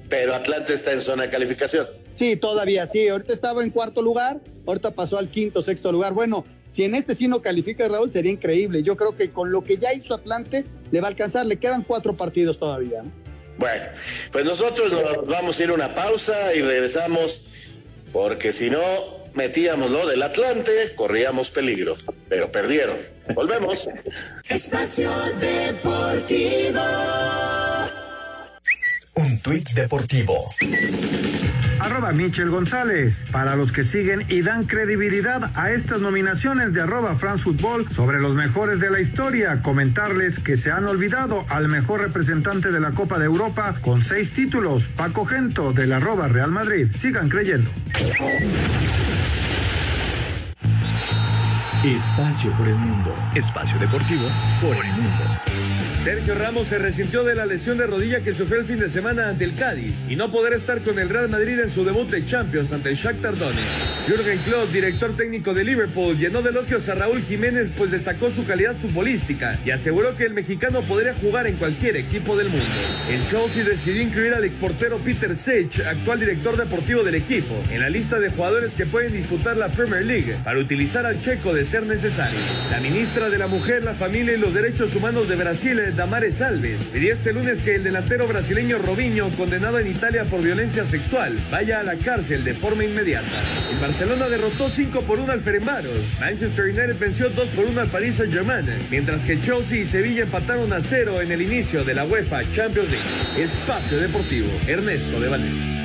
Pero 0.09 0.33
Atlante 0.33 0.73
está 0.73 0.91
en 0.91 1.01
zona 1.01 1.23
de 1.23 1.29
calificación. 1.29 1.87
Sí, 2.15 2.35
todavía 2.35 2.87
sí. 2.87 3.07
Ahorita 3.07 3.33
estaba 3.33 3.63
en 3.63 3.69
cuarto 3.69 4.01
lugar, 4.01 4.39
ahorita 4.65 4.91
pasó 4.91 5.17
al 5.17 5.29
quinto, 5.29 5.61
sexto 5.61 5.91
lugar. 5.91 6.13
Bueno, 6.13 6.45
si 6.67 6.83
en 6.83 6.95
este 6.95 7.15
sí 7.15 7.27
no 7.27 7.41
califica 7.41 7.87
Raúl, 7.87 8.11
sería 8.11 8.31
increíble. 8.31 8.83
Yo 8.83 8.95
creo 8.97 9.15
que 9.15 9.29
con 9.29 9.51
lo 9.51 9.63
que 9.63 9.77
ya 9.77 9.93
hizo 9.93 10.13
Atlante, 10.13 10.65
le 10.91 11.01
va 11.01 11.07
a 11.07 11.11
alcanzar. 11.11 11.45
Le 11.45 11.57
quedan 11.57 11.83
cuatro 11.83 12.13
partidos 12.13 12.59
todavía. 12.59 13.03
¿no? 13.03 13.22
Bueno, 13.57 13.85
pues 14.31 14.45
nosotros 14.45 14.91
nos 14.91 15.27
vamos 15.27 15.59
a 15.59 15.63
ir 15.63 15.69
a 15.69 15.73
una 15.73 15.95
pausa 15.95 16.53
y 16.53 16.61
regresamos 16.61 17.47
porque 18.11 18.51
si 18.51 18.69
no 18.69 18.79
metíamos 19.33 19.89
lo 19.91 20.07
del 20.07 20.21
Atlante, 20.21 20.93
corríamos 20.95 21.49
peligro, 21.49 21.95
pero 22.29 22.51
perdieron. 22.51 22.97
Volvemos. 23.33 23.89
Espacio 24.47 25.11
Deportivo. 25.39 26.81
Un 29.15 29.39
tuit 29.39 29.69
deportivo 29.71 30.49
arroba 31.83 32.11
Michel 32.13 32.49
González. 32.49 33.25
Para 33.31 33.55
los 33.55 33.71
que 33.71 33.83
siguen 33.83 34.25
y 34.29 34.41
dan 34.41 34.63
credibilidad 34.65 35.51
a 35.55 35.71
estas 35.71 35.99
nominaciones 35.99 36.73
de 36.73 36.81
arroba 36.81 37.15
France 37.15 37.43
Football 37.43 37.87
sobre 37.91 38.19
los 38.19 38.35
mejores 38.35 38.79
de 38.79 38.89
la 38.89 38.99
historia, 38.99 39.61
comentarles 39.61 40.39
que 40.39 40.57
se 40.57 40.71
han 40.71 40.85
olvidado 40.85 41.45
al 41.49 41.67
mejor 41.67 42.01
representante 42.01 42.71
de 42.71 42.79
la 42.79 42.91
Copa 42.91 43.19
de 43.19 43.25
Europa 43.25 43.75
con 43.81 44.03
seis 44.03 44.33
títulos, 44.33 44.87
Paco 44.87 45.25
Gento 45.25 45.73
del 45.73 45.93
arroba 45.93 46.27
Real 46.27 46.51
Madrid. 46.51 46.87
Sigan 46.95 47.29
creyendo. 47.29 47.69
Espacio 51.83 52.51
por 52.57 52.67
el 52.67 52.75
mundo. 52.75 53.13
Espacio 53.35 53.77
deportivo 53.77 54.29
por 54.61 54.73
el 54.73 54.91
mundo. 54.93 55.52
Sergio 56.03 56.35
Ramos 56.35 56.67
se 56.67 56.79
resintió 56.79 57.23
de 57.23 57.33
la 57.33 57.45
lesión 57.45 57.77
de 57.77 57.87
rodilla 57.87 58.19
que 58.19 58.33
sufrió 58.33 58.59
el 58.59 58.65
fin 58.65 58.77
de 58.77 58.89
semana 58.89 59.29
ante 59.29 59.45
el 59.45 59.55
Cádiz 59.55 60.03
y 60.09 60.17
no 60.17 60.29
poder 60.29 60.51
estar 60.51 60.81
con 60.81 60.99
el 60.99 61.07
Real 61.07 61.29
Madrid 61.29 61.57
en 61.57 61.69
su 61.69 61.85
debut 61.85 62.09
de 62.11 62.25
Champions 62.25 62.73
ante 62.73 62.89
el 62.89 62.95
Shakhtar 62.95 63.37
Donetsk. 63.37 64.05
Jürgen 64.05 64.37
Klopp, 64.39 64.69
director 64.73 65.15
técnico 65.15 65.53
de 65.53 65.63
Liverpool, 65.63 66.17
llenó 66.17 66.41
de 66.41 66.49
elogios 66.49 66.89
a 66.89 66.95
Raúl 66.95 67.21
Jiménez 67.21 67.71
pues 67.77 67.89
destacó 67.89 68.29
su 68.29 68.45
calidad 68.45 68.75
futbolística 68.75 69.57
y 69.65 69.71
aseguró 69.71 70.17
que 70.17 70.25
el 70.25 70.33
mexicano 70.33 70.81
podría 70.81 71.13
jugar 71.13 71.47
en 71.47 71.55
cualquier 71.55 71.95
equipo 71.95 72.35
del 72.35 72.49
mundo. 72.49 72.65
El 73.09 73.25
Chelsea 73.25 73.63
decidió 73.63 74.01
incluir 74.01 74.33
al 74.33 74.43
exportero 74.43 74.97
Peter 74.97 75.37
Sech, 75.37 75.79
actual 75.87 76.19
director 76.19 76.57
deportivo 76.57 77.03
del 77.03 77.15
equipo, 77.15 77.55
en 77.71 77.79
la 77.79 77.89
lista 77.89 78.19
de 78.19 78.29
jugadores 78.29 78.73
que 78.73 78.85
pueden 78.85 79.13
disputar 79.13 79.55
la 79.55 79.69
Premier 79.69 80.03
League 80.03 80.35
para 80.43 80.59
utilizar 80.59 81.05
al 81.05 81.21
checo 81.21 81.53
de 81.53 81.63
ser 81.63 81.83
necesario. 81.83 82.41
La 82.69 82.81
ministra 82.81 83.29
de 83.29 83.37
la 83.37 83.47
Mujer, 83.47 83.83
la 83.83 83.93
Familia 83.93 84.33
y 84.33 84.37
los 84.37 84.53
Derechos 84.53 84.93
Humanos 84.97 85.29
de 85.29 85.37
Brasil, 85.37 85.92
Damares 85.95 86.41
Alves, 86.41 86.83
pidió 86.91 87.13
este 87.13 87.33
lunes 87.33 87.61
que 87.61 87.75
el 87.75 87.83
delantero 87.83 88.27
brasileño 88.27 88.77
Robinho, 88.79 89.29
condenado 89.31 89.79
en 89.79 89.87
Italia 89.87 90.25
por 90.25 90.41
violencia 90.41 90.85
sexual, 90.85 91.37
vaya 91.51 91.79
a 91.79 91.83
la 91.83 91.95
cárcel 91.95 92.43
de 92.43 92.53
forma 92.53 92.83
inmediata. 92.83 93.27
El 93.71 93.79
Barcelona 93.79 94.27
derrotó 94.27 94.69
5 94.69 95.01
por 95.01 95.19
1 95.19 95.31
al 95.31 95.41
Ferenbaros. 95.41 96.19
Manchester 96.19 96.65
United 96.65 96.97
venció 96.99 97.29
2 97.29 97.49
por 97.49 97.65
1 97.65 97.81
al 97.81 97.87
Paris 97.87 98.15
Saint-Germain, 98.15 98.65
mientras 98.89 99.23
que 99.23 99.39
Chelsea 99.39 99.79
y 99.79 99.85
Sevilla 99.85 100.23
empataron 100.23 100.73
a 100.73 100.81
0 100.81 101.21
en 101.21 101.31
el 101.31 101.41
inicio 101.41 101.83
de 101.83 101.93
la 101.93 102.05
UEFA 102.05 102.49
Champions 102.51 102.89
League. 102.89 103.43
Espacio 103.43 103.99
Deportivo, 103.99 104.49
Ernesto 104.67 105.19
de 105.19 105.29
Valdés. 105.29 105.82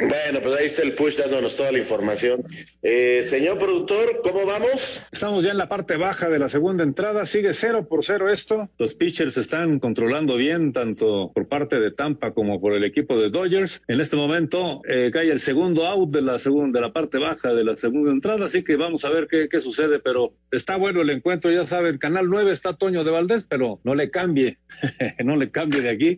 Bueno, 0.00 0.40
pues 0.42 0.58
ahí 0.58 0.66
está 0.66 0.82
el 0.82 0.94
push 0.94 1.18
dándonos 1.18 1.56
toda 1.56 1.72
la 1.72 1.78
información. 1.78 2.42
Eh, 2.82 3.20
señor 3.22 3.58
productor, 3.58 4.20
¿cómo 4.22 4.46
vamos? 4.46 5.06
Estamos 5.12 5.44
ya 5.44 5.50
en 5.50 5.58
la 5.58 5.68
parte 5.68 5.96
baja 5.96 6.30
de 6.30 6.38
la 6.38 6.48
segunda 6.48 6.84
entrada, 6.84 7.26
sigue 7.26 7.52
cero 7.52 7.86
por 7.86 8.04
cero 8.04 8.30
esto. 8.30 8.70
Los 8.78 8.94
pitchers 8.94 9.36
están 9.36 9.78
controlando 9.78 10.36
bien, 10.36 10.72
tanto 10.72 11.30
por 11.34 11.48
parte 11.48 11.80
de 11.80 11.90
Tampa 11.90 12.32
como 12.32 12.60
por 12.60 12.72
el 12.72 12.84
equipo 12.84 13.18
de 13.18 13.28
Dodgers. 13.28 13.82
En 13.88 14.00
este 14.00 14.16
momento 14.16 14.80
eh, 14.88 15.10
cae 15.12 15.30
el 15.30 15.40
segundo 15.40 15.86
out 15.86 16.10
de 16.10 16.22
la 16.22 16.38
segunda, 16.38 16.80
de 16.80 16.86
la 16.86 16.92
parte 16.92 17.18
baja 17.18 17.52
de 17.52 17.64
la 17.64 17.76
segunda 17.76 18.10
entrada, 18.10 18.46
así 18.46 18.64
que 18.64 18.76
vamos 18.76 19.04
a 19.04 19.10
ver 19.10 19.26
qué, 19.28 19.48
qué 19.50 19.60
sucede, 19.60 19.98
pero 19.98 20.32
está 20.50 20.76
bueno 20.76 21.02
el 21.02 21.10
encuentro, 21.10 21.50
ya 21.50 21.66
saben, 21.66 21.98
Canal 21.98 22.28
9 22.28 22.52
está 22.52 22.74
Toño 22.74 23.04
de 23.04 23.10
Valdés, 23.10 23.44
pero 23.44 23.80
no 23.84 23.94
le 23.94 24.10
cambie, 24.10 24.58
no 25.24 25.36
le 25.36 25.50
cambie 25.50 25.82
de 25.82 25.90
aquí. 25.90 26.16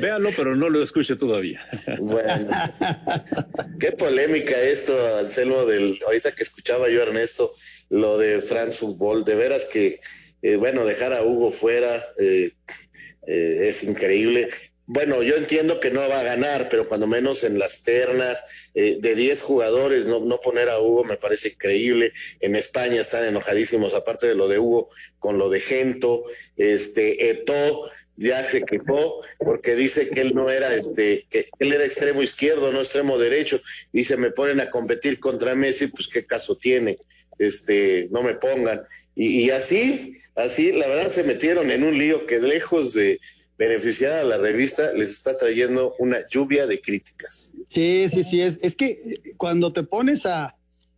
Véalo, 0.00 0.30
pero 0.36 0.56
no 0.56 0.68
lo 0.68 0.82
escuche 0.82 1.14
todavía. 1.16 1.60
bueno. 2.00 2.48
Qué 3.80 3.92
polémica 3.92 4.60
esto, 4.60 5.16
Anselmo, 5.16 5.64
del, 5.64 5.98
ahorita 6.04 6.32
que 6.32 6.42
escuchaba 6.42 6.88
yo 6.88 7.02
Ernesto, 7.02 7.52
lo 7.90 8.18
de 8.18 8.40
France 8.40 8.78
Football, 8.78 9.24
de 9.24 9.34
veras 9.34 9.66
que, 9.66 10.00
eh, 10.42 10.56
bueno, 10.56 10.84
dejar 10.84 11.12
a 11.12 11.22
Hugo 11.22 11.50
fuera 11.50 12.02
eh, 12.18 12.52
eh, 13.26 13.68
es 13.68 13.84
increíble. 13.84 14.48
Bueno, 14.84 15.22
yo 15.22 15.36
entiendo 15.36 15.78
que 15.78 15.90
no 15.90 16.06
va 16.08 16.20
a 16.20 16.24
ganar, 16.24 16.68
pero 16.68 16.86
cuando 16.86 17.06
menos 17.06 17.44
en 17.44 17.58
las 17.58 17.82
ternas 17.82 18.70
de 18.74 19.14
10 19.14 19.40
jugadores, 19.40 20.06
no, 20.06 20.40
poner 20.40 20.68
a 20.68 20.80
Hugo 20.80 21.04
me 21.04 21.16
parece 21.16 21.50
increíble. 21.50 22.12
En 22.40 22.56
España 22.56 23.00
están 23.00 23.24
enojadísimos, 23.24 23.94
aparte 23.94 24.26
de 24.26 24.34
lo 24.34 24.48
de 24.48 24.58
Hugo, 24.58 24.88
con 25.18 25.38
lo 25.38 25.48
de 25.48 25.60
Gento, 25.60 26.24
este, 26.56 27.30
Eto 27.30 27.90
ya 28.16 28.44
se 28.44 28.62
quejó 28.62 29.22
porque 29.38 29.74
dice 29.74 30.08
que 30.08 30.20
él 30.20 30.34
no 30.34 30.50
era 30.50 30.74
este, 30.74 31.26
que 31.30 31.48
él 31.58 31.72
era 31.72 31.84
extremo 31.84 32.22
izquierdo, 32.22 32.72
no 32.72 32.80
extremo 32.80 33.18
derecho. 33.18 33.60
Dice, 33.92 34.16
me 34.16 34.30
ponen 34.30 34.60
a 34.60 34.70
competir 34.70 35.18
contra 35.18 35.54
Messi, 35.54 35.86
pues 35.88 36.08
qué 36.08 36.24
caso 36.24 36.56
tiene, 36.56 36.98
este, 37.38 38.08
no 38.10 38.22
me 38.22 38.34
pongan. 38.34 38.82
Y, 39.14 39.50
así, 39.50 40.16
así, 40.34 40.72
la 40.72 40.88
verdad 40.88 41.08
se 41.08 41.22
metieron 41.24 41.70
en 41.70 41.84
un 41.84 41.98
lío 41.98 42.26
que 42.26 42.40
lejos 42.40 42.94
de 42.94 43.20
beneficiar 43.58 44.12
a 44.12 44.24
la 44.24 44.38
revista, 44.38 44.92
les 44.94 45.10
está 45.10 45.36
trayendo 45.36 45.94
una 45.98 46.26
lluvia 46.28 46.66
de 46.66 46.80
críticas. 46.80 47.52
Sí, 47.68 48.06
sí, 48.08 48.24
sí, 48.24 48.40
es, 48.40 48.58
es 48.62 48.74
que 48.74 49.20
cuando 49.36 49.72
te 49.72 49.82
pones 49.82 50.24
a, 50.24 50.56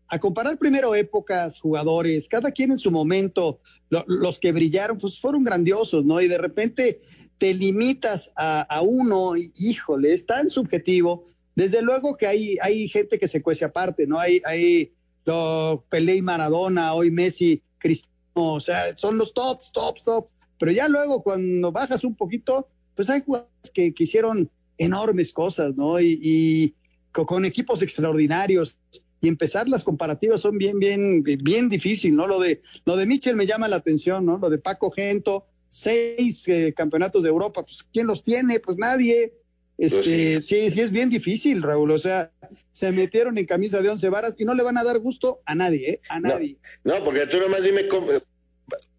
a 0.09 0.19
comparar 0.19 0.59
primero 0.59 0.95
épocas, 0.95 1.59
jugadores, 1.59 2.29
cada 2.29 2.53
quien 2.53 2.73
en 2.73 2.79
su 2.79 2.91
momento, 2.91 3.61
los 4.07 4.39
que 4.39 4.53
brillaron, 4.53 4.99
pues 4.99 5.21
fueron 5.21 5.45
grandiosos, 5.45 6.05
¿no? 6.05 6.21
Y 6.21 6.29
de 6.29 6.39
repente 6.39 7.01
te 7.39 7.55
limitas 7.55 8.31
a, 8.37 8.81
uno, 8.83 9.33
híjole, 9.37 10.13
es 10.13 10.27
tan 10.27 10.51
subjetivo. 10.51 11.25
Desde 11.55 11.83
luego 11.83 12.17
que 12.17 12.27
hay, 12.27 12.59
hay 12.63 12.89
gente 12.89 13.19
que 13.19 13.29
se 13.29 13.43
cuece 13.43 13.65
aparte, 13.65 14.07
¿no? 14.07 14.19
Hay, 14.19 14.41
hay 14.45 14.93
lo, 15.25 15.85
Pelé 15.89 16.17
y 16.17 16.23
Maradona, 16.23 16.95
hoy 16.95 17.11
Messi, 17.11 17.63
Cristiano, 17.79 18.13
o 18.35 18.61
sea, 18.61 18.97
son 18.97 19.19
los 19.19 19.33
tops, 19.35 19.73
tops, 19.73 20.05
tops. 20.05 20.31
Pero 20.59 20.73
ya 20.73 20.89
luego 20.89 21.23
cuando 21.23 21.73
bajas 21.73 22.05
un 22.05 22.15
poquito, 22.15 22.69
pues 22.95 23.11
hay 23.11 23.21
jugadores 23.21 23.71
que, 23.73 23.93
hicieron 23.97 24.51
enormes 24.79 25.33
cosas, 25.33 25.77
¿no? 25.77 26.01
Y, 26.01 26.19
y 26.23 26.75
con 27.13 27.45
equipos 27.45 27.83
extraordinarios 27.83 28.77
y 29.25 29.29
empezar 29.29 29.69
las 29.69 29.85
comparativas 29.85 30.43
son 30.43 30.59
bien, 30.59 30.79
bien, 30.79 31.23
bien 31.23 31.71
difícil, 31.71 32.15
¿no? 32.15 32.27
Lo 32.27 32.39
de, 32.39 32.61
lo 32.85 32.95
de 32.95 33.07
Michel 33.07 33.37
me 33.37 33.47
llama 33.47 33.69
la 33.69 33.77
atención, 33.77 34.27
¿no? 34.27 34.37
Lo 34.37 34.51
de 34.51 34.59
Paco 34.59 34.91
Gento, 34.91 35.47
seis 35.67 36.47
eh, 36.47 36.75
campeonatos 36.77 37.23
de 37.23 37.31
Europa, 37.31 37.63
pues 37.63 37.87
¿quién 37.91 38.07
los 38.07 38.23
tiene? 38.23 38.61
Pues 38.61 38.77
nadie. 38.77 39.33
Este, 39.79 40.35
pues 40.37 40.47
sí. 40.47 40.71
sí. 40.71 40.81
es 40.81 40.91
bien 40.91 41.09
difícil, 41.09 41.63
Raúl. 41.63 41.91
O 41.91 41.97
sea, 41.97 42.33
se 42.71 42.93
metieron 42.93 43.39
en 43.39 43.47
camisa 43.47 43.81
de 43.81 43.89
once 43.89 44.11
varas 44.11 44.35
y 44.39 44.45
no 44.45 44.55
le 44.55 44.63
van 44.63 44.77
a 44.77 44.85
dar 44.85 44.99
gusto 44.99 45.41
a 45.47 45.55
nadie, 45.55 45.91
¿eh? 45.91 46.01
A 46.11 46.21
nadie. 46.21 46.59
No, 46.85 47.03
porque 47.03 47.27
tú 47.27 47.41
nomás 47.41 47.63
dime 47.63 47.89
cómo, 47.89 48.09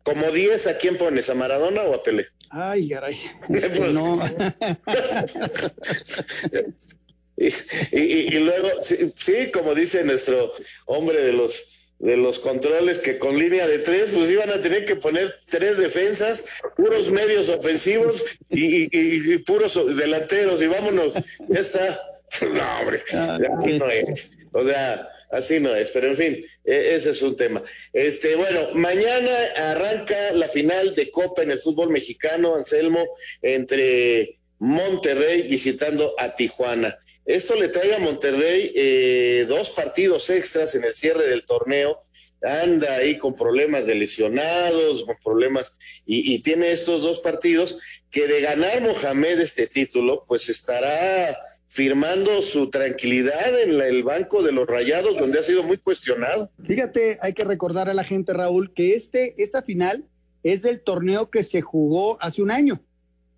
como 0.02 0.32
diez, 0.32 0.66
¿a 0.66 0.76
quién 0.80 0.98
pones? 0.98 1.30
¿A 1.30 1.36
Maradona 1.36 1.84
o 1.84 1.94
a 1.94 2.02
Pelé? 2.02 2.26
Ay, 2.50 2.90
caray. 2.90 3.16
Pues, 3.48 3.94
no. 3.94 4.20
Y, 7.38 8.30
luego, 8.40 8.70
sí, 8.82 9.52
como 9.52 9.76
dice 9.76 10.04
nuestro 10.04 10.54
hombre 10.86 11.22
de 11.22 11.34
los 11.34 11.72
de 11.98 12.18
los 12.18 12.40
controles 12.40 13.00
que 13.00 13.18
con 13.18 13.38
línea 13.38 13.66
de 13.68 13.80
tres, 13.80 14.10
pues 14.14 14.30
iban 14.30 14.50
a 14.50 14.62
tener 14.62 14.84
que 14.84 14.98
poner 14.98 15.40
tres 15.50 15.78
defensas, 15.78 16.46
puros 16.76 17.10
medios 17.10 17.48
ofensivos 17.48 18.24
y, 18.50 19.38
puros 19.40 19.80
delanteros, 19.96 20.62
y 20.62 20.68
vámonos, 20.68 21.14
ya 21.48 21.60
está. 21.60 22.00
No, 22.42 22.80
hombre, 22.82 23.02
ah, 23.14 23.38
así 23.56 23.80
no 23.80 23.90
es. 23.90 24.32
O 24.52 24.64
sea, 24.64 25.08
así 25.32 25.60
no 25.60 25.74
es, 25.74 25.92
pero 25.92 26.08
en 26.08 26.16
fin, 26.16 26.46
e, 26.66 26.96
ese 26.96 27.12
es 27.12 27.22
un 27.22 27.38
tema. 27.38 27.64
Este, 27.94 28.36
bueno, 28.36 28.72
mañana 28.74 29.32
arranca 29.56 30.32
la 30.34 30.48
final 30.50 30.96
de 30.96 31.10
Copa 31.12 31.44
en 31.44 31.52
el 31.52 31.60
fútbol 31.60 31.92
mexicano, 31.92 32.56
Anselmo, 32.56 33.06
entre 33.42 34.40
Monterrey 34.60 35.44
visitando 35.44 36.14
a 36.18 36.36
Tijuana. 36.36 36.98
Esto 37.26 37.56
le 37.56 37.70
trae 37.70 37.96
a 37.96 38.00
Monterrey 38.00 38.72
eh, 38.76 39.46
dos 39.48 39.72
partidos 39.72 40.30
extras 40.30 40.76
en 40.76 40.84
el 40.84 40.94
cierre 40.94 41.28
del 41.28 41.46
torneo. 41.46 42.04
Anda 42.44 42.94
ahí 42.96 43.18
con 43.18 43.34
problemas 43.34 43.88
de 43.88 43.96
lesionados, 43.96 45.04
con 45.06 45.16
problemas, 45.24 45.76
y, 46.06 46.40
tiene 46.44 46.72
estos 46.72 47.02
dos 47.02 47.20
partidos 47.20 47.80
que 48.12 48.28
de 48.28 48.42
ganar 48.42 48.82
Mohamed 48.82 49.40
este 49.40 49.66
título, 49.66 50.24
pues 50.28 50.50
estará 50.50 51.36
firmando 51.66 52.44
su 52.44 52.70
tranquilidad 52.70 53.60
en 53.60 53.82
el 53.82 54.04
banco 54.04 54.44
de 54.44 54.52
los 54.52 54.68
Rayados, 54.68 55.18
donde 55.18 55.40
ha 55.40 55.44
sido 55.44 55.64
muy 55.64 55.78
cuestionado. 55.78 56.52
Fíjate, 56.64 57.18
hay 57.22 57.34
que 57.34 57.44
recordar 57.44 57.90
a 57.90 57.96
la 57.96 58.04
gente, 58.04 58.34
Raúl, 58.34 58.72
que 58.74 58.94
este, 58.94 59.34
esta 59.42 59.64
final 59.64 60.06
es 60.44 60.62
del 60.62 60.82
torneo 60.82 61.32
que 61.32 61.44
se 61.44 61.62
jugó 61.62 62.22
hace 62.22 62.44
un 62.44 62.52
año. 62.52 62.80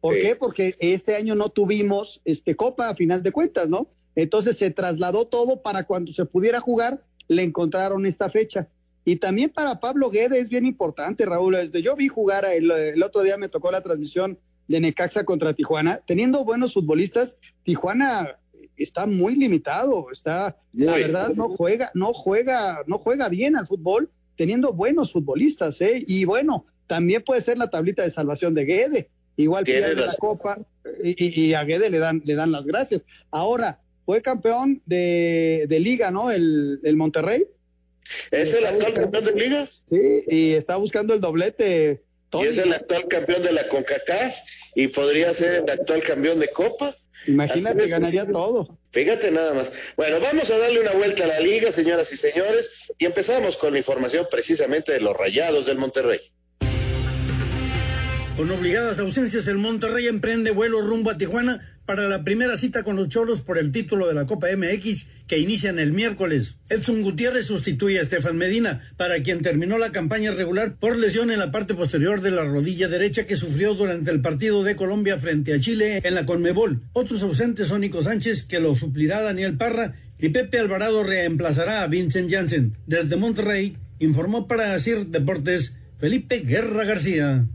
¿Por 0.01 0.15
qué? 0.15 0.35
Porque 0.35 0.75
este 0.79 1.15
año 1.15 1.35
no 1.35 1.49
tuvimos 1.49 2.21
este 2.25 2.55
Copa 2.55 2.89
a 2.89 2.95
final 2.95 3.23
de 3.23 3.31
cuentas, 3.31 3.67
¿no? 3.67 3.87
Entonces 4.15 4.57
se 4.57 4.71
trasladó 4.71 5.25
todo 5.25 5.61
para 5.61 5.85
cuando 5.85 6.11
se 6.11 6.25
pudiera 6.25 6.59
jugar, 6.59 7.03
le 7.27 7.43
encontraron 7.43 8.05
esta 8.05 8.29
fecha. 8.29 8.67
Y 9.05 9.17
también 9.17 9.49
para 9.49 9.79
Pablo 9.79 10.09
Guede 10.09 10.39
es 10.39 10.49
bien 10.49 10.65
importante, 10.65 11.25
Raúl. 11.25 11.55
Desde 11.55 11.81
yo 11.81 11.95
vi 11.95 12.07
jugar, 12.07 12.45
el, 12.45 12.69
el 12.71 13.01
otro 13.03 13.21
día 13.21 13.37
me 13.37 13.47
tocó 13.47 13.71
la 13.71 13.81
transmisión 13.81 14.37
de 14.67 14.79
Necaxa 14.79 15.23
contra 15.23 15.53
Tijuana. 15.53 15.99
Teniendo 16.05 16.43
buenos 16.43 16.73
futbolistas, 16.73 17.37
Tijuana 17.63 18.37
está 18.75 19.07
muy 19.07 19.35
limitado, 19.35 20.07
está, 20.11 20.57
la 20.73 20.93
verdad, 20.93 21.33
no 21.33 21.49
juega, 21.49 21.91
no 21.93 22.13
juega, 22.13 22.83
no 22.85 22.99
juega 22.99 23.29
bien 23.29 23.55
al 23.55 23.67
fútbol, 23.67 24.09
teniendo 24.35 24.73
buenos 24.73 25.11
futbolistas, 25.11 25.81
¿eh? 25.81 26.03
Y 26.05 26.25
bueno, 26.25 26.65
también 26.85 27.23
puede 27.23 27.41
ser 27.41 27.57
la 27.57 27.69
tablita 27.69 28.03
de 28.03 28.11
salvación 28.11 28.53
de 28.53 28.65
Guede 28.65 29.09
igual 29.37 29.63
pierde 29.63 29.95
la 29.95 30.13
copa 30.17 30.59
y, 31.03 31.53
a 31.53 31.63
Guede 31.63 31.89
le 31.89 31.99
dan, 31.99 32.21
le 32.25 32.35
dan 32.35 32.51
las 32.51 32.65
gracias. 32.65 33.03
Ahora, 33.31 33.79
fue 34.05 34.21
campeón 34.21 34.81
de, 34.85 35.67
liga, 35.69 36.11
¿no? 36.11 36.31
El, 36.31 36.95
Monterrey. 36.95 37.45
¿Es 38.31 38.53
el 38.53 38.65
actual 38.65 38.93
campeón 38.93 39.25
de 39.25 39.33
liga? 39.33 39.67
Sí, 39.67 40.21
y 40.27 40.53
está 40.53 40.77
buscando 40.77 41.13
el 41.13 41.21
doblete. 41.21 42.03
Y 42.33 42.45
es 42.45 42.57
el 42.57 42.73
actual 42.73 43.07
campeón 43.07 43.43
de 43.43 43.53
la 43.53 43.67
CONCACAF 43.67 44.35
y 44.75 44.87
podría 44.87 45.33
ser 45.33 45.63
el 45.63 45.69
actual 45.69 46.01
campeón 46.01 46.39
de 46.39 46.49
Copa. 46.49 46.93
Imagínate, 47.25 47.87
ganaría 47.87 48.25
todo. 48.25 48.77
Fíjate 48.91 49.31
nada 49.31 49.53
más. 49.53 49.71
Bueno, 49.95 50.19
vamos 50.19 50.49
a 50.51 50.57
darle 50.57 50.79
una 50.81 50.93
vuelta 50.93 51.25
a 51.25 51.27
la 51.27 51.39
liga, 51.39 51.71
señoras 51.71 52.11
y 52.13 52.17
señores, 52.17 52.93
y 52.97 53.05
empezamos 53.05 53.57
con 53.57 53.73
la 53.73 53.79
información 53.79 54.25
precisamente 54.29 54.93
de 54.93 55.01
los 55.01 55.15
rayados 55.15 55.65
del 55.65 55.77
Monterrey. 55.77 56.19
Con 58.37 58.51
obligadas 58.51 58.99
ausencias, 58.99 59.47
el 59.47 59.57
Monterrey 59.57 60.05
emprende 60.05 60.51
vuelo 60.51 60.79
rumbo 60.79 61.09
a 61.09 61.17
Tijuana 61.17 61.59
para 61.87 62.07
la 62.07 62.23
primera 62.23 62.55
cita 62.55 62.83
con 62.83 62.95
los 62.95 63.09
Choros 63.09 63.41
por 63.41 63.57
el 63.57 63.71
título 63.71 64.07
de 64.07 64.13
la 64.13 64.27
Copa 64.27 64.45
MX 64.55 65.07
que 65.25 65.39
inician 65.39 65.79
el 65.79 65.91
miércoles. 65.91 66.53
Edson 66.69 67.01
Gutiérrez 67.01 67.47
sustituye 67.47 67.97
a 67.97 68.03
Estefan 68.03 68.37
Medina, 68.37 68.93
para 68.95 69.23
quien 69.23 69.41
terminó 69.41 69.79
la 69.79 69.91
campaña 69.91 70.29
regular 70.29 70.75
por 70.75 70.99
lesión 70.99 71.31
en 71.31 71.39
la 71.39 71.51
parte 71.51 71.73
posterior 71.73 72.21
de 72.21 72.29
la 72.29 72.43
rodilla 72.43 72.87
derecha 72.87 73.25
que 73.25 73.37
sufrió 73.37 73.73
durante 73.73 74.11
el 74.11 74.21
partido 74.21 74.63
de 74.63 74.75
Colombia 74.75 75.17
frente 75.17 75.55
a 75.55 75.59
Chile 75.59 76.01
en 76.03 76.13
la 76.13 76.27
Conmebol. 76.27 76.83
Otros 76.93 77.23
ausentes 77.23 77.69
son 77.69 77.81
Nico 77.81 78.03
Sánchez, 78.03 78.43
que 78.43 78.59
lo 78.59 78.75
suplirá 78.75 79.23
Daniel 79.23 79.57
Parra, 79.57 79.95
y 80.19 80.29
Pepe 80.29 80.59
Alvarado 80.59 81.03
reemplazará 81.03 81.81
a 81.81 81.87
Vincent 81.87 82.29
Janssen. 82.29 82.77
Desde 82.85 83.15
Monterrey, 83.15 83.77
informó 83.97 84.47
para 84.47 84.77
CIR 84.77 85.07
Deportes 85.07 85.73
Felipe 85.97 86.41
Guerra 86.41 86.83
García. 86.83 87.47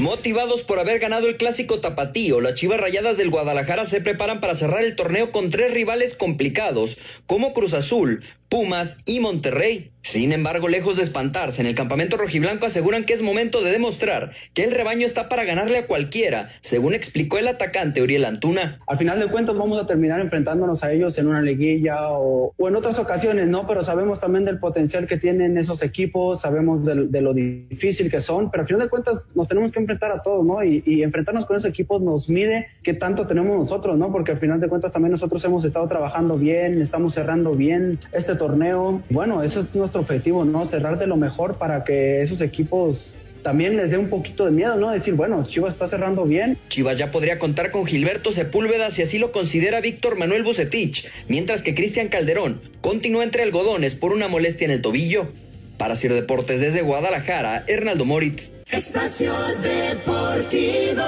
Motivados 0.00 0.62
por 0.62 0.78
haber 0.78 0.98
ganado 0.98 1.28
el 1.28 1.36
clásico 1.36 1.82
tapatío, 1.82 2.40
las 2.40 2.54
Chivas 2.54 2.80
Rayadas 2.80 3.18
del 3.18 3.28
Guadalajara 3.28 3.84
se 3.84 4.00
preparan 4.00 4.40
para 4.40 4.54
cerrar 4.54 4.82
el 4.82 4.96
torneo 4.96 5.30
con 5.30 5.50
tres 5.50 5.74
rivales 5.74 6.14
complicados, 6.14 6.96
como 7.26 7.52
Cruz 7.52 7.74
Azul, 7.74 8.24
Pumas 8.50 9.02
y 9.06 9.20
Monterrey. 9.20 9.92
Sin 10.02 10.32
embargo, 10.32 10.68
lejos 10.68 10.96
de 10.96 11.02
espantarse, 11.02 11.60
en 11.60 11.68
el 11.68 11.74
campamento 11.74 12.16
rojiblanco 12.16 12.66
aseguran 12.66 13.04
que 13.04 13.12
es 13.12 13.20
momento 13.20 13.62
de 13.62 13.70
demostrar 13.70 14.32
que 14.54 14.64
el 14.64 14.70
rebaño 14.70 15.04
está 15.04 15.28
para 15.28 15.44
ganarle 15.44 15.78
a 15.78 15.86
cualquiera, 15.86 16.48
según 16.60 16.94
explicó 16.94 17.38
el 17.38 17.46
atacante 17.48 18.02
Uriel 18.02 18.24
Antuna. 18.24 18.80
Al 18.86 18.96
final 18.96 19.20
de 19.20 19.28
cuentas 19.28 19.56
vamos 19.56 19.78
a 19.78 19.86
terminar 19.86 20.18
enfrentándonos 20.20 20.82
a 20.82 20.92
ellos 20.92 21.16
en 21.18 21.28
una 21.28 21.42
liguilla 21.42 21.96
o, 22.08 22.54
en 22.58 22.76
otras 22.76 22.98
ocasiones, 22.98 23.48
¿no? 23.48 23.66
Pero 23.66 23.84
sabemos 23.84 24.20
también 24.20 24.46
del 24.46 24.58
potencial 24.58 25.06
que 25.06 25.18
tienen 25.18 25.58
esos 25.58 25.82
equipos, 25.82 26.40
sabemos 26.40 26.84
de, 26.84 27.20
lo 27.20 27.34
difícil 27.34 28.10
que 28.10 28.22
son, 28.22 28.50
pero 28.50 28.62
al 28.62 28.66
final 28.66 28.82
de 28.84 28.88
cuentas 28.88 29.20
nos 29.34 29.46
tenemos 29.46 29.70
que 29.70 29.80
enfrentar 29.80 30.12
a 30.12 30.22
todos, 30.22 30.44
¿no? 30.44 30.64
Y, 30.64 30.82
y 30.86 31.02
enfrentarnos 31.02 31.44
con 31.44 31.56
esos 31.56 31.68
equipos 31.68 32.00
nos 32.00 32.30
mide 32.30 32.68
qué 32.82 32.94
tanto 32.94 33.26
tenemos 33.26 33.56
nosotros, 33.56 33.98
¿no? 33.98 34.10
Porque 34.10 34.32
al 34.32 34.38
final 34.38 34.58
de 34.58 34.68
cuentas 34.68 34.92
también 34.92 35.12
nosotros 35.12 35.44
hemos 35.44 35.62
estado 35.64 35.86
trabajando 35.86 36.36
bien, 36.36 36.80
estamos 36.80 37.12
cerrando 37.12 37.52
bien 37.52 37.98
este 38.12 38.34
torneo. 38.40 39.02
Bueno, 39.10 39.42
eso 39.42 39.60
es 39.60 39.74
nuestro 39.74 40.00
objetivo, 40.00 40.46
¿no? 40.46 40.64
Cerrar 40.64 40.98
de 40.98 41.06
lo 41.06 41.18
mejor 41.18 41.58
para 41.58 41.84
que 41.84 42.22
esos 42.22 42.40
equipos 42.40 43.14
también 43.42 43.76
les 43.76 43.90
dé 43.90 43.98
un 43.98 44.08
poquito 44.08 44.46
de 44.46 44.50
miedo, 44.50 44.76
¿no? 44.76 44.90
Decir, 44.90 45.12
bueno, 45.12 45.44
Chivas 45.46 45.74
está 45.74 45.86
cerrando 45.86 46.24
bien. 46.24 46.56
Chivas 46.68 46.96
ya 46.96 47.10
podría 47.10 47.38
contar 47.38 47.70
con 47.70 47.84
Gilberto 47.84 48.32
Sepúlveda 48.32 48.90
si 48.90 49.02
así 49.02 49.18
lo 49.18 49.30
considera 49.30 49.82
Víctor 49.82 50.16
Manuel 50.16 50.42
Bucetich, 50.42 51.06
mientras 51.28 51.62
que 51.62 51.74
Cristian 51.74 52.08
Calderón 52.08 52.62
continúa 52.80 53.24
entre 53.24 53.42
algodones 53.42 53.94
por 53.94 54.12
una 54.12 54.28
molestia 54.28 54.64
en 54.64 54.70
el 54.70 54.80
tobillo. 54.80 55.28
Para 55.76 55.96
Ciro 55.96 56.14
Deportes 56.14 56.60
desde 56.62 56.80
Guadalajara, 56.82 57.64
Hernaldo 57.66 58.06
Moritz. 58.06 58.52
Espacio 58.70 59.32
Deportivo. 59.62 61.02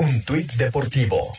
Un 0.00 0.22
tuit 0.22 0.50
deportivo. 0.54 1.30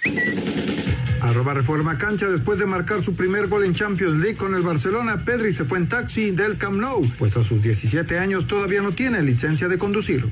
Arroba 1.21 1.55
Reforma 1.55 1.97
Cancha, 1.97 2.27
después 2.27 2.59
de 2.59 2.67
marcar 2.67 3.03
su 3.03 3.15
primer 3.15 3.47
gol 3.47 3.63
en 3.65 3.73
Champions 3.73 4.21
League 4.21 4.37
con 4.37 4.53
el 4.53 4.61
Barcelona, 4.61 5.25
Pedri 5.25 5.51
se 5.51 5.65
fue 5.65 5.79
en 5.79 5.87
taxi 5.87 6.29
del 6.29 6.59
Camp 6.59 6.79
Nou, 6.79 7.09
pues 7.17 7.37
a 7.37 7.43
sus 7.43 7.63
17 7.63 8.19
años 8.19 8.45
todavía 8.45 8.83
no 8.83 8.91
tiene 8.91 9.23
licencia 9.23 9.67
de 9.67 9.79
conducir. 9.79 10.29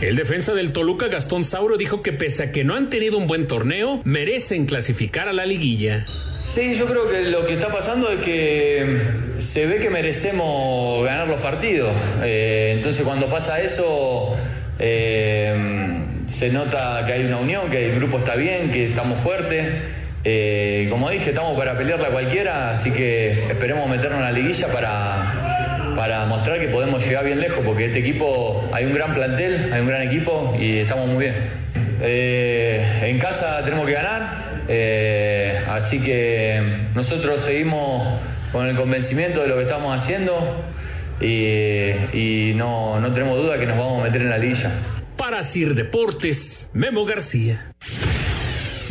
El 0.00 0.14
defensa 0.14 0.54
del 0.54 0.72
Toluca, 0.72 1.08
Gastón 1.08 1.42
Sauro, 1.42 1.76
dijo 1.76 2.02
que 2.02 2.12
pese 2.12 2.44
a 2.44 2.52
que 2.52 2.62
no 2.62 2.74
han 2.74 2.88
tenido 2.88 3.18
un 3.18 3.26
buen 3.26 3.48
torneo, 3.48 4.00
merecen 4.04 4.64
clasificar 4.64 5.28
a 5.28 5.32
la 5.32 5.44
liguilla. 5.44 6.06
Sí, 6.48 6.74
yo 6.74 6.86
creo 6.86 7.08
que 7.10 7.22
lo 7.22 7.44
que 7.44 7.54
está 7.54 7.68
pasando 7.68 8.10
es 8.10 8.24
que 8.24 9.00
se 9.38 9.66
ve 9.66 9.78
que 9.78 9.90
merecemos 9.90 11.04
ganar 11.04 11.26
los 11.26 11.40
partidos. 11.40 11.90
Eh, 12.22 12.74
entonces 12.76 13.04
cuando 13.04 13.26
pasa 13.26 13.60
eso 13.60 14.34
eh, 14.78 15.98
se 16.26 16.50
nota 16.50 17.02
que 17.04 17.12
hay 17.12 17.24
una 17.24 17.38
unión, 17.38 17.68
que 17.68 17.90
el 17.90 17.96
grupo 17.96 18.18
está 18.18 18.36
bien, 18.36 18.70
que 18.70 18.86
estamos 18.86 19.18
fuertes. 19.18 19.66
Eh, 20.22 20.86
como 20.88 21.10
dije, 21.10 21.30
estamos 21.30 21.58
para 21.58 21.76
pelearla 21.76 22.08
cualquiera, 22.08 22.70
así 22.70 22.92
que 22.92 23.48
esperemos 23.48 23.88
meternos 23.88 24.20
en 24.20 24.24
la 24.24 24.32
liguilla 24.32 24.68
para, 24.68 25.94
para 25.96 26.26
mostrar 26.26 26.60
que 26.60 26.68
podemos 26.68 27.06
llegar 27.06 27.24
bien 27.24 27.40
lejos, 27.40 27.60
porque 27.64 27.86
este 27.86 27.98
equipo, 27.98 28.68
hay 28.72 28.84
un 28.86 28.94
gran 28.94 29.14
plantel, 29.14 29.72
hay 29.72 29.80
un 29.80 29.88
gran 29.88 30.02
equipo 30.02 30.56
y 30.58 30.78
estamos 30.78 31.08
muy 31.08 31.24
bien. 31.24 31.34
Eh, 32.02 32.84
en 33.02 33.18
casa 33.18 33.64
tenemos 33.64 33.86
que 33.86 33.92
ganar, 33.92 34.45
así 35.68 36.00
que 36.00 36.62
nosotros 36.94 37.40
seguimos 37.40 38.20
con 38.52 38.66
el 38.66 38.76
convencimiento 38.76 39.42
de 39.42 39.48
lo 39.48 39.56
que 39.56 39.62
estamos 39.62 39.94
haciendo 39.94 40.64
y, 41.20 42.52
no, 42.54 43.00
no 43.00 43.12
tenemos 43.12 43.36
duda 43.38 43.58
que 43.58 43.66
nos 43.66 43.78
vamos 43.78 44.00
a 44.00 44.04
meter 44.04 44.22
en 44.22 44.30
la 44.30 44.38
lilla. 44.38 44.72
Para 45.16 45.42
Sir 45.42 45.74
Deportes, 45.74 46.70
Memo 46.72 47.04
García. 47.04 47.74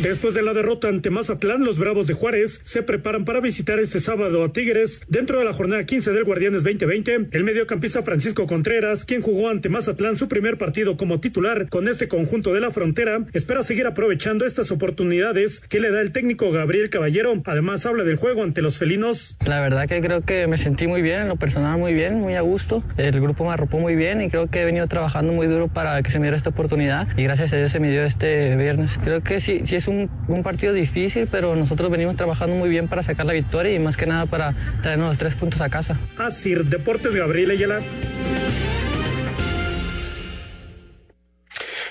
Después 0.00 0.34
de 0.34 0.42
la 0.42 0.52
derrota 0.52 0.88
ante 0.88 1.08
Mazatlán, 1.08 1.64
los 1.64 1.78
Bravos 1.78 2.06
de 2.06 2.12
Juárez 2.12 2.60
se 2.64 2.82
preparan 2.82 3.24
para 3.24 3.40
visitar 3.40 3.78
este 3.78 3.98
sábado 3.98 4.44
a 4.44 4.52
Tigres 4.52 5.00
dentro 5.08 5.38
de 5.38 5.46
la 5.46 5.54
jornada 5.54 5.84
15 5.84 6.12
del 6.12 6.24
Guardianes 6.24 6.62
2020. 6.62 7.28
El 7.32 7.44
mediocampista 7.44 8.02
Francisco 8.02 8.46
Contreras, 8.46 9.06
quien 9.06 9.22
jugó 9.22 9.48
ante 9.48 9.70
Mazatlán 9.70 10.18
su 10.18 10.28
primer 10.28 10.58
partido 10.58 10.98
como 10.98 11.18
titular 11.18 11.70
con 11.70 11.88
este 11.88 12.08
conjunto 12.08 12.52
de 12.52 12.60
la 12.60 12.70
frontera, 12.70 13.24
espera 13.32 13.62
seguir 13.62 13.86
aprovechando 13.86 14.44
estas 14.44 14.70
oportunidades 14.70 15.60
que 15.60 15.80
le 15.80 15.90
da 15.90 16.02
el 16.02 16.12
técnico 16.12 16.52
Gabriel 16.52 16.90
Caballero. 16.90 17.40
Además, 17.46 17.86
habla 17.86 18.04
del 18.04 18.16
juego 18.16 18.42
ante 18.42 18.60
los 18.60 18.76
felinos. 18.76 19.38
La 19.46 19.60
verdad 19.62 19.88
que 19.88 20.02
creo 20.02 20.20
que 20.20 20.46
me 20.46 20.58
sentí 20.58 20.86
muy 20.86 21.00
bien, 21.00 21.20
en 21.20 21.28
lo 21.28 21.36
personal 21.36 21.78
muy 21.78 21.94
bien, 21.94 22.20
muy 22.20 22.34
a 22.34 22.42
gusto. 22.42 22.84
El 22.98 23.18
grupo 23.18 23.46
me 23.46 23.52
arropó 23.52 23.78
muy 23.78 23.96
bien 23.96 24.20
y 24.20 24.28
creo 24.28 24.48
que 24.50 24.60
he 24.60 24.64
venido 24.66 24.86
trabajando 24.88 25.32
muy 25.32 25.46
duro 25.46 25.68
para 25.68 26.02
que 26.02 26.10
se 26.10 26.18
me 26.18 26.24
diera 26.26 26.36
esta 26.36 26.50
oportunidad 26.50 27.08
y 27.16 27.22
gracias 27.22 27.54
a 27.54 27.56
Dios 27.56 27.72
se 27.72 27.80
me 27.80 27.90
dio 27.90 28.04
este 28.04 28.56
viernes. 28.56 28.98
Creo 29.02 29.22
que 29.22 29.40
sí, 29.40 29.62
sí 29.64 29.76
es 29.76 29.85
un, 29.88 30.10
un, 30.28 30.42
partido 30.42 30.72
difícil, 30.72 31.28
pero 31.30 31.56
nosotros 31.56 31.90
venimos 31.90 32.16
trabajando 32.16 32.56
muy 32.56 32.68
bien 32.68 32.88
para 32.88 33.02
sacar 33.02 33.26
la 33.26 33.32
victoria 33.32 33.74
y 33.74 33.78
más 33.78 33.96
que 33.96 34.06
nada 34.06 34.26
para 34.26 34.54
traernos 34.82 35.08
los 35.08 35.18
tres 35.18 35.34
puntos 35.34 35.60
a 35.60 35.68
casa. 35.68 35.98
Así, 36.16 36.54
Deportes 36.54 37.14
Gabriel 37.14 37.50
Ayala. 37.50 37.80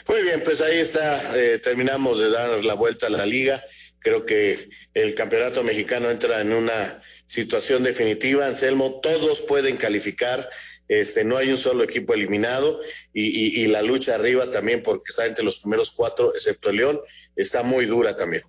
Muy 0.08 0.22
bien, 0.22 0.42
pues 0.44 0.62
ahí 0.62 0.78
está, 0.78 1.36
eh, 1.36 1.60
terminamos 1.64 2.20
de 2.20 2.30
dar 2.30 2.64
la 2.64 2.74
vuelta 2.74 3.08
a 3.08 3.10
la 3.10 3.26
liga. 3.26 3.62
Creo 4.00 4.26
que 4.26 4.70
el 4.94 5.16
campeonato 5.16 5.64
mexicano 5.64 6.10
entra 6.12 6.42
en 6.42 6.54
una 6.54 7.02
situación 7.26 7.84
definitiva. 7.84 8.46
Anselmo, 8.46 9.00
todos 9.02 9.42
pueden 9.42 9.78
calificar 9.78 10.48
este, 10.88 11.24
no 11.24 11.38
hay 11.38 11.50
un 11.50 11.58
solo 11.58 11.84
equipo 11.84 12.14
eliminado 12.14 12.80
y, 13.12 13.66
la 13.68 13.82
lucha 13.82 14.16
arriba 14.16 14.50
también, 14.50 14.84
porque 14.84 15.10
está 15.10 15.26
entre 15.26 15.44
los 15.44 15.58
primeros 15.58 15.92
cuatro, 15.92 16.34
excepto 16.34 16.70
el 16.70 16.78
León, 16.78 17.02
está 17.36 17.64
muy 17.64 17.86
dura 17.86 18.16
también. 18.16 18.44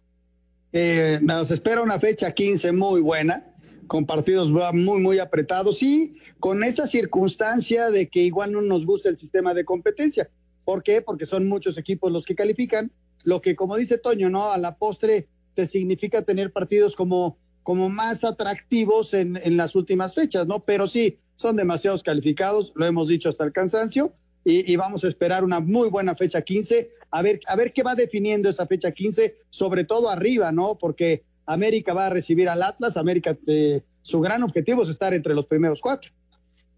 Eh, 0.73 1.19
nos 1.23 1.51
espera 1.51 1.81
una 1.81 1.99
fecha 1.99 2.33
15 2.33 2.73
muy 2.73 3.01
buena, 3.01 3.55
con 3.87 4.05
partidos 4.05 4.51
muy, 4.51 5.01
muy 5.01 5.19
apretados 5.19 5.83
y 5.83 6.17
con 6.39 6.65
esta 6.65 6.87
circunstancia 6.87 7.91
de 7.91 8.09
que 8.09 8.21
igual 8.21 8.53
no 8.53 8.63
nos 8.63 8.85
gusta 8.85 9.09
el 9.09 9.17
sistema 9.17 9.55
de 9.55 9.65
competencia. 9.65 10.29
¿Por 10.65 10.83
qué? 10.83 11.01
Porque 11.01 11.27
son 11.27 11.49
muchos 11.49 11.79
equipos 11.79 12.11
los 12.11 12.25
que 12.25 12.35
califican, 12.35 12.91
lo 13.23 13.41
que, 13.41 13.55
como 13.55 13.77
dice 13.77 13.99
Toño, 13.99 14.29
¿no? 14.29 14.51
A 14.51 14.59
la 14.59 14.77
postre 14.77 15.29
te 15.55 15.67
significa 15.67 16.23
tener 16.23 16.53
partidos 16.53 16.97
como, 16.97 17.39
como 17.63 17.89
más 17.89 18.25
atractivos 18.25 19.15
en, 19.15 19.39
en 19.43 19.57
las 19.57 19.75
últimas 19.77 20.15
fechas, 20.15 20.47
¿no? 20.47 20.65
Pero 20.65 20.87
sí, 20.89 21.19
son 21.37 21.57
demasiados 21.57 22.03
calificados, 22.03 22.73
lo 22.75 22.87
hemos 22.87 23.09
dicho 23.09 23.29
hasta 23.29 23.45
el 23.45 23.53
cansancio, 23.53 24.13
y, 24.49 24.77
vamos 24.77 25.03
a 25.03 25.09
esperar 25.09 25.43
una 25.43 25.59
muy 25.59 25.89
buena 25.89 26.15
fecha 26.15 26.41
15, 26.41 26.93
a 27.11 27.21
ver, 27.21 27.41
a 27.49 27.57
ver 27.57 27.73
qué 27.73 27.83
va 27.83 27.97
definiendo 27.97 28.49
esa 28.49 28.65
fecha 28.65 28.93
15, 28.93 29.35
sobre 29.51 29.83
todo 29.83 30.09
arriba, 30.09 30.53
¿no? 30.53 30.79
Porque 30.79 31.25
América 31.47 31.95
va 31.95 32.07
a 32.07 32.11
recibir 32.11 32.49
al 32.49 32.63
Atlas, 32.63 32.97
América, 32.97 33.37
eh, 33.49 33.81
su 34.03 34.21
gran 34.21 34.45
objetivo 34.45 34.85
es 34.85 34.89
estar 34.89 35.13
entre 35.15 35.35
los 35.35 35.47
primeros 35.47 35.81
cuatro. 35.81 36.13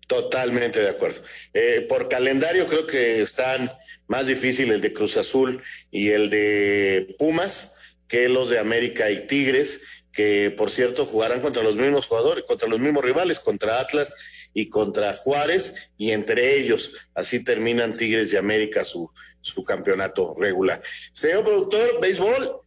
Totalmente 0.07 0.81
de 0.81 0.89
acuerdo. 0.89 1.21
Eh, 1.53 1.85
por 1.87 2.09
calendario 2.09 2.64
creo 2.64 2.87
que 2.87 3.21
están 3.21 3.71
más 4.07 4.27
difíciles 4.27 4.77
el 4.77 4.81
de 4.81 4.95
Cruz 4.95 5.19
Azul 5.19 5.62
y 5.91 6.09
el 6.09 6.31
de 6.31 7.14
Pumas 7.19 7.77
que 8.09 8.31
los 8.31 8.49
de 8.49 8.59
América 8.59 9.11
y 9.11 9.27
Tigres, 9.27 9.83
que 10.11 10.55
por 10.57 10.71
cierto 10.71 11.05
jugarán 11.05 11.43
contra 11.43 11.62
los 11.62 11.77
mismos 11.77 12.07
jugadores, 12.07 12.45
contra 12.45 12.66
los 12.66 12.81
mismos 12.81 13.05
rivales, 13.05 13.41
contra 13.41 13.79
Atlas 13.79 14.38
y 14.55 14.69
contra 14.69 15.13
Juárez, 15.13 15.91
y 15.97 16.11
entre 16.11 16.59
ellos 16.59 16.97
así 17.15 17.45
terminan 17.45 17.97
Tigres 17.97 18.31
de 18.31 18.39
América 18.39 18.85
su, 18.85 19.11
su 19.41 19.65
campeonato 19.65 20.35
regular. 20.39 20.83
Señor 21.13 21.45
productor, 21.45 22.01
béisbol. 22.01 22.61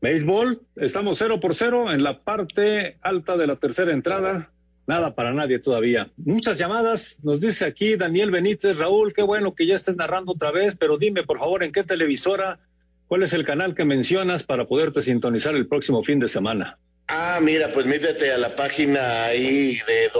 Béisbol, 0.00 0.60
estamos 0.76 1.18
cero 1.18 1.38
por 1.38 1.54
cero 1.54 1.92
en 1.92 2.02
la 2.02 2.24
parte 2.24 2.98
alta 3.02 3.36
de 3.36 3.46
la 3.46 3.56
tercera 3.56 3.92
entrada. 3.92 4.50
Nada 4.86 5.14
para 5.14 5.32
nadie 5.32 5.60
todavía. 5.60 6.10
Muchas 6.16 6.58
llamadas. 6.58 7.20
Nos 7.22 7.40
dice 7.40 7.64
aquí 7.64 7.94
Daniel 7.94 8.32
Benítez, 8.32 8.78
Raúl, 8.78 9.12
qué 9.14 9.22
bueno 9.22 9.54
que 9.54 9.66
ya 9.66 9.76
estés 9.76 9.94
narrando 9.94 10.32
otra 10.32 10.50
vez, 10.50 10.74
pero 10.74 10.98
dime 10.98 11.22
por 11.22 11.38
favor 11.38 11.62
en 11.62 11.70
qué 11.70 11.84
televisora, 11.84 12.58
cuál 13.06 13.22
es 13.22 13.32
el 13.32 13.44
canal 13.44 13.76
que 13.76 13.84
mencionas 13.84 14.42
para 14.42 14.66
poderte 14.66 15.02
sintonizar 15.02 15.54
el 15.54 15.68
próximo 15.68 16.02
fin 16.02 16.18
de 16.18 16.28
semana. 16.28 16.78
Ah, 17.08 17.40
mira, 17.42 17.72
pues 17.72 17.86
métete 17.86 18.32
a 18.32 18.38
la 18.38 18.56
página 18.56 19.26
ahí 19.26 19.76
de 19.86 20.10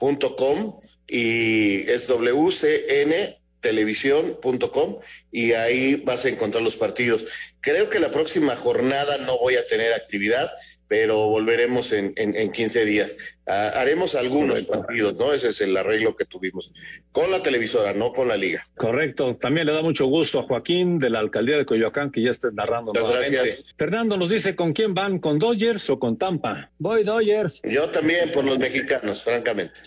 wcn.com 0.00 0.80
y 1.06 1.88
es 1.90 2.08
wcntelevisión.com 2.08 4.98
y 5.32 5.52
ahí 5.52 5.96
vas 5.96 6.24
a 6.24 6.28
encontrar 6.28 6.62
los 6.62 6.76
partidos. 6.76 7.26
Creo 7.60 7.90
que 7.90 7.98
la 8.00 8.10
próxima 8.10 8.56
jornada 8.56 9.18
no 9.18 9.38
voy 9.38 9.56
a 9.56 9.66
tener 9.66 9.92
actividad, 9.92 10.50
pero 10.88 11.26
volveremos 11.28 11.92
en, 11.92 12.14
en, 12.16 12.34
en 12.36 12.52
15 12.52 12.84
días. 12.84 13.16
Haremos 13.50 14.14
algunos 14.14 14.62
partidos, 14.64 15.16
¿no? 15.16 15.32
Ese 15.32 15.48
es 15.48 15.60
el 15.60 15.76
arreglo 15.76 16.14
que 16.14 16.24
tuvimos 16.24 16.72
con 17.10 17.30
la 17.30 17.42
televisora, 17.42 17.92
no 17.92 18.12
con 18.12 18.28
la 18.28 18.36
liga. 18.36 18.64
Correcto. 18.76 19.36
También 19.36 19.66
le 19.66 19.72
da 19.72 19.82
mucho 19.82 20.06
gusto 20.06 20.38
a 20.38 20.42
Joaquín 20.44 20.98
de 20.98 21.10
la 21.10 21.18
alcaldía 21.18 21.56
de 21.56 21.66
Coyoacán 21.66 22.10
que 22.12 22.22
ya 22.22 22.30
esté 22.30 22.52
narrando. 22.52 22.92
Muchas 22.92 23.04
nuevamente. 23.04 23.36
gracias. 23.36 23.74
Fernando 23.76 24.16
nos 24.16 24.30
dice 24.30 24.54
con 24.54 24.72
quién 24.72 24.94
van, 24.94 25.18
con 25.18 25.38
Dodgers 25.38 25.90
o 25.90 25.98
con 25.98 26.16
Tampa. 26.16 26.70
Voy 26.78 27.02
Dodgers. 27.02 27.60
Yo 27.64 27.88
también 27.88 28.30
por 28.32 28.44
los 28.44 28.58
mexicanos, 28.58 29.22
francamente. 29.24 29.80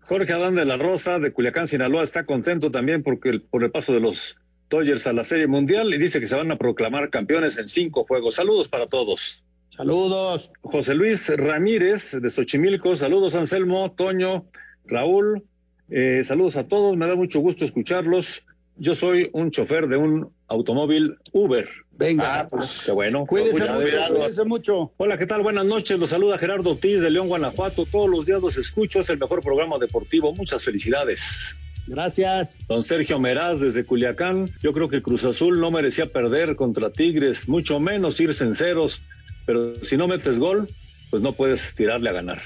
Jorge 0.00 0.32
Adán 0.32 0.54
de 0.54 0.64
la 0.64 0.76
Rosa 0.76 1.18
de 1.18 1.32
Culiacán, 1.32 1.66
Sinaloa, 1.66 2.04
está 2.04 2.24
contento 2.26 2.70
también 2.70 3.02
porque 3.02 3.30
el- 3.30 3.42
por 3.42 3.64
el 3.64 3.70
paso 3.70 3.92
de 3.92 4.00
los 4.00 4.36
Dodgers 4.68 5.06
a 5.06 5.12
la 5.12 5.24
Serie 5.24 5.46
Mundial 5.46 5.92
y 5.94 5.98
dice 5.98 6.20
que 6.20 6.26
se 6.26 6.34
van 6.36 6.50
a 6.52 6.58
proclamar 6.58 7.08
campeones 7.10 7.56
en 7.58 7.66
cinco 7.68 8.04
juegos. 8.04 8.34
Saludos 8.34 8.68
para 8.68 8.86
todos. 8.86 9.42
Saludos. 9.76 10.50
José 10.62 10.94
Luis 10.94 11.28
Ramírez 11.36 12.12
de 12.20 12.30
Xochimilco, 12.30 12.96
saludos 12.96 13.34
Anselmo, 13.34 13.92
Toño, 13.92 14.46
Raúl, 14.86 15.44
eh, 15.90 16.22
saludos 16.24 16.56
a 16.56 16.66
todos, 16.66 16.96
me 16.96 17.06
da 17.06 17.14
mucho 17.14 17.40
gusto 17.40 17.64
escucharlos. 17.64 18.42
Yo 18.78 18.94
soy 18.94 19.30
un 19.32 19.50
chofer 19.50 19.86
de 19.88 19.96
un 19.96 20.30
automóvil 20.48 21.16
Uber. 21.32 21.68
Venga. 21.98 22.40
Ah, 22.40 22.48
pues, 22.48 22.82
Qué 22.84 22.92
bueno. 22.92 23.26
Muchas 23.30 23.70
mucho, 24.10 24.44
mucho. 24.44 24.92
Hola, 24.98 25.16
¿qué 25.16 25.26
tal? 25.26 25.42
Buenas 25.42 25.64
noches. 25.64 25.98
Los 25.98 26.10
saluda 26.10 26.36
Gerardo 26.36 26.72
Ortiz 26.72 27.00
de 27.00 27.10
León, 27.10 27.28
Guanajuato. 27.28 27.86
Todos 27.86 28.10
los 28.10 28.26
días 28.26 28.42
los 28.42 28.58
escucho. 28.58 29.00
Es 29.00 29.08
el 29.08 29.18
mejor 29.18 29.42
programa 29.42 29.78
deportivo. 29.78 30.34
Muchas 30.34 30.62
felicidades. 30.62 31.56
Gracias. 31.86 32.58
Don 32.68 32.82
Sergio 32.82 33.18
Meraz 33.18 33.60
desde 33.60 33.84
Culiacán. 33.84 34.50
Yo 34.62 34.74
creo 34.74 34.90
que 34.90 35.00
Cruz 35.00 35.24
Azul 35.24 35.58
no 35.58 35.70
merecía 35.70 36.12
perder 36.12 36.54
contra 36.56 36.90
Tigres, 36.90 37.48
mucho 37.48 37.80
menos 37.80 38.20
irse 38.20 38.44
en 38.44 38.54
ceros. 38.54 39.00
Pero 39.46 39.74
si 39.84 39.96
no 39.96 40.08
metes 40.08 40.38
gol, 40.38 40.68
pues 41.10 41.22
no 41.22 41.32
puedes 41.32 41.74
tirarle 41.74 42.10
a 42.10 42.12
ganar. 42.12 42.42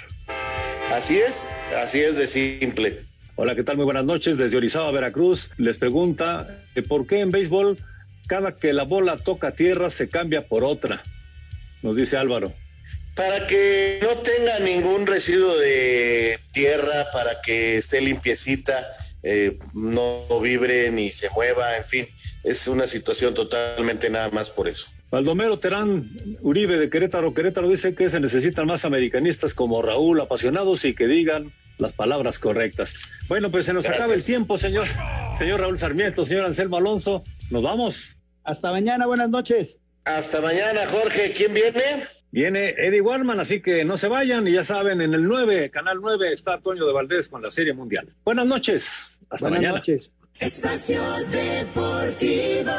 Así 0.92 1.18
es, 1.18 1.56
así 1.82 2.00
es 2.00 2.16
de 2.16 2.26
simple. 2.26 3.00
Hola, 3.36 3.54
¿qué 3.54 3.64
tal? 3.64 3.76
Muy 3.76 3.86
buenas 3.86 4.04
noches. 4.04 4.36
Desde 4.36 4.56
Orizaba, 4.56 4.90
Veracruz, 4.90 5.50
les 5.56 5.78
pregunta 5.78 6.46
que 6.74 6.82
por 6.82 7.06
qué 7.06 7.20
en 7.20 7.30
béisbol 7.30 7.78
cada 8.26 8.54
que 8.54 8.72
la 8.72 8.84
bola 8.84 9.16
toca 9.16 9.52
tierra 9.52 9.90
se 9.90 10.08
cambia 10.08 10.46
por 10.46 10.62
otra. 10.62 11.02
Nos 11.82 11.96
dice 11.96 12.16
Álvaro. 12.16 12.52
Para 13.16 13.46
que 13.46 13.98
no 14.02 14.18
tenga 14.18 14.60
ningún 14.60 15.06
residuo 15.06 15.56
de 15.56 16.38
tierra, 16.52 17.06
para 17.12 17.40
que 17.40 17.78
esté 17.78 18.00
limpiecita, 18.00 18.86
eh, 19.22 19.58
no 19.74 20.26
vibre 20.40 20.90
ni 20.90 21.10
se 21.10 21.28
mueva, 21.30 21.76
en 21.76 21.84
fin, 21.84 22.08
es 22.44 22.68
una 22.68 22.86
situación 22.86 23.34
totalmente 23.34 24.10
nada 24.10 24.30
más 24.30 24.48
por 24.48 24.68
eso. 24.68 24.88
Baldomero 25.10 25.58
Terán 25.58 26.08
Uribe 26.40 26.78
de 26.78 26.88
Querétaro, 26.88 27.34
Querétaro 27.34 27.68
dice 27.68 27.94
que 27.94 28.10
se 28.10 28.20
necesitan 28.20 28.66
más 28.66 28.84
americanistas 28.84 29.54
como 29.54 29.82
Raúl, 29.82 30.20
apasionados 30.20 30.84
y 30.84 30.94
que 30.94 31.06
digan 31.08 31.52
las 31.78 31.92
palabras 31.92 32.38
correctas. 32.38 32.94
Bueno, 33.28 33.50
pues 33.50 33.66
se 33.66 33.72
nos 33.72 33.84
Gracias. 33.84 34.02
acaba 34.04 34.14
el 34.14 34.24
tiempo, 34.24 34.56
señor. 34.58 34.86
Señor 35.36 35.60
Raúl 35.60 35.78
Sarmiento, 35.78 36.24
señor 36.26 36.44
Anselmo 36.44 36.76
Alonso, 36.76 37.24
nos 37.50 37.62
vamos. 37.62 38.16
Hasta 38.44 38.70
mañana, 38.70 39.06
buenas 39.06 39.30
noches. 39.30 39.78
Hasta 40.04 40.40
mañana, 40.40 40.80
Jorge. 40.86 41.32
¿Quién 41.36 41.54
viene? 41.54 41.80
Viene 42.32 42.74
Eddie 42.78 43.00
Warman, 43.00 43.40
así 43.40 43.60
que 43.60 43.84
no 43.84 43.98
se 43.98 44.06
vayan 44.08 44.46
y 44.46 44.52
ya 44.52 44.62
saben, 44.62 45.00
en 45.00 45.14
el 45.14 45.24
9, 45.24 45.70
Canal 45.70 45.98
9, 46.00 46.32
está 46.32 46.54
Antonio 46.54 46.86
de 46.86 46.92
Valdés 46.92 47.28
con 47.28 47.42
la 47.42 47.50
Serie 47.50 47.72
Mundial. 47.74 48.08
Buenas 48.24 48.46
noches. 48.46 49.18
Hasta 49.28 49.46
buenas 49.46 49.60
mañana. 49.60 49.76
noches. 49.78 50.12
Espacio 50.38 51.00
Deportivo. 51.30 52.70